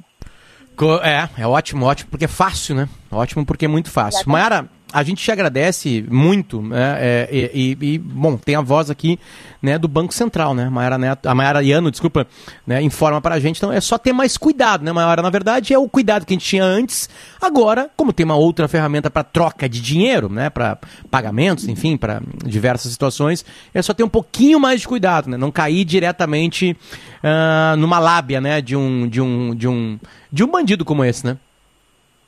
É, 1.02 1.42
é 1.42 1.48
ótimo, 1.48 1.86
ótimo, 1.86 2.12
porque 2.12 2.26
é 2.26 2.28
fácil, 2.28 2.76
né? 2.76 2.90
Ótimo 3.10 3.46
porque 3.46 3.66
é 3.66 3.68
muito 3.68 3.90
fácil. 3.90 4.30
Mayara, 4.30 4.70
a 4.92 5.04
gente 5.04 5.22
te 5.22 5.32
agradece 5.32 6.06
muito, 6.10 6.62
né? 6.62 6.98
É, 7.00 7.30
e, 7.32 7.78
e- 7.80 7.98
bom, 7.98 8.38
tem 8.38 8.56
a 8.56 8.62
voz 8.62 8.90
aqui 8.90 9.20
né, 9.62 9.78
do 9.78 9.88
Banco 9.88 10.14
Central, 10.14 10.54
né? 10.54 10.70
Mayara 10.70 10.98
Neto, 10.98 11.28
a 11.28 11.36
Mayara 11.36 11.64
Iano, 11.64 11.92
desculpa, 11.92 12.26
né, 12.66 12.82
informa 12.82 13.20
pra 13.20 13.40
gente. 13.40 13.58
Então 13.58 13.72
é 13.72 13.82
só 13.82 13.98
ter 13.98 14.14
mais 14.14 14.38
cuidado, 14.38 14.84
né, 14.86 14.92
Mayara? 14.92 15.22
Na 15.22 15.30
verdade, 15.30 15.74
é 15.74 15.78
o 15.78 15.90
cuidado 15.90 16.26
que 16.26 16.34
a 16.34 16.36
gente 16.36 16.46
tinha 16.46 16.64
antes. 16.64 17.10
Agora, 17.42 17.90
como 17.98 18.14
tem 18.14 18.26
uma 18.26 18.36
outra 18.36 18.68
ferramenta 18.68 19.10
para 19.10 19.24
troca 19.24 19.68
de 19.68 19.82
dinheiro, 19.82 20.30
né? 20.30 20.50
Para 20.50 20.78
pagamentos, 21.12 21.68
enfim, 21.68 21.98
para 21.98 22.22
diversas 22.46 22.92
situações, 22.92 23.44
é 23.74 23.82
só 23.82 23.94
ter 23.94 24.04
um 24.04 24.10
pouquinho 24.10 24.60
mais 24.60 24.82
de 24.82 24.88
cuidado, 24.88 25.30
né? 25.30 25.38
Não 25.38 25.52
cair 25.52 25.84
diretamente 25.84 26.78
ah, 27.24 27.76
numa 27.78 28.00
lábia, 28.00 28.40
né? 28.40 28.62
De 28.62 28.76
um, 28.76 29.08
de 29.08 29.20
um, 29.22 29.54
de 29.56 29.68
um, 29.68 30.00
de 30.32 30.44
um 30.44 30.48
bandido 30.48 30.86
como 30.86 31.04
esse, 31.04 31.26
né? 31.26 31.38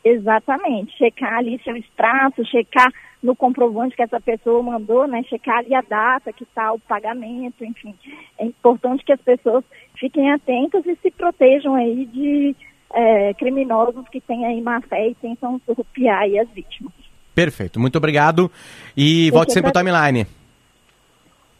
Exatamente. 0.09 0.97
Checar 0.97 1.35
ali 1.35 1.61
seu 1.63 1.75
extrato, 1.75 2.43
checar 2.45 2.91
no 3.21 3.35
comprovante 3.35 3.95
que 3.95 4.01
essa 4.01 4.19
pessoa 4.19 4.63
mandou, 4.63 5.07
né? 5.07 5.21
Checar 5.23 5.59
ali 5.59 5.75
a 5.75 5.81
data 5.81 6.33
que 6.33 6.43
está 6.43 6.73
o 6.73 6.79
pagamento, 6.79 7.63
enfim. 7.63 7.93
É 8.39 8.45
importante 8.45 9.03
que 9.03 9.13
as 9.13 9.21
pessoas 9.21 9.63
fiquem 9.99 10.31
atentas 10.31 10.85
e 10.85 10.95
se 10.95 11.11
protejam 11.11 11.75
aí 11.75 12.05
de 12.05 12.55
eh, 12.93 13.33
criminosos 13.35 14.07
que 14.09 14.21
têm 14.21 14.45
aí 14.45 14.61
má 14.61 14.81
fé 14.81 15.09
e 15.09 15.15
tentam 15.15 15.61
surrupiar 15.65 16.21
aí 16.21 16.39
as 16.39 16.49
vítimas. 16.49 16.93
Perfeito, 17.35 17.79
muito 17.79 17.97
obrigado. 17.97 18.51
E 18.97 19.29
volte 19.31 19.53
sempre 19.53 19.67
ao 19.69 19.73
timeline. 19.73 20.25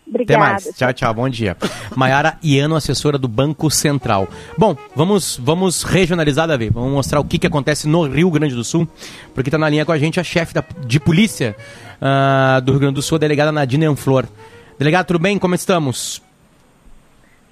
Obrigada. 0.09 0.43
Até 0.43 0.51
mais. 0.51 0.63
Tchau, 0.75 0.91
tchau. 0.93 1.13
Bom 1.13 1.29
dia. 1.29 1.55
Maiara 1.95 2.37
Iano, 2.43 2.75
assessora 2.75 3.17
do 3.17 3.27
Banco 3.27 3.69
Central. 3.69 4.27
Bom, 4.57 4.75
vamos, 4.95 5.37
vamos 5.41 5.83
regionalizar, 5.83 6.47
Davi. 6.47 6.69
Vamos 6.69 6.91
mostrar 6.91 7.19
o 7.19 7.23
que, 7.23 7.37
que 7.37 7.45
acontece 7.47 7.87
no 7.87 8.07
Rio 8.07 8.31
Grande 8.31 8.55
do 8.55 8.63
Sul, 8.63 8.87
porque 9.35 9.49
está 9.49 9.57
na 9.57 9.69
linha 9.69 9.85
com 9.85 9.91
a 9.91 9.97
gente 9.99 10.19
a 10.19 10.23
chefe 10.23 10.53
da- 10.53 10.63
de 10.85 10.99
polícia 10.99 11.55
ah, 12.01 12.59
do 12.63 12.71
Rio 12.71 12.79
Grande 12.81 12.95
do 12.95 13.01
Sul, 13.01 13.17
a 13.17 13.19
delegada 13.19 13.51
Nadine 13.51 13.85
Anflor. 13.85 14.25
Delegado, 14.79 15.05
tudo 15.07 15.19
bem? 15.19 15.37
Como 15.37 15.53
estamos? 15.55 16.21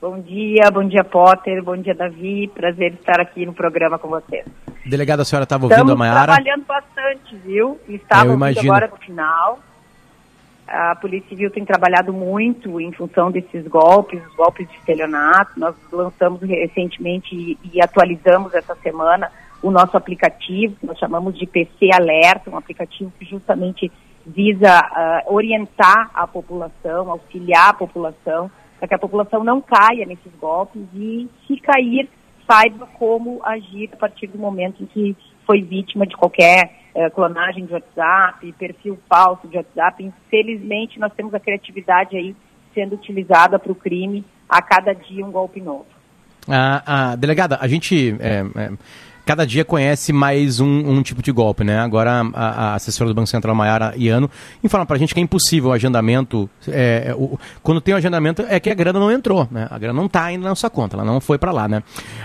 Bom 0.02 0.20
dia, 0.22 0.70
bom 0.72 0.88
dia 0.88 1.04
Potter, 1.04 1.64
bom 1.64 1.76
dia 1.76 1.96
Davi, 1.96 2.48
prazer 2.54 2.94
estar 2.94 3.20
aqui 3.20 3.46
no 3.48 3.54
programa 3.54 3.98
com 3.98 4.08
vocês. 4.08 4.46
Delegada, 4.86 5.24
a 5.24 5.26
senhora 5.26 5.44
estava 5.44 5.64
ouvindo 5.66 5.76
Estamos 5.76 5.94
a 5.94 5.98
Maiara? 5.98 6.34
trabalhando 6.34 6.66
bastante, 6.68 7.36
viu? 7.44 7.80
Estava 7.90 8.26
Eu 8.26 8.32
ouvindo 8.32 8.38
imagino. 8.52 8.72
agora 8.74 8.88
no 8.94 8.98
final. 8.98 9.60
A 10.68 10.96
Polícia 10.96 11.30
Civil 11.30 11.50
tem 11.50 11.64
trabalhado 11.64 12.12
muito 12.12 12.80
em 12.82 12.92
função 12.92 13.32
desses 13.32 13.66
golpes, 13.68 14.22
os 14.28 14.36
golpes 14.36 14.68
de 14.68 14.76
estelionato. 14.76 15.58
Nós 15.58 15.76
lançamos 15.92 16.42
recentemente 16.42 17.34
e, 17.34 17.58
e 17.74 17.82
atualizamos 17.82 18.54
essa 18.54 18.76
semana 18.76 19.32
o 19.62 19.72
nosso 19.72 19.96
aplicativo, 19.98 20.76
que 20.76 20.86
nós 20.86 21.00
chamamos 21.00 21.38
de 21.38 21.46
PC 21.48 21.90
Alerta, 21.94 22.50
um 22.50 22.58
aplicativo 22.58 23.12
que 23.18 23.26
justamente 23.26 23.92
visa 24.26 24.70
ah, 24.70 25.24
orientar 25.26 26.12
a 26.14 26.28
população, 26.28 27.10
auxiliar 27.10 27.70
a 27.70 27.74
população, 27.74 28.52
para 28.78 28.88
que 28.88 28.94
a 28.94 29.00
população 29.00 29.44
não 29.44 29.62
caia 29.62 30.06
nesses 30.06 30.32
golpes 30.40 30.82
e, 30.94 31.28
se 31.48 31.58
cair, 31.58 32.10
saiba 32.46 32.88
como 33.00 33.42
agir 33.44 33.90
a 33.94 33.98
partir 33.98 34.28
do 34.28 34.38
momento 34.38 34.84
em 34.84 34.86
que 34.86 35.16
foi 35.46 35.62
vítima 35.62 36.06
de 36.06 36.16
qualquer 36.16 36.72
eh, 36.98 37.12
clonagem 37.12 37.68
de 37.68 37.74
WhatsApp, 37.74 38.52
perfil 38.54 38.98
falso 39.08 39.48
de 39.48 39.56
WhatsApp. 39.56 40.04
Infelizmente, 40.04 41.00
nós 41.00 41.14
temos 41.14 41.32
a 41.32 41.40
criatividade 41.40 42.18
aí 42.18 42.36
sendo 42.74 42.96
utilizada 42.96 43.60
para 43.60 43.72
o 43.72 43.76
crime 43.76 44.26
a 44.50 44.64
cada 44.64 44.94
dia 44.94 45.24
um 45.24 45.32
golpe 45.32 45.62
novo. 45.62 45.86
Ah, 46.50 46.82
ah, 46.88 47.16
delegada, 47.16 47.60
a 47.62 47.68
gente 47.68 48.18
é, 48.20 48.40
é, 48.40 48.72
cada 49.28 49.46
dia 49.46 49.66
conhece 49.66 50.14
mais 50.14 50.60
um, 50.62 50.66
um 50.90 51.04
tipo 51.04 51.22
de 51.22 51.32
golpe, 51.32 51.64
né? 51.64 51.78
Agora 51.80 52.22
a, 52.34 52.48
a 52.72 52.76
assessora 52.76 53.10
do 53.10 53.14
Banco 53.14 53.28
Central, 53.28 53.54
Maiara 53.54 53.94
Iano, 53.98 54.32
informa 54.64 54.86
pra 54.86 54.98
gente 54.98 55.14
que 55.14 55.20
é 55.20 55.24
impossível 55.24 55.70
o 55.70 55.74
agendamento. 55.74 56.50
é, 56.70 57.08
é, 57.10 57.14
o- 57.14 57.38
quando 57.62 57.82
tem 57.82 57.94
o 57.94 57.98
agendamento 57.98 58.44
é 58.48 58.60
que 58.60 58.70
a 58.70 58.74
grana 58.74 59.00
não 59.00 59.12
entrou, 59.12 59.46
né? 59.52 59.68
A 59.70 59.78
grana 59.78 60.00
não 60.02 60.08
tá 60.08 60.24
ainda 60.24 60.48
na 60.48 60.56
sua 60.56 60.70
conta, 60.70 60.96
ela 60.96 61.04
não 61.06 61.20
foi 61.20 61.38
pra 61.38 61.52
lá, 61.52 61.68
né? 61.68 61.84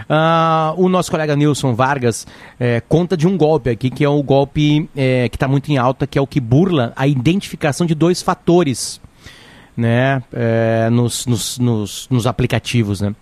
Ah, 0.09 0.73
o 0.77 0.89
nosso 0.89 1.11
colega 1.11 1.35
Nilson 1.35 1.75
Vargas 1.75 2.27
é, 2.59 2.81
conta 2.89 3.17
de 3.17 3.27
um 3.27 3.37
golpe 3.37 3.69
aqui, 3.69 3.91
que 3.91 4.05
é 4.05 4.09
o 4.09 4.23
golpe 4.23 4.89
é, 4.97 5.29
que 5.29 5.37
está 5.37 5.49
muito 5.49 5.71
em 5.73 5.77
alta, 5.79 6.07
que 6.07 6.17
é 6.17 6.23
o 6.23 6.27
que 6.27 6.39
burla 6.41 6.93
a 6.95 7.07
identificação 7.07 7.85
de 7.85 7.95
dois 7.97 8.23
fatores, 8.23 9.01
né? 9.77 10.23
É, 10.33 10.89
nos, 10.91 11.27
nos, 11.27 11.59
nos, 11.59 12.07
nos 12.11 12.27
aplicativos, 12.27 13.01
né? 13.01 13.15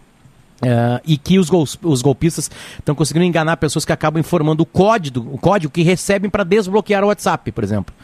É, 0.63 1.01
e 1.07 1.17
que 1.17 1.39
os, 1.39 1.49
gol- 1.49 1.67
os 1.83 2.03
golpistas 2.03 2.51
estão 2.79 2.95
conseguindo 2.95 3.25
enganar 3.25 3.57
pessoas 3.57 3.85
que 3.85 3.93
acabam 3.93 4.21
informando 4.21 4.63
o 4.63 4.67
código, 4.67 5.27
o 5.33 5.39
código 5.39 5.73
que 5.73 5.83
recebem 5.83 6.29
para 6.31 6.45
desbloquear 6.45 7.03
o 7.03 7.07
WhatsApp, 7.07 7.51
por 7.53 7.65
exemplo. 7.65 7.95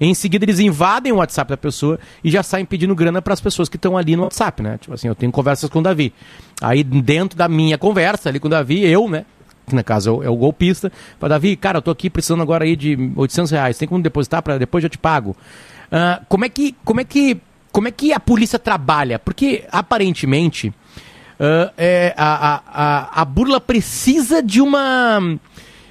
Em 0.00 0.14
seguida, 0.14 0.44
eles 0.44 0.58
invadem 0.60 1.12
o 1.12 1.16
WhatsApp 1.16 1.50
da 1.50 1.56
pessoa 1.56 1.98
e 2.22 2.30
já 2.30 2.42
saem 2.42 2.64
pedindo 2.64 2.94
grana 2.94 3.20
para 3.22 3.32
as 3.34 3.40
pessoas 3.40 3.68
que 3.68 3.76
estão 3.76 3.96
ali 3.96 4.14
no 4.16 4.24
WhatsApp, 4.24 4.62
né? 4.62 4.78
Tipo 4.78 4.94
assim, 4.94 5.08
eu 5.08 5.14
tenho 5.14 5.30
conversas 5.32 5.68
com 5.70 5.78
o 5.78 5.82
Davi. 5.82 6.12
Aí, 6.60 6.82
dentro 6.84 7.36
da 7.38 7.48
minha 7.48 7.78
conversa 7.78 8.28
ali 8.28 8.38
com 8.40 8.46
o 8.46 8.50
Davi, 8.50 8.84
eu, 8.84 9.08
né? 9.08 9.24
Que 9.66 9.74
no 9.74 9.82
caso 9.82 10.22
é 10.22 10.28
o, 10.28 10.36
golpista, 10.36 10.92
fala, 11.18 11.30
Davi, 11.30 11.56
cara, 11.56 11.78
eu 11.78 11.82
tô 11.82 11.90
aqui 11.90 12.10
precisando 12.10 12.42
agora 12.42 12.64
aí 12.64 12.76
de 12.76 13.10
800 13.16 13.50
reais, 13.52 13.78
tem 13.78 13.88
como 13.88 14.02
depositar 14.02 14.42
para 14.42 14.58
depois 14.58 14.84
eu 14.84 14.90
te 14.90 14.98
pago. 14.98 15.36
Ah, 15.90 16.20
como 16.28 16.44
é 16.44 16.48
que, 16.48 16.74
como 16.84 17.00
é 17.00 17.04
que, 17.04 17.40
como 17.72 17.88
é 17.88 17.90
que 17.90 18.12
a 18.12 18.20
polícia 18.20 18.58
trabalha? 18.58 19.18
Porque 19.18 19.64
aparentemente 19.72 20.72
ah, 21.40 21.72
é, 21.76 22.14
a, 22.16 22.54
a, 22.54 22.62
a, 22.66 23.22
a 23.22 23.24
burla 23.24 23.60
precisa 23.60 24.42
de 24.42 24.60
uma 24.60 25.18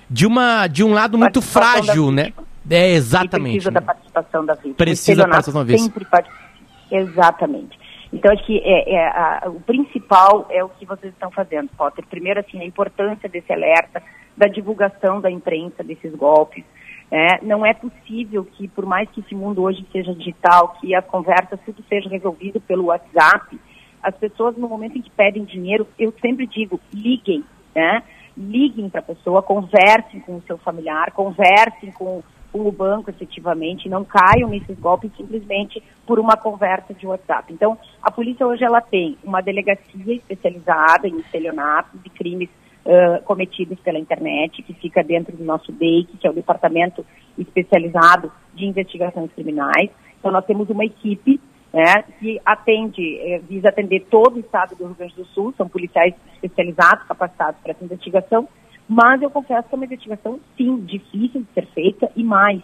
de 0.10 0.26
uma 0.28 0.68
de 0.68 0.84
um 0.84 0.94
lado 0.94 1.18
muito 1.18 1.42
frágil, 1.42 2.12
né? 2.12 2.34
É 2.70 2.92
E 2.92 2.96
exatamente. 2.96 3.52
precisa 3.54 3.72
da 3.72 3.82
participação 3.82 4.46
da 4.46 4.54
vítima. 4.54 4.76
Precisa 4.76 5.22
da 5.24 5.28
participação 5.28 5.62
da 5.62 5.68
vítima. 5.68 5.86
sempre 5.88 6.06
participa. 6.06 6.44
Exatamente. 6.92 7.80
Então, 8.12 8.32
acho 8.32 8.46
que 8.46 8.60
é, 8.64 8.94
é, 8.94 9.08
a- 9.08 9.44
o 9.48 9.60
principal 9.62 10.46
é 10.50 10.64
o 10.64 10.70
que 10.70 10.86
vocês 10.86 11.12
estão 11.12 11.32
fazendo, 11.32 11.70
Potter. 11.76 12.06
Primeiro, 12.08 12.40
assim, 12.40 12.60
a 12.62 12.66
importância 12.66 13.28
desse 13.28 13.52
alerta, 13.52 14.02
da 14.38 14.48
divulgação 14.48 15.20
da 15.20 15.32
imprensa 15.32 15.84
desses 15.84 16.14
golpes. 16.16 16.64
É, 17.12 17.44
não 17.44 17.66
é 17.66 17.74
possível 17.74 18.46
que, 18.46 18.68
por 18.68 18.86
mais 18.86 19.10
que 19.10 19.20
esse 19.22 19.34
mundo 19.36 19.62
hoje 19.64 19.86
seja 19.92 20.14
digital, 20.14 20.78
que 20.80 20.94
as 20.96 21.06
conversas 21.06 21.60
tudo 21.66 21.84
seja 21.90 22.08
resolvido 22.10 22.62
pelo 22.62 22.86
WhatsApp, 22.86 23.60
as 24.04 24.16
pessoas 24.16 24.58
no 24.58 24.68
momento 24.68 24.98
em 24.98 25.02
que 25.02 25.10
pedem 25.10 25.46
dinheiro, 25.46 25.88
eu 25.98 26.14
sempre 26.22 26.46
digo, 26.46 26.80
liguem, 26.94 27.44
né? 27.74 28.04
Liguem 28.36 28.90
para 28.90 29.00
a 29.00 29.04
pessoa, 29.04 29.42
conversem 29.42 30.20
com 30.22 30.38
o 30.38 30.42
seu 30.42 30.58
familiar, 30.58 31.12
conversem 31.12 31.92
com, 31.92 32.22
o 32.54 32.72
banco 32.72 33.10
efetivamente, 33.10 33.90
não 33.90 34.06
caiam 34.06 34.48
nesses 34.48 34.78
golpes 34.78 35.12
simplesmente 35.18 35.82
por 36.06 36.20
uma 36.20 36.38
conversa 36.38 36.94
de 36.94 37.08
WhatsApp. 37.08 37.52
Então, 37.52 37.76
a 38.00 38.12
polícia 38.12 38.46
hoje 38.46 38.64
ela 38.64 38.80
tem 38.80 39.18
uma 39.24 39.42
delegacia 39.42 40.14
especializada 40.14 41.08
em 41.08 41.18
estelionatos 41.18 42.00
e 42.06 42.10
crimes 42.12 42.50
ãh, 42.86 43.22
cometidos 43.26 43.80
pela 43.80 43.98
internet, 43.98 44.62
que 44.62 44.74
fica 44.74 45.04
dentro 45.04 45.36
do 45.36 45.44
nosso 45.44 45.72
DEIC, 45.72 46.18
que 46.18 46.28
é 46.28 46.30
o 46.30 46.34
Departamento 46.34 47.04
Especializado 47.38 48.32
de 48.54 48.66
Investigações 48.68 49.32
Criminais. 49.32 49.90
Então, 50.20 50.32
nós 50.32 50.46
temos 50.46 50.70
uma 50.70 50.86
equipe 50.86 51.42
né, 51.74 52.04
que 52.20 52.40
atende, 52.46 53.20
eh, 53.20 53.40
visa 53.40 53.70
atender 53.70 54.06
todo 54.10 54.36
o 54.36 54.40
estado 54.40 54.76
do 54.76 54.86
Rio 54.86 54.96
Grande 54.96 55.16
do 55.16 55.26
Sul, 55.26 55.54
são 55.58 55.68
policiais 55.68 56.14
especializados, 56.36 57.08
capacitados 57.08 57.60
para 57.62 57.72
essa 57.72 57.84
investigação, 57.84 58.48
mas 58.88 59.22
eu 59.22 59.30
confesso 59.32 59.68
que 59.68 59.74
é 59.74 59.78
uma 59.78 59.86
investigação, 59.86 60.40
sim, 60.56 60.78
difícil 60.82 61.42
de 61.42 61.48
ser 61.54 61.66
feita 61.74 62.12
e 62.16 62.24
mais. 62.24 62.62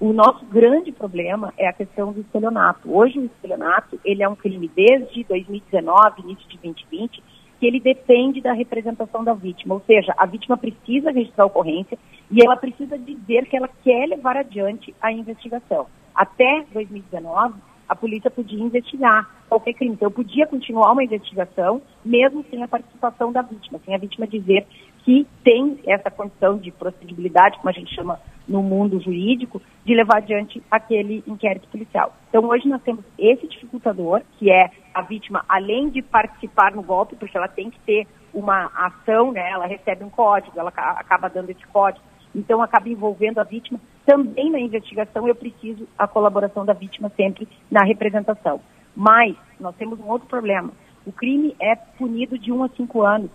O 0.00 0.12
nosso 0.12 0.44
grande 0.46 0.90
problema 0.90 1.52
é 1.56 1.68
a 1.68 1.72
questão 1.72 2.12
do 2.12 2.20
estelionato. 2.20 2.92
Hoje 2.92 3.18
o 3.18 3.24
estelionato, 3.26 3.98
ele 4.04 4.22
é 4.22 4.28
um 4.28 4.34
crime 4.34 4.70
desde 4.74 5.24
2019, 5.24 6.22
início 6.22 6.48
de 6.48 6.58
2020, 6.58 7.22
que 7.58 7.66
ele 7.66 7.80
depende 7.80 8.40
da 8.40 8.52
representação 8.52 9.24
da 9.24 9.34
vítima, 9.34 9.74
ou 9.74 9.82
seja, 9.86 10.14
a 10.16 10.26
vítima 10.26 10.56
precisa 10.56 11.10
registrar 11.10 11.44
a 11.44 11.46
ocorrência 11.46 11.98
e 12.30 12.44
ela 12.44 12.56
precisa 12.56 12.96
dizer 12.96 13.46
que 13.46 13.56
ela 13.56 13.68
quer 13.82 14.06
levar 14.06 14.36
adiante 14.36 14.94
a 15.00 15.12
investigação. 15.12 15.86
Até 16.14 16.64
2019, 16.72 17.54
a 17.88 17.96
polícia 17.96 18.30
podia 18.30 18.62
investigar 18.62 19.28
qualquer 19.48 19.72
crime. 19.72 19.94
Então, 19.94 20.10
podia 20.10 20.46
continuar 20.46 20.92
uma 20.92 21.02
investigação, 21.02 21.80
mesmo 22.04 22.44
sem 22.50 22.62
a 22.62 22.68
participação 22.68 23.32
da 23.32 23.42
vítima, 23.42 23.80
sem 23.84 23.94
a 23.94 23.98
vítima 23.98 24.26
dizer 24.26 24.66
que 25.04 25.26
tem 25.42 25.78
essa 25.86 26.10
condição 26.10 26.58
de 26.58 26.70
procedibilidade, 26.70 27.56
como 27.56 27.70
a 27.70 27.72
gente 27.72 27.94
chama 27.94 28.20
no 28.46 28.62
mundo 28.62 29.00
jurídico, 29.00 29.60
de 29.84 29.94
levar 29.94 30.18
adiante 30.18 30.62
aquele 30.70 31.22
inquérito 31.26 31.68
policial. 31.68 32.14
Então, 32.28 32.44
hoje 32.44 32.68
nós 32.68 32.82
temos 32.82 33.04
esse 33.18 33.46
dificultador, 33.46 34.22
que 34.38 34.50
é 34.50 34.70
a 34.92 35.02
vítima, 35.02 35.44
além 35.48 35.88
de 35.88 36.02
participar 36.02 36.72
no 36.74 36.82
golpe, 36.82 37.16
porque 37.16 37.36
ela 37.36 37.48
tem 37.48 37.70
que 37.70 37.78
ter 37.80 38.06
uma 38.34 38.66
ação, 38.74 39.32
né, 39.32 39.50
ela 39.50 39.66
recebe 39.66 40.04
um 40.04 40.10
código, 40.10 40.58
ela 40.58 40.70
ca- 40.70 40.96
acaba 40.98 41.28
dando 41.28 41.50
esse 41.50 41.66
código, 41.68 42.04
então 42.38 42.62
acaba 42.62 42.88
envolvendo 42.88 43.38
a 43.38 43.44
vítima. 43.44 43.80
Também 44.06 44.50
na 44.50 44.60
investigação 44.60 45.26
eu 45.26 45.34
preciso 45.34 45.86
a 45.98 46.06
colaboração 46.06 46.64
da 46.64 46.72
vítima 46.72 47.10
sempre 47.16 47.48
na 47.70 47.84
representação. 47.84 48.60
Mas 48.94 49.36
nós 49.58 49.74
temos 49.76 49.98
um 50.00 50.08
outro 50.08 50.28
problema. 50.28 50.70
O 51.04 51.12
crime 51.12 51.54
é 51.60 51.74
punido 51.74 52.38
de 52.38 52.52
1 52.52 52.64
a 52.64 52.68
5 52.68 53.02
anos, 53.02 53.30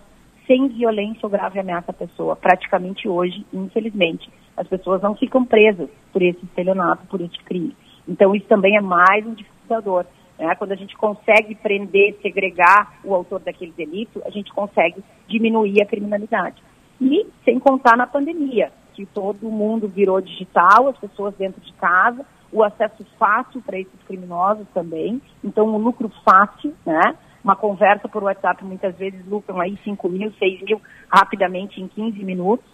sem 0.46 0.68
violência 0.68 1.20
ou 1.22 1.30
grave 1.30 1.58
ameaça 1.58 1.90
à 1.90 1.94
pessoa. 1.94 2.36
Praticamente 2.36 3.08
hoje, 3.08 3.44
infelizmente, 3.52 4.30
as 4.56 4.66
pessoas 4.66 5.02
não 5.02 5.14
ficam 5.14 5.44
presas 5.44 5.88
por 6.12 6.22
esse 6.22 6.42
estelionato, 6.44 7.06
por 7.06 7.20
esse 7.20 7.38
crime. 7.44 7.76
Então 8.08 8.34
isso 8.34 8.46
também 8.46 8.76
é 8.76 8.80
mais 8.80 9.26
um 9.26 9.34
dificultador. 9.34 10.06
né? 10.38 10.54
Quando 10.54 10.72
a 10.72 10.76
gente 10.76 10.96
consegue 10.96 11.54
prender, 11.56 12.16
segregar 12.22 12.98
o 13.04 13.14
autor 13.14 13.40
daquele 13.40 13.72
delito, 13.72 14.22
a 14.24 14.30
gente 14.30 14.52
consegue 14.52 15.02
diminuir 15.26 15.82
a 15.82 15.86
criminalidade. 15.86 16.62
E 17.00 17.26
sem 17.44 17.58
contar 17.58 17.96
na 17.96 18.06
pandemia, 18.06 18.70
que 18.94 19.04
todo 19.06 19.50
mundo 19.50 19.88
virou 19.88 20.20
digital, 20.20 20.88
as 20.88 20.96
pessoas 20.96 21.34
dentro 21.34 21.60
de 21.60 21.72
casa, 21.74 22.24
o 22.52 22.62
acesso 22.62 23.04
fácil 23.18 23.60
para 23.62 23.78
esses 23.78 24.00
criminosos 24.06 24.66
também, 24.72 25.20
então 25.42 25.66
um 25.66 25.76
lucro 25.76 26.10
fácil, 26.24 26.72
né? 26.86 27.16
Uma 27.42 27.56
conversa 27.56 28.08
por 28.08 28.22
WhatsApp 28.22 28.64
muitas 28.64 28.96
vezes 28.96 29.20
lucram 29.26 29.60
aí 29.60 29.78
5 29.84 30.08
mil, 30.08 30.32
6 30.38 30.62
mil 30.62 30.80
rapidamente 31.10 31.80
em 31.80 31.88
15 31.88 32.24
minutos 32.24 32.64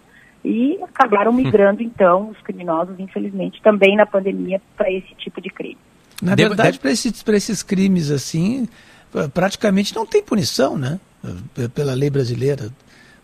e 0.45 0.79
acabaram 0.83 1.33
migrando 1.33 1.83
então 1.83 2.29
os 2.31 2.41
criminosos, 2.43 2.99
infelizmente, 2.99 3.61
também 3.63 3.97
na 3.97 4.07
pandemia 4.07 4.61
para 4.77 4.91
esse 4.91 5.15
tipo 5.17 5.41
de 5.41 5.51
crime. 5.51 5.79
Na 6.23 6.35
verdade, 6.35 6.79
para 6.79 6.91
esses, 6.91 7.23
pra 7.23 7.37
esses 7.37 7.63
crimes 7.63 8.11
assim, 8.11 8.69
praticamente 9.33 9.95
não 9.95 10.07
tem 10.07 10.23
punição, 10.23 10.77
né? 10.77 11.01
Pela 11.75 11.95
lei 11.95 12.11
brasileira. 12.11 12.71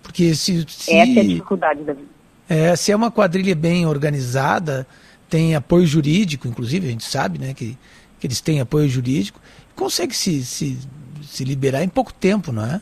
Porque 0.02 0.34
se, 0.34 0.64
se, 0.68 0.94
Essa 0.94 1.18
é 1.18 1.22
a 1.22 1.26
dificuldade 1.26 1.82
da 1.82 1.92
vida. 1.92 2.15
É, 2.48 2.74
se 2.76 2.92
é 2.92 2.96
uma 2.96 3.10
quadrilha 3.10 3.54
bem 3.54 3.86
organizada, 3.86 4.86
tem 5.28 5.54
apoio 5.54 5.86
jurídico, 5.86 6.46
inclusive, 6.46 6.86
a 6.86 6.90
gente 6.90 7.04
sabe 7.04 7.38
né, 7.38 7.52
que, 7.52 7.76
que 8.20 8.26
eles 8.26 8.40
têm 8.40 8.60
apoio 8.60 8.88
jurídico, 8.88 9.40
consegue 9.74 10.14
se, 10.14 10.44
se, 10.44 10.78
se 11.22 11.44
liberar 11.44 11.82
em 11.82 11.88
pouco 11.88 12.12
tempo, 12.12 12.52
não 12.52 12.64
é? 12.64 12.80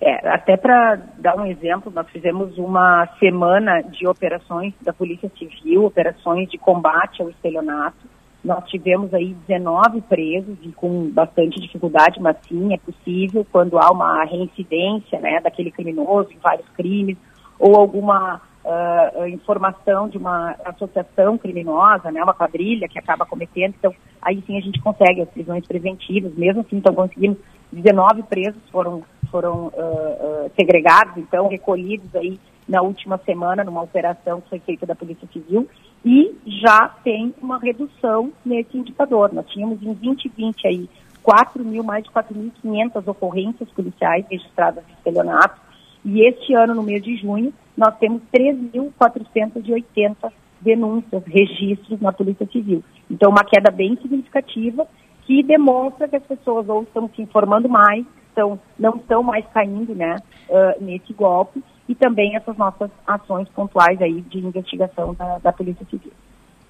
É, 0.00 0.28
até 0.28 0.56
para 0.56 0.96
dar 1.16 1.36
um 1.36 1.46
exemplo, 1.46 1.92
nós 1.94 2.08
fizemos 2.10 2.58
uma 2.58 3.06
semana 3.20 3.82
de 3.82 4.04
operações 4.04 4.74
da 4.80 4.92
Polícia 4.92 5.30
Civil, 5.38 5.84
operações 5.84 6.50
de 6.50 6.58
combate 6.58 7.22
ao 7.22 7.30
estelionato. 7.30 8.10
Nós 8.44 8.68
tivemos 8.68 9.14
aí 9.14 9.36
19 9.46 10.00
presos 10.00 10.58
e 10.60 10.72
com 10.72 11.08
bastante 11.08 11.60
dificuldade, 11.60 12.20
mas 12.20 12.36
sim, 12.48 12.74
é 12.74 12.78
possível 12.78 13.46
quando 13.52 13.78
há 13.78 13.92
uma 13.92 14.24
reincidência 14.24 15.20
né, 15.20 15.38
daquele 15.40 15.70
criminoso 15.70 16.32
em 16.32 16.38
vários 16.38 16.68
crimes 16.70 17.16
ou 17.62 17.76
alguma 17.76 18.40
ah, 18.64 19.28
informação 19.28 20.08
de 20.08 20.18
uma 20.18 20.56
associação 20.64 21.38
criminosa, 21.38 22.10
né, 22.10 22.20
uma 22.20 22.34
quadrilha 22.34 22.88
que 22.88 22.98
acaba 22.98 23.24
cometendo. 23.24 23.74
Então, 23.78 23.94
aí 24.20 24.42
sim 24.44 24.58
a 24.58 24.60
gente 24.60 24.82
consegue 24.82 25.22
as 25.22 25.28
prisões 25.28 25.64
preventivas, 25.64 26.34
mesmo 26.34 26.62
assim, 26.62 26.76
então 26.76 26.92
conseguimos 26.92 27.38
19 27.72 28.24
presos 28.24 28.60
foram 28.70 29.04
foram 29.30 29.72
ah, 29.78 29.80
ah, 29.80 30.50
segregados, 30.56 31.16
então 31.16 31.46
recolhidos 31.46 32.12
aí 32.16 32.38
na 32.68 32.82
última 32.82 33.16
semana 33.18 33.62
numa 33.62 33.82
operação 33.82 34.40
que 34.40 34.50
foi 34.50 34.58
feita 34.58 34.84
da 34.84 34.96
Polícia 34.96 35.28
Civil 35.32 35.68
e 36.04 36.34
já 36.60 36.88
tem 37.04 37.32
uma 37.40 37.60
redução 37.60 38.32
nesse 38.44 38.76
indicador. 38.76 39.32
Nós 39.32 39.46
tínhamos 39.46 39.80
em 39.80 39.94
2020 39.94 40.66
aí 40.66 40.90
4 41.22 41.64
mil, 41.64 41.84
mais 41.84 42.02
de 42.02 42.10
4.500 42.10 43.06
ocorrências 43.06 43.70
policiais 43.70 44.26
registradas 44.28 44.84
de 44.84 44.92
estelionato 44.94 45.61
e 46.04 46.26
este 46.26 46.54
ano, 46.54 46.74
no 46.74 46.82
mês 46.82 47.02
de 47.02 47.16
junho, 47.16 47.52
nós 47.76 47.96
temos 47.98 48.22
3.480 48.34 50.32
denúncias, 50.60 51.22
registros 51.26 52.00
na 52.00 52.12
Polícia 52.12 52.46
Civil. 52.50 52.82
Então, 53.10 53.30
uma 53.30 53.44
queda 53.44 53.70
bem 53.70 53.96
significativa 54.00 54.86
que 55.26 55.42
demonstra 55.42 56.08
que 56.08 56.16
as 56.16 56.22
pessoas 56.24 56.68
ou 56.68 56.82
estão 56.82 57.08
se 57.14 57.22
informando 57.22 57.68
mais, 57.68 58.04
estão, 58.28 58.58
não 58.78 58.96
estão 58.96 59.22
mais 59.22 59.44
caindo 59.52 59.94
né, 59.94 60.16
ah, 60.50 60.74
nesse 60.80 61.12
golpe, 61.12 61.62
e 61.88 61.94
também 61.94 62.36
essas 62.36 62.56
nossas 62.56 62.90
ações 63.06 63.48
pontuais 63.48 64.00
aí 64.00 64.20
de 64.22 64.38
investigação 64.38 65.14
da, 65.14 65.38
da 65.38 65.52
Polícia 65.52 65.84
Civil. 65.90 66.12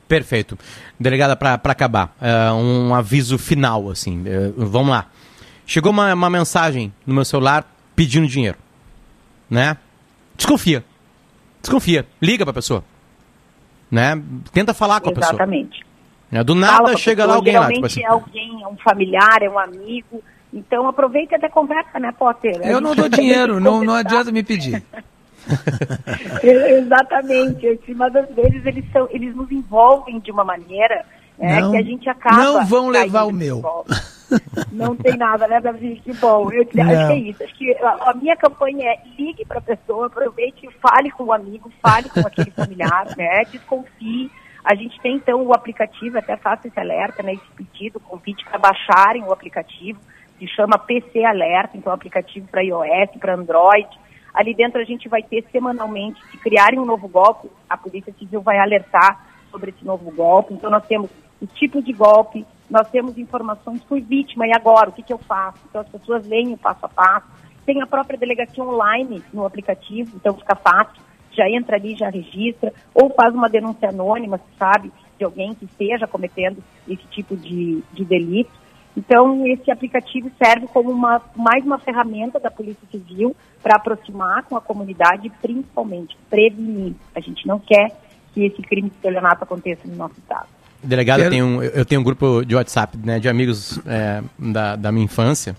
Perfeito. 0.08 0.58
Delegada, 0.98 1.36
para 1.36 1.54
acabar, 1.54 2.14
é, 2.20 2.52
um 2.52 2.94
aviso 2.94 3.38
final, 3.38 3.88
assim. 3.88 4.24
é, 4.26 4.52
vamos 4.56 4.90
lá. 4.90 5.06
Chegou 5.64 5.90
uma, 5.90 6.12
uma 6.12 6.28
mensagem 6.28 6.92
no 7.06 7.14
meu 7.14 7.24
celular 7.24 7.64
pedindo 7.94 8.26
dinheiro. 8.26 8.58
Né? 9.52 9.76
Desconfia. 10.36 10.82
Desconfia. 11.60 12.06
Liga 12.20 12.44
pra 12.44 12.54
pessoa. 12.54 12.82
Né? 13.90 14.20
Tenta 14.52 14.72
falar 14.72 15.00
com 15.00 15.10
a 15.10 15.12
pessoa. 15.12 15.34
Exatamente. 15.34 15.84
Né? 16.30 16.42
Do 16.42 16.54
Fala 16.54 16.66
nada 16.66 16.84
com 16.84 16.90
a 16.90 16.96
chega 16.96 17.26
lá 17.26 17.34
alguém 17.34 17.52
lá. 17.54 17.68
geralmente 17.68 17.74
Tipo 17.76 17.86
assim, 17.86 18.02
é 18.02 18.06
alguém, 18.08 18.62
é 18.62 18.66
um 18.68 18.76
familiar, 18.78 19.42
é 19.42 19.50
um 19.50 19.58
amigo. 19.58 20.22
Então 20.54 20.88
aproveita 20.88 21.34
e 21.34 21.36
até 21.36 21.48
conversa, 21.50 21.98
né, 21.98 22.12
Potter? 22.18 22.60
A 22.62 22.66
Eu 22.66 22.80
não 22.80 22.94
dou 22.94 23.08
dinheiro, 23.10 23.60
não, 23.60 23.84
não 23.84 23.94
adianta 23.94 24.32
me 24.32 24.42
pedir. 24.42 24.82
Exatamente. 26.42 27.80
Mas 27.94 28.16
às 28.16 28.28
vezes 28.34 28.64
eles, 28.64 28.84
são, 28.92 29.08
eles 29.10 29.34
nos 29.36 29.50
envolvem 29.50 30.18
de 30.20 30.30
uma 30.30 30.44
maneira 30.44 31.04
né, 31.38 31.60
Não- 31.60 31.72
que 31.72 31.76
a 31.76 31.82
gente 31.82 32.08
acaba. 32.08 32.36
não 32.42 32.66
vão 32.66 32.88
levar 32.88 33.24
o 33.24 33.32
meu. 33.32 33.62
Não 34.72 34.96
tem 34.96 35.16
nada, 35.16 35.46
né, 35.46 35.60
Davi? 35.60 36.00
Que 36.04 36.12
bom. 36.14 36.50
Eu 36.50 36.62
acho 36.62 36.70
que 36.70 36.80
é 36.80 37.18
isso. 37.18 37.42
Acho 37.42 37.54
que 37.54 37.74
a, 37.76 38.10
a 38.10 38.14
minha 38.14 38.36
campanha 38.36 38.90
é 38.90 39.00
ligue 39.18 39.44
para 39.44 39.58
a 39.58 39.62
pessoa, 39.62 40.06
aproveite 40.06 40.68
fale 40.80 41.10
com 41.10 41.24
o 41.24 41.32
amigo, 41.32 41.70
fale 41.82 42.08
com 42.08 42.20
aquele 42.20 42.50
familiar, 42.56 43.06
né? 43.16 43.44
Desconfie. 43.50 44.30
A 44.64 44.74
gente 44.74 45.00
tem 45.00 45.16
então 45.16 45.42
o 45.42 45.52
aplicativo, 45.52 46.18
até 46.18 46.36
faço 46.36 46.68
esse 46.68 46.78
alerta, 46.78 47.22
né? 47.22 47.34
Esse 47.34 47.50
pedido, 47.56 47.98
convite 48.00 48.44
para 48.44 48.58
baixarem 48.58 49.24
o 49.24 49.32
aplicativo. 49.32 49.98
se 50.38 50.46
chama 50.48 50.78
PC 50.78 51.24
Alerta, 51.24 51.76
então 51.76 51.92
é 51.92 51.96
aplicativo 51.96 52.46
para 52.48 52.62
iOS, 52.62 53.10
para 53.18 53.34
Android. 53.34 53.88
Ali 54.32 54.54
dentro 54.54 54.80
a 54.80 54.84
gente 54.84 55.08
vai 55.08 55.22
ter 55.22 55.44
semanalmente, 55.52 56.22
se 56.30 56.38
criarem 56.38 56.78
um 56.78 56.86
novo 56.86 57.06
golpe, 57.06 57.50
a 57.68 57.76
Polícia 57.76 58.14
Civil 58.18 58.40
vai 58.40 58.58
alertar 58.58 59.26
sobre 59.50 59.70
esse 59.70 59.84
novo 59.84 60.10
golpe. 60.10 60.54
Então 60.54 60.70
nós 60.70 60.86
temos 60.86 61.10
o 61.40 61.46
tipo 61.46 61.82
de 61.82 61.92
golpe, 61.92 62.46
nós 62.72 62.88
temos 62.88 63.18
informações, 63.18 63.84
fui 63.84 64.00
vítima 64.00 64.46
e 64.46 64.52
agora, 64.56 64.88
o 64.88 64.92
que, 64.92 65.02
que 65.02 65.12
eu 65.12 65.18
faço? 65.18 65.58
Então 65.68 65.82
as 65.82 65.88
pessoas 65.88 66.26
leem 66.26 66.54
o 66.54 66.56
passo 66.56 66.86
a 66.86 66.88
passo. 66.88 67.26
Tem 67.66 67.82
a 67.82 67.86
própria 67.86 68.18
delegacia 68.18 68.64
online 68.64 69.22
no 69.30 69.44
aplicativo, 69.44 70.16
então 70.16 70.34
fica 70.34 70.56
fácil, 70.56 71.02
já 71.32 71.48
entra 71.50 71.76
ali, 71.76 71.94
já 71.94 72.08
registra, 72.08 72.72
ou 72.94 73.10
faz 73.10 73.34
uma 73.34 73.50
denúncia 73.50 73.90
anônima, 73.90 74.38
se 74.38 74.58
sabe, 74.58 74.90
de 75.18 75.24
alguém 75.24 75.54
que 75.54 75.66
esteja 75.66 76.06
cometendo 76.06 76.64
esse 76.88 77.06
tipo 77.08 77.36
de, 77.36 77.84
de 77.92 78.06
delito. 78.06 78.50
Então, 78.96 79.46
esse 79.46 79.70
aplicativo 79.70 80.30
serve 80.42 80.66
como 80.68 80.90
uma, 80.90 81.20
mais 81.36 81.62
uma 81.64 81.78
ferramenta 81.78 82.40
da 82.40 82.50
Polícia 82.50 82.88
Civil 82.90 83.36
para 83.62 83.76
aproximar 83.76 84.44
com 84.44 84.56
a 84.56 84.60
comunidade 84.62 85.30
principalmente 85.42 86.16
prevenir. 86.30 86.94
A 87.14 87.20
gente 87.20 87.46
não 87.46 87.58
quer 87.58 87.94
que 88.32 88.46
esse 88.46 88.62
crime 88.62 88.88
de 88.88 88.96
estelionato 88.96 89.44
aconteça 89.44 89.86
no 89.86 89.94
nosso 89.94 90.18
estado. 90.18 90.48
Delegado, 90.82 91.20
eu 91.20 91.30
tenho, 91.30 91.46
um, 91.46 91.62
eu 91.62 91.84
tenho 91.84 92.00
um 92.00 92.04
grupo 92.04 92.44
de 92.44 92.54
WhatsApp 92.54 92.98
né, 93.02 93.20
de 93.20 93.28
amigos 93.28 93.78
é, 93.86 94.22
da, 94.38 94.76
da 94.76 94.92
minha 94.92 95.04
infância. 95.04 95.56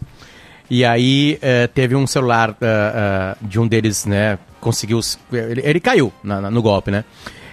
E 0.70 0.84
aí 0.84 1.38
é, 1.42 1.68
teve 1.68 1.96
um 1.96 2.08
celular 2.08 2.56
é, 2.62 2.66
é 2.66 3.36
de 3.42 3.60
um 3.60 3.68
deles, 3.68 4.06
né? 4.06 4.38
Conseguiu. 4.60 5.00
Ele, 5.32 5.62
ele 5.64 5.80
caiu 5.80 6.12
na, 6.24 6.42
na, 6.42 6.52
no 6.52 6.62
golpe, 6.62 6.90
né? 6.90 7.04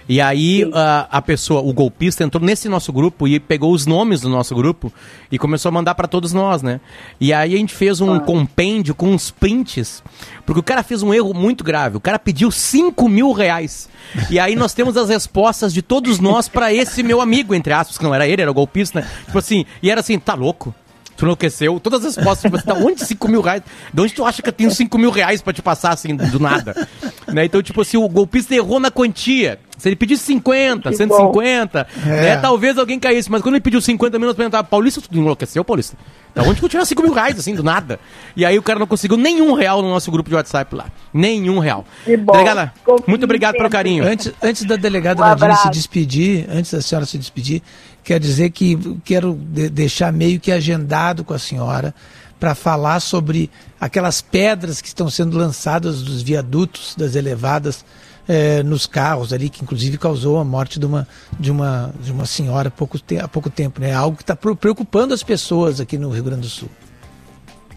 E 0.07 0.19
aí 0.19 0.69
a, 0.73 1.07
a, 1.17 1.21
pessoa, 1.21 1.61
o 1.61 1.73
golpista, 1.73 2.23
entrou 2.23 2.43
nesse 2.43 2.67
nosso 2.67 2.91
grupo 2.91 3.27
e 3.27 3.39
pegou 3.39 3.73
os 3.73 3.85
nomes 3.85 4.21
do 4.21 4.29
nosso 4.29 4.55
grupo 4.55 4.91
e 5.31 5.37
começou 5.37 5.69
a 5.69 5.71
mandar 5.71 5.95
para 5.95 6.07
todos 6.07 6.33
nós, 6.33 6.61
né? 6.61 6.79
E 7.19 7.31
aí 7.33 7.53
a 7.53 7.57
gente 7.57 7.73
fez 7.73 8.01
um 8.01 8.13
ah. 8.13 8.19
compêndio 8.19 8.93
com 8.93 9.09
uns 9.09 9.31
prints, 9.31 10.03
porque 10.45 10.59
o 10.59 10.63
cara 10.63 10.83
fez 10.83 11.03
um 11.03 11.13
erro 11.13 11.33
muito 11.33 11.63
grave. 11.63 11.97
O 11.97 12.01
cara 12.01 12.19
pediu 12.19 12.51
5 12.51 13.07
mil 13.07 13.31
reais. 13.31 13.89
E 14.29 14.39
aí 14.39 14.55
nós 14.55 14.73
temos 14.73 14.97
as 14.97 15.09
respostas 15.09 15.73
de 15.73 15.81
todos 15.81 16.19
nós 16.19 16.47
para 16.47 16.73
esse 16.73 17.03
meu 17.03 17.21
amigo, 17.21 17.53
entre 17.53 17.73
aspas, 17.73 17.97
que 17.97 18.03
não 18.03 18.13
era 18.13 18.27
ele, 18.27 18.41
era 18.41 18.51
o 18.51 18.53
golpista, 18.53 19.01
né? 19.01 19.07
Tipo 19.25 19.37
assim, 19.37 19.65
e 19.81 19.89
era 19.89 20.01
assim, 20.01 20.17
tá 20.19 20.33
louco? 20.33 20.73
Tu 21.21 21.25
enlouqueceu? 21.25 21.79
Todas 21.79 22.03
as 22.03 22.15
respostas, 22.15 22.51
tipo, 22.51 22.57
assim, 22.57 22.83
onde 22.83 23.05
5 23.05 23.27
mil 23.27 23.41
reais? 23.41 23.61
De 23.93 24.01
onde 24.01 24.11
tu 24.13 24.25
acha 24.25 24.41
que 24.41 24.49
eu 24.49 24.53
tenho 24.53 24.71
5 24.71 24.97
mil 24.97 25.11
reais 25.11 25.39
pra 25.39 25.53
te 25.53 25.61
passar 25.61 25.93
assim, 25.93 26.15
do 26.15 26.39
nada? 26.39 26.87
né? 27.27 27.45
Então, 27.45 27.61
tipo 27.61 27.81
assim, 27.81 27.97
o 27.97 28.09
golpista 28.09 28.55
errou 28.55 28.79
na 28.79 28.89
quantia. 28.89 29.59
Se 29.81 29.89
ele 29.89 29.95
pedisse 29.95 30.23
50, 30.25 30.91
que 30.91 30.95
150, 30.95 31.87
é. 32.05 32.07
né, 32.07 32.37
talvez 32.37 32.77
alguém 32.77 32.99
caísse. 32.99 33.31
Mas 33.31 33.41
quando 33.41 33.55
ele 33.55 33.63
pediu 33.63 33.81
50 33.81 34.19
mil, 34.19 34.27
nós 34.27 34.35
perguntávamos, 34.35 34.69
Paulista, 34.69 35.01
tu 35.01 35.17
enlouqueceu, 35.17 35.65
Paulista? 35.65 35.97
Da 36.35 36.43
onde 36.43 36.61
tu 36.61 36.69
tirou 36.69 36.85
5 36.85 37.01
mil 37.01 37.11
reais, 37.11 37.39
assim, 37.39 37.55
do 37.55 37.63
nada? 37.63 37.99
E 38.35 38.45
aí 38.45 38.59
o 38.59 38.61
cara 38.61 38.77
não 38.77 38.85
conseguiu 38.85 39.17
nenhum 39.17 39.53
real 39.53 39.81
no 39.81 39.89
nosso 39.89 40.11
grupo 40.11 40.29
de 40.29 40.35
WhatsApp 40.35 40.75
lá. 40.75 40.85
Nenhum 41.11 41.57
real. 41.57 41.83
Que 42.05 42.15
bom. 42.15 42.31
Delegada, 42.31 42.71
muito 43.07 43.23
obrigado 43.23 43.55
pelo 43.57 43.71
carinho. 43.71 44.05
Antes, 44.05 44.31
antes 44.39 44.65
da 44.65 44.75
delegada 44.75 45.19
um 45.19 45.25
Nadine 45.25 45.57
se 45.57 45.71
despedir, 45.71 46.45
antes 46.51 46.71
da 46.71 46.79
senhora 46.79 47.07
se 47.07 47.17
despedir, 47.17 47.63
quer 48.03 48.19
dizer 48.19 48.51
que 48.51 48.77
quero 49.03 49.33
de 49.33 49.67
deixar 49.67 50.13
meio 50.13 50.39
que 50.39 50.51
agendado 50.51 51.23
com 51.23 51.33
a 51.33 51.39
senhora 51.39 51.91
para 52.39 52.53
falar 52.53 52.99
sobre 52.99 53.49
aquelas 53.79 54.21
pedras 54.21 54.79
que 54.79 54.87
estão 54.87 55.09
sendo 55.09 55.35
lançadas 55.39 56.03
dos 56.03 56.21
viadutos, 56.21 56.93
das 56.95 57.15
elevadas 57.15 57.83
é, 58.27 58.63
nos 58.63 58.85
carros 58.87 59.33
ali, 59.33 59.49
que 59.49 59.63
inclusive 59.63 59.97
causou 59.97 60.39
a 60.39 60.43
morte 60.43 60.79
de 60.79 60.85
uma, 60.85 61.07
de 61.39 61.51
uma, 61.51 61.93
de 61.99 62.11
uma 62.11 62.25
senhora 62.25 62.67
há 62.67 62.71
pouco, 62.71 62.97
te 62.99 63.19
há 63.19 63.27
pouco 63.27 63.49
tempo. 63.49 63.81
Né? 63.81 63.93
Algo 63.93 64.17
que 64.17 64.23
está 64.23 64.35
preocupando 64.35 65.13
as 65.13 65.23
pessoas 65.23 65.79
aqui 65.79 65.97
no 65.97 66.09
Rio 66.09 66.23
Grande 66.23 66.41
do 66.41 66.49
Sul. 66.49 66.69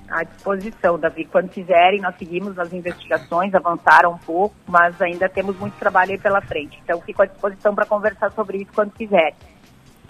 À 0.08 0.22
disposição, 0.22 0.96
Davi. 0.98 1.24
Quando 1.24 1.48
quiserem, 1.48 2.00
nós 2.00 2.14
seguimos 2.16 2.56
as 2.56 2.72
investigações, 2.72 3.52
avançaram 3.52 4.12
um 4.12 4.18
pouco, 4.18 4.54
mas 4.66 5.00
ainda 5.02 5.28
temos 5.28 5.56
muito 5.58 5.74
trabalho 5.74 6.12
aí 6.12 6.18
pela 6.18 6.40
frente. 6.40 6.78
Então, 6.84 7.00
fico 7.00 7.22
à 7.22 7.26
disposição 7.26 7.74
para 7.74 7.84
conversar 7.84 8.30
sobre 8.30 8.58
isso 8.58 8.70
quando 8.72 8.92
quiserem. 8.92 9.34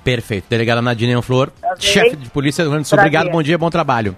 Perfeito. 0.02 0.44
Delegada 0.50 0.82
Nadine 0.82 1.20
Flor, 1.22 1.50
chefe 1.78 2.16
de 2.16 2.28
polícia 2.28 2.62
do 2.62 2.68
Rio 2.68 2.72
Grande 2.72 2.84
do 2.84 2.88
Sul. 2.88 2.98
Obrigado, 2.98 3.30
bom 3.30 3.42
dia, 3.42 3.56
bom 3.56 3.70
trabalho. 3.70 4.14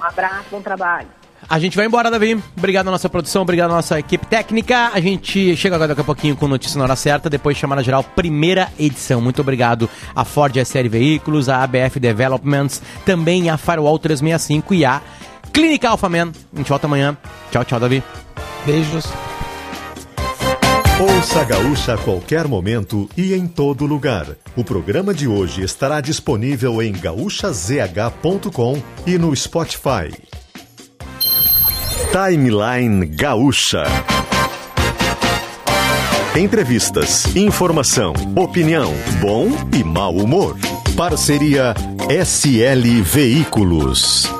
Um 0.00 0.02
abraço, 0.02 0.46
bom 0.50 0.62
trabalho. 0.62 1.08
A 1.48 1.58
gente 1.58 1.76
vai 1.76 1.86
embora, 1.86 2.10
Davi. 2.10 2.42
Obrigado 2.56 2.88
à 2.88 2.90
nossa 2.90 3.08
produção, 3.08 3.42
obrigado 3.42 3.70
à 3.70 3.74
nossa 3.74 3.98
equipe 3.98 4.26
técnica. 4.26 4.90
A 4.92 5.00
gente 5.00 5.56
chega 5.56 5.76
agora 5.76 5.88
daqui 5.88 6.00
a 6.00 6.04
pouquinho 6.04 6.36
com 6.36 6.48
notícia 6.48 6.76
na 6.76 6.84
hora 6.84 6.96
certa, 6.96 7.30
depois 7.30 7.56
chamada 7.56 7.82
geral, 7.82 8.02
primeira 8.02 8.68
edição. 8.78 9.20
Muito 9.20 9.40
obrigado 9.40 9.88
à 10.14 10.24
Ford 10.24 10.54
SL 10.56 10.88
Veículos, 10.88 11.48
à 11.48 11.62
ABF 11.62 12.00
Developments, 12.00 12.82
também 13.04 13.48
à 13.48 13.56
Firewall 13.56 13.98
365 13.98 14.74
e 14.74 14.84
à 14.84 15.00
Clínica 15.52 15.88
Alpha 15.88 16.08
Man. 16.08 16.32
A 16.52 16.58
gente 16.58 16.68
volta 16.68 16.86
amanhã. 16.86 17.16
Tchau, 17.52 17.64
tchau, 17.64 17.78
Davi. 17.78 18.02
Beijos. 18.64 19.06
Ouça 20.98 21.42
a 21.42 21.44
Gaúcha 21.44 21.94
a 21.94 21.98
qualquer 21.98 22.48
momento 22.48 23.08
e 23.16 23.34
em 23.34 23.46
todo 23.46 23.84
lugar. 23.84 24.26
O 24.56 24.64
programa 24.64 25.12
de 25.12 25.28
hoje 25.28 25.62
estará 25.62 26.00
disponível 26.00 26.82
em 26.82 26.90
gaúchazh.com 26.92 28.82
e 29.06 29.18
no 29.18 29.36
Spotify. 29.36 30.10
Timeline 32.12 33.06
Gaúcha. 33.06 33.84
Entrevistas, 36.36 37.34
informação, 37.34 38.12
opinião, 38.36 38.92
bom 39.20 39.48
e 39.72 39.82
mau 39.82 40.14
humor. 40.14 40.56
Parceria 40.96 41.74
SL 42.08 43.02
Veículos. 43.02 44.30